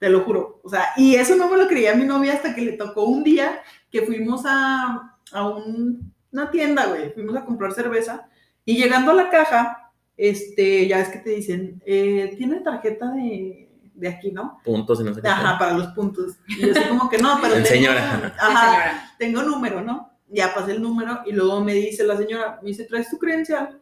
Te 0.00 0.08
lo 0.08 0.22
juro. 0.24 0.60
O 0.64 0.68
sea, 0.68 0.86
y 0.96 1.14
eso 1.14 1.36
no 1.36 1.48
me 1.48 1.56
lo 1.56 1.68
creía 1.68 1.94
mi 1.94 2.04
novia 2.04 2.32
hasta 2.32 2.52
que 2.52 2.62
le 2.62 2.72
tocó 2.72 3.04
un 3.04 3.22
día 3.22 3.60
que 3.92 4.02
fuimos 4.02 4.42
a, 4.44 5.16
a 5.30 5.48
un- 5.48 6.12
una 6.32 6.50
tienda, 6.50 6.86
güey. 6.86 7.12
Fuimos 7.12 7.36
a 7.36 7.44
comprar 7.44 7.70
cerveza 7.74 8.28
y 8.64 8.76
llegando 8.76 9.12
a 9.12 9.14
la 9.14 9.30
caja, 9.30 9.92
este, 10.16 10.88
ya 10.88 11.00
es 11.00 11.10
que 11.10 11.18
te 11.18 11.30
dicen, 11.30 11.80
eh, 11.86 12.34
tiene 12.36 12.60
tarjeta 12.60 13.10
de, 13.12 13.65
de 13.96 14.08
aquí, 14.08 14.30
¿no? 14.30 14.60
Puntos 14.64 15.00
y 15.00 15.04
no 15.04 15.14
sé 15.14 15.22
qué. 15.22 15.28
Ajá, 15.28 15.58
para 15.58 15.72
los 15.72 15.88
puntos. 15.88 16.36
Y 16.46 16.60
yo 16.60 16.72
así 16.72 16.88
como 16.88 17.08
que 17.08 17.18
no, 17.18 17.38
pero 17.40 17.54
El 17.54 17.62
tengo, 17.64 17.74
señora. 17.74 18.34
ajá, 18.38 18.70
señora. 18.70 19.14
tengo 19.18 19.42
número, 19.42 19.80
¿no? 19.80 20.12
Ya 20.28 20.54
pasé 20.54 20.72
el 20.72 20.82
número 20.82 21.20
y 21.24 21.32
luego 21.32 21.60
me 21.62 21.74
dice 21.74 22.04
la 22.04 22.16
señora, 22.16 22.58
me 22.62 22.68
dice, 22.68 22.84
¿traes 22.84 23.08
tu 23.10 23.18
credencial? 23.18 23.80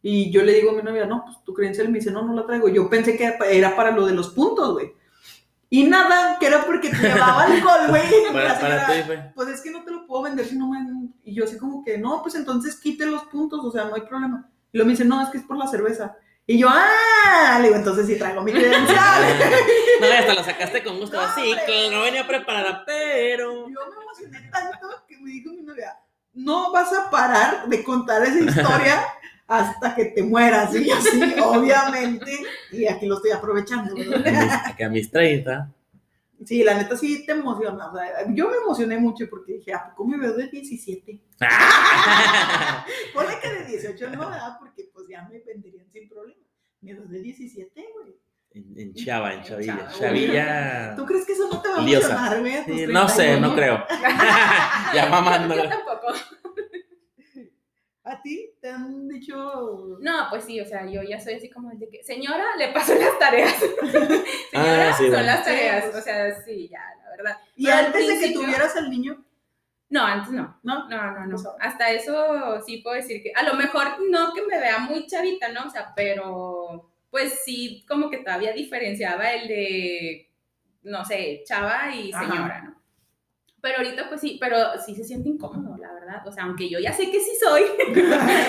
Y 0.00 0.30
yo 0.30 0.42
le 0.42 0.54
digo 0.54 0.70
a 0.70 0.74
mi 0.74 0.82
novia, 0.82 1.06
no, 1.06 1.24
pues 1.24 1.42
tu 1.44 1.54
credencial 1.54 1.88
me 1.88 1.98
dice, 1.98 2.10
no, 2.10 2.22
no 2.22 2.34
la 2.34 2.44
traigo. 2.44 2.68
Yo 2.68 2.90
pensé 2.90 3.16
que 3.16 3.36
era 3.50 3.76
para 3.76 3.92
lo 3.92 4.06
de 4.06 4.14
los 4.14 4.30
puntos, 4.30 4.72
güey. 4.72 4.92
Y 5.70 5.84
nada, 5.84 6.36
que 6.38 6.46
era 6.46 6.66
porque 6.66 6.90
te 6.90 6.96
llevaba 6.96 7.44
alcohol, 7.44 7.88
güey. 7.88 8.02
Para, 8.32 8.60
para 8.60 8.86
ti, 8.86 8.92
güey. 9.06 9.32
pues 9.34 9.48
es 9.48 9.60
que 9.60 9.70
no 9.70 9.84
te 9.84 9.92
lo 9.92 10.06
puedo 10.06 10.22
vender 10.24 10.44
si 10.44 10.56
no 10.56 10.68
me... 10.68 10.78
Y 11.24 11.34
yo 11.34 11.44
así 11.44 11.56
como 11.56 11.84
que, 11.84 11.98
no, 11.98 12.20
pues 12.20 12.34
entonces 12.34 12.78
quite 12.78 13.06
los 13.06 13.24
puntos, 13.24 13.64
o 13.64 13.70
sea, 13.70 13.84
no 13.84 13.94
hay 13.94 14.02
problema. 14.02 14.50
Y 14.72 14.78
luego 14.78 14.86
me 14.86 14.92
dice, 14.92 15.04
no, 15.04 15.22
es 15.22 15.28
que 15.30 15.38
es 15.38 15.44
por 15.44 15.56
la 15.56 15.66
cerveza. 15.68 16.16
Y 16.46 16.58
yo, 16.58 16.68
ah, 16.70 17.58
le 17.60 17.68
digo, 17.68 17.76
entonces 17.76 18.06
sí 18.06 18.18
traigo 18.18 18.42
mi 18.42 18.52
credencial. 18.52 19.22
No, 20.00 20.06
hasta 20.06 20.34
la 20.34 20.44
sacaste 20.44 20.82
con 20.82 20.98
gusto, 20.98 21.16
No, 21.16 21.22
así 21.22 21.54
que 21.66 21.90
no 21.90 22.02
venía 22.02 22.26
preparada, 22.26 22.82
pero... 22.84 23.68
Yo 23.68 23.80
me 23.88 24.02
emocioné 24.02 24.50
tanto 24.50 24.88
que 25.06 25.18
me 25.18 25.30
dijo 25.30 25.50
mi 25.50 25.62
novia, 25.62 25.96
no 26.34 26.72
vas 26.72 26.92
a 26.92 27.10
parar 27.10 27.68
de 27.68 27.84
contar 27.84 28.22
esa 28.24 28.40
historia 28.40 29.04
hasta 29.46 29.94
que 29.94 30.06
te 30.06 30.22
mueras. 30.22 30.74
Y 30.74 30.88
yo 30.88 31.00
sí, 31.00 31.34
obviamente, 31.42 32.40
y 32.72 32.86
aquí 32.86 33.06
lo 33.06 33.16
estoy 33.16 33.30
aprovechando. 33.30 33.94
¿verdad? 33.94 34.62
Que 34.76 34.84
a 34.84 34.88
mis 34.88 35.10
30. 35.10 35.70
Sí, 36.44 36.62
la 36.64 36.74
neta 36.74 36.96
sí 36.96 37.24
te 37.26 37.32
emociona. 37.32 37.90
o 37.90 37.94
sea, 37.96 38.26
yo 38.34 38.48
me 38.48 38.56
emocioné 38.56 38.98
mucho 38.98 39.26
porque 39.28 39.54
dije, 39.54 39.72
¿a 39.72 39.90
poco 39.90 40.06
me 40.06 40.18
veo 40.18 40.34
de 40.34 40.48
17? 40.48 41.20
Ponle 43.14 43.38
que 43.40 43.48
de 43.50 43.64
18 43.66 44.10
no, 44.10 44.18
¿verdad? 44.30 44.56
Porque 44.58 44.90
pues 44.92 45.06
ya 45.08 45.28
me 45.28 45.40
venderían 45.40 45.90
sin 45.90 46.08
problema. 46.08 46.40
Me 46.80 46.94
veo 46.94 47.04
de 47.04 47.20
17, 47.20 47.86
güey. 47.94 48.16
En, 48.54 48.78
en 48.78 48.94
Chava, 48.94 49.32
en 49.34 49.42
Chavilla. 49.42 49.76
Chava. 49.78 49.92
Chavilla. 49.98 50.94
¿Tú 50.96 51.06
crees 51.06 51.24
que 51.26 51.32
eso 51.32 51.48
no 51.50 51.60
te 51.62 51.68
va 51.68 51.76
a 51.78 51.82
Liosa. 51.82 52.08
emocionar, 52.08 52.40
güey? 52.40 52.64
Sí, 52.64 52.86
no 52.92 53.08
sé, 53.08 53.22
31? 53.38 53.48
no 53.48 53.54
creo. 53.54 53.84
ya 54.94 55.08
mamando. 55.08 55.54
Yo 55.56 55.68
tampoco. 55.68 56.14
¿A 58.04 58.20
ti 58.20 58.50
te 58.60 58.68
han 58.68 59.06
dicho 59.08 59.96
No, 60.00 60.26
pues 60.28 60.44
sí, 60.44 60.60
o 60.60 60.66
sea, 60.66 60.84
yo 60.90 61.02
ya 61.04 61.20
soy 61.20 61.34
así 61.34 61.48
como 61.48 61.70
el 61.70 61.78
de 61.78 61.88
que, 61.88 62.02
señora, 62.02 62.44
le 62.58 62.72
paso 62.72 62.96
las 62.96 63.16
tareas. 63.16 63.54
señora, 64.50 64.71
Sí, 64.92 65.02
son 65.04 65.10
bueno. 65.10 65.26
las 65.26 65.44
tareas. 65.44 65.84
Pues. 65.84 65.96
O 65.96 66.00
sea, 66.02 66.42
sí, 66.44 66.68
ya, 66.68 66.80
la 67.04 67.10
verdad. 67.10 67.38
Y 67.56 67.64
Pero 67.66 67.76
antes 67.78 68.08
de 68.08 68.18
que 68.26 68.32
tuvieras 68.32 68.76
al 68.76 68.90
niño, 68.90 69.24
No, 69.90 70.06
antes 70.06 70.30
no. 70.32 70.58
¿no? 70.62 70.88
No, 70.88 71.12
no, 71.12 71.26
no. 71.26 71.34
O 71.36 71.38
sea- 71.38 71.50
Hasta 71.60 71.90
eso 71.90 72.62
sí 72.66 72.78
puedo 72.78 72.96
decir 72.96 73.22
que, 73.22 73.30
a 73.34 73.42
lo 73.42 73.54
mejor 73.54 73.88
no 74.08 74.32
que 74.32 74.40
me 74.42 74.58
vea 74.58 74.78
muy 74.78 75.06
chavita, 75.06 75.48
¿no? 75.50 75.64
O 75.66 75.70
sea, 75.70 75.92
pero 75.94 76.90
pues 77.10 77.40
sí, 77.44 77.84
como 77.86 78.08
que 78.08 78.18
todavía 78.18 78.52
diferenciaba 78.54 79.30
el 79.32 79.46
de, 79.48 80.30
no 80.84 81.04
sé, 81.04 81.42
chava 81.46 81.94
y 81.94 82.10
Ajá. 82.10 82.24
señora, 82.26 82.62
¿no? 82.62 82.81
Pero 83.62 83.78
ahorita 83.78 84.08
pues 84.08 84.20
sí, 84.20 84.38
pero 84.40 84.56
sí 84.84 84.94
se 84.96 85.04
siente 85.04 85.28
incómodo, 85.28 85.76
la 85.78 85.92
verdad. 85.94 86.26
O 86.26 86.32
sea, 86.32 86.42
aunque 86.44 86.68
yo 86.68 86.80
ya 86.80 86.92
sé 86.92 87.10
que 87.12 87.20
sí 87.20 87.30
soy, 87.40 87.62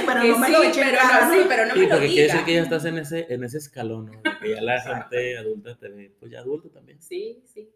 pero 0.08 0.24
no 0.24 0.38
me 0.40 0.48
sí, 0.48 0.52
lo 0.52 0.64
eché 0.64 0.82
en 0.82 0.88
pero 0.88 0.98
cara, 1.02 1.26
no, 1.28 1.34
sí, 1.34 1.40
pero 1.48 1.66
no 1.68 1.74
Sí, 1.76 1.80
me 1.80 1.86
lo 1.86 1.92
porque 1.92 2.08
quiere 2.08 2.22
diga. 2.24 2.34
decir 2.34 2.46
que 2.46 2.54
ya 2.56 2.62
estás 2.64 2.86
en 2.86 2.98
ese, 2.98 3.28
en 3.34 3.44
ese 3.44 3.58
escalón, 3.60 4.06
¿no? 4.08 4.22
Que 4.42 4.50
ya 4.56 4.62
la 4.62 4.82
gente 4.82 5.38
adulta 5.38 5.78
te 5.78 5.90
ve, 5.90 6.16
pues 6.20 6.32
ya 6.32 6.40
adulto 6.40 6.70
también. 6.72 7.00
Sí, 7.00 7.44
sí. 7.46 7.70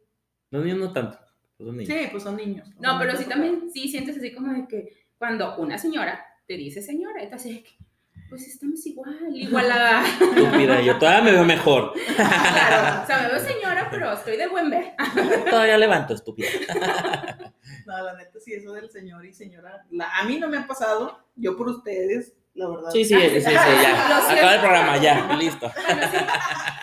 Los 0.50 0.64
niños 0.66 0.80
no 0.80 0.92
tanto, 0.94 1.20
pues 1.58 1.68
son 1.68 1.78
niños. 1.78 1.94
Sí, 1.96 2.08
pues 2.12 2.24
son 2.24 2.36
niños. 2.38 2.68
No, 2.80 2.98
pero 3.00 3.16
sí 3.16 3.26
también, 3.26 3.70
sí 3.72 3.88
sientes 3.88 4.18
así 4.18 4.34
como 4.34 4.52
de 4.54 4.68
que 4.68 4.90
cuando 5.20 5.58
una 5.58 5.78
señora 5.78 6.26
te 6.48 6.56
dice 6.58 6.82
señora, 6.82 7.22
así 7.32 7.54
de 7.54 7.64
que, 7.64 7.70
pues 8.30 8.48
estamos 8.48 8.86
igual, 8.86 9.18
igualada. 9.34 10.06
Estúpida, 10.08 10.82
yo 10.82 10.98
todavía 10.98 11.22
me 11.24 11.32
veo 11.32 11.46
mejor. 11.46 11.94
claro, 12.16 13.04
o 13.04 13.06
sea, 13.08 13.20
me 13.24 13.28
veo 13.30 13.40
señora, 13.40 13.88
pero 13.90 14.14
estoy 14.14 14.38
de 14.38 14.48
buen 14.48 14.70
ver. 14.70 14.94
Todavía 15.50 15.78
levanto, 15.78 16.14
estúpida. 16.14 16.50
No, 17.86 18.04
la 18.04 18.14
neta 18.16 18.40
sí, 18.44 18.54
eso 18.54 18.74
del 18.74 18.90
señor 18.90 19.26
y 19.26 19.34
señora. 19.34 19.86
la- 19.92 20.10
a 20.20 20.24
mí 20.26 20.38
no 20.40 20.48
me 20.50 20.58
ha 20.58 20.68
pasado, 20.68 21.26
yo 21.36 21.56
por 21.56 21.70
ustedes, 21.70 22.34
la 22.54 22.68
verdad. 22.70 22.90
Sí, 22.92 23.06
sí, 23.06 23.16
sí, 23.16 23.30
sí, 23.30 23.42
sí, 23.42 23.52
ya. 23.54 24.18
Acaba 24.32 24.54
el 24.56 24.60
programa, 24.60 24.98
ya, 24.98 25.36
listo. 25.38 25.72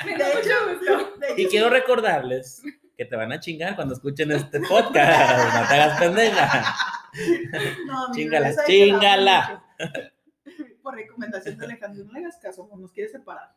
Me 0.05 0.17
da 0.17 0.27
mucho 0.35 0.51
gusto. 0.71 1.09
Y 1.37 1.47
quiero 1.47 1.69
recordarles 1.71 2.63
que 2.97 3.05
te 3.05 3.17
van 3.17 3.33
a 3.33 3.41
chingar 3.41 3.75
cuando 3.75 3.95
escuchen 3.95 4.31
este 4.33 4.61
podcast. 4.61 5.55
No 5.55 5.69
te 5.69 5.75
hagas 5.75 5.99
pendeja. 6.01 6.77
no, 7.87 8.13
Chingala, 8.15 8.53
chingala. 8.67 9.65
Por 10.85 10.95
recomendación 10.95 11.57
de 11.59 11.65
Alejandro, 11.65 12.05
no 12.05 12.13
le 12.13 12.19
hagas 12.21 12.37
caso, 12.37 12.69
nos 12.79 12.93
quiere 12.93 13.09
separar. 13.11 13.53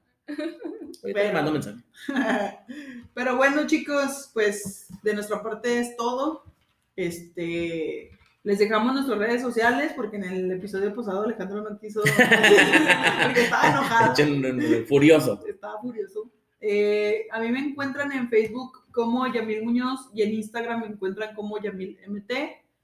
Mando 1.33 1.51
mensaje. 1.51 1.77
Pero 3.13 3.35
bueno, 3.35 3.67
chicos, 3.67 4.31
pues 4.33 4.87
de 5.03 5.13
nuestra 5.13 5.43
parte 5.43 5.79
es 5.79 5.95
todo. 5.97 6.43
Este, 6.95 8.11
les 8.43 8.59
dejamos 8.59 8.93
nuestras 8.93 9.19
redes 9.19 9.41
sociales 9.41 9.91
porque 9.95 10.15
en 10.17 10.23
el 10.23 10.51
episodio 10.53 10.95
pasado 10.95 11.23
Alejandro 11.23 11.61
no 11.69 11.77
quiso 11.77 12.01
porque 13.23 13.41
estaba 13.43 13.67
enojado. 13.69 14.15
Furioso. 14.87 15.45
Estaba 15.45 15.79
furioso. 15.81 16.31
Eh, 16.59 17.27
a 17.31 17.39
mí 17.39 17.51
me 17.51 17.59
encuentran 17.59 18.11
en 18.13 18.29
Facebook 18.29 18.85
como 18.91 19.31
Yamil 19.31 19.63
Muñoz 19.63 20.09
y 20.13 20.23
en 20.23 20.33
Instagram 20.33 20.79
me 20.81 20.87
encuentran 20.87 21.35
como 21.35 21.61
Yamil 21.61 21.99
MT. 22.07 22.31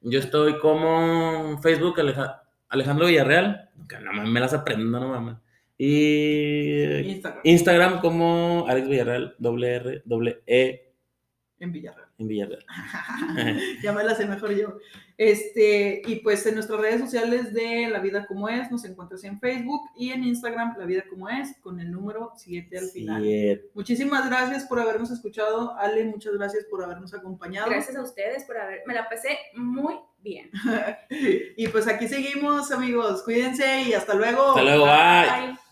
Yo 0.01 0.19
estoy 0.19 0.59
como 0.59 1.59
Facebook 1.61 1.99
Aleja- 1.99 2.42
Alejandro 2.73 3.05
Villarreal. 3.05 3.69
Que 3.87 3.99
no 3.99 4.11
mames, 4.13 4.31
me 4.31 4.39
las 4.39 4.53
aprendo, 4.53 4.99
no 4.99 5.09
mames. 5.09 5.35
Y 5.77 6.83
Instagram 6.83 7.41
Instagram 7.43 8.01
como 8.01 8.65
Alex 8.67 8.87
Villarreal, 8.87 9.35
doble 9.37 9.75
R, 9.75 10.01
doble 10.05 10.41
E 10.45 10.82
en 11.63 11.71
Villarreal. 11.71 12.07
en 12.17 12.27
Villarreal. 12.27 12.65
ya 13.83 13.93
me 13.93 14.03
la 14.03 14.15
sé 14.15 14.25
mejor 14.25 14.53
yo. 14.55 14.77
Este, 15.17 16.01
y 16.05 16.15
pues 16.17 16.45
en 16.45 16.55
nuestras 16.55 16.79
redes 16.79 17.01
sociales 17.01 17.53
de 17.53 17.87
La 17.87 17.99
Vida 17.99 18.25
Como 18.25 18.49
Es, 18.49 18.71
nos 18.71 18.83
encuentras 18.85 19.23
en 19.23 19.39
Facebook 19.39 19.81
y 19.95 20.11
en 20.11 20.23
Instagram, 20.23 20.75
La 20.77 20.85
Vida 20.85 21.03
Como 21.09 21.29
Es, 21.29 21.55
con 21.61 21.79
el 21.79 21.91
número 21.91 22.31
7 22.35 22.77
al 22.77 22.87
final. 22.87 23.21
Siete. 23.23 23.69
Muchísimas 23.73 24.27
gracias 24.27 24.65
por 24.65 24.79
habernos 24.79 25.11
escuchado. 25.11 25.77
Ale, 25.77 26.05
muchas 26.05 26.33
gracias 26.33 26.65
por 26.65 26.83
habernos 26.83 27.13
acompañado. 27.13 27.69
Gracias 27.69 27.95
a 27.95 28.01
ustedes 28.01 28.43
por 28.45 28.57
haber, 28.57 28.81
me 28.85 28.93
la 28.93 29.07
pasé 29.07 29.37
muy 29.55 29.95
bien. 30.21 30.49
y 31.57 31.67
pues 31.67 31.87
aquí 31.87 32.07
seguimos, 32.07 32.71
amigos. 32.71 33.23
Cuídense 33.23 33.83
y 33.83 33.93
hasta 33.93 34.15
luego. 34.15 34.49
Hasta 34.49 34.63
luego, 34.63 34.85
bye. 34.85 35.47
Bye. 35.47 35.62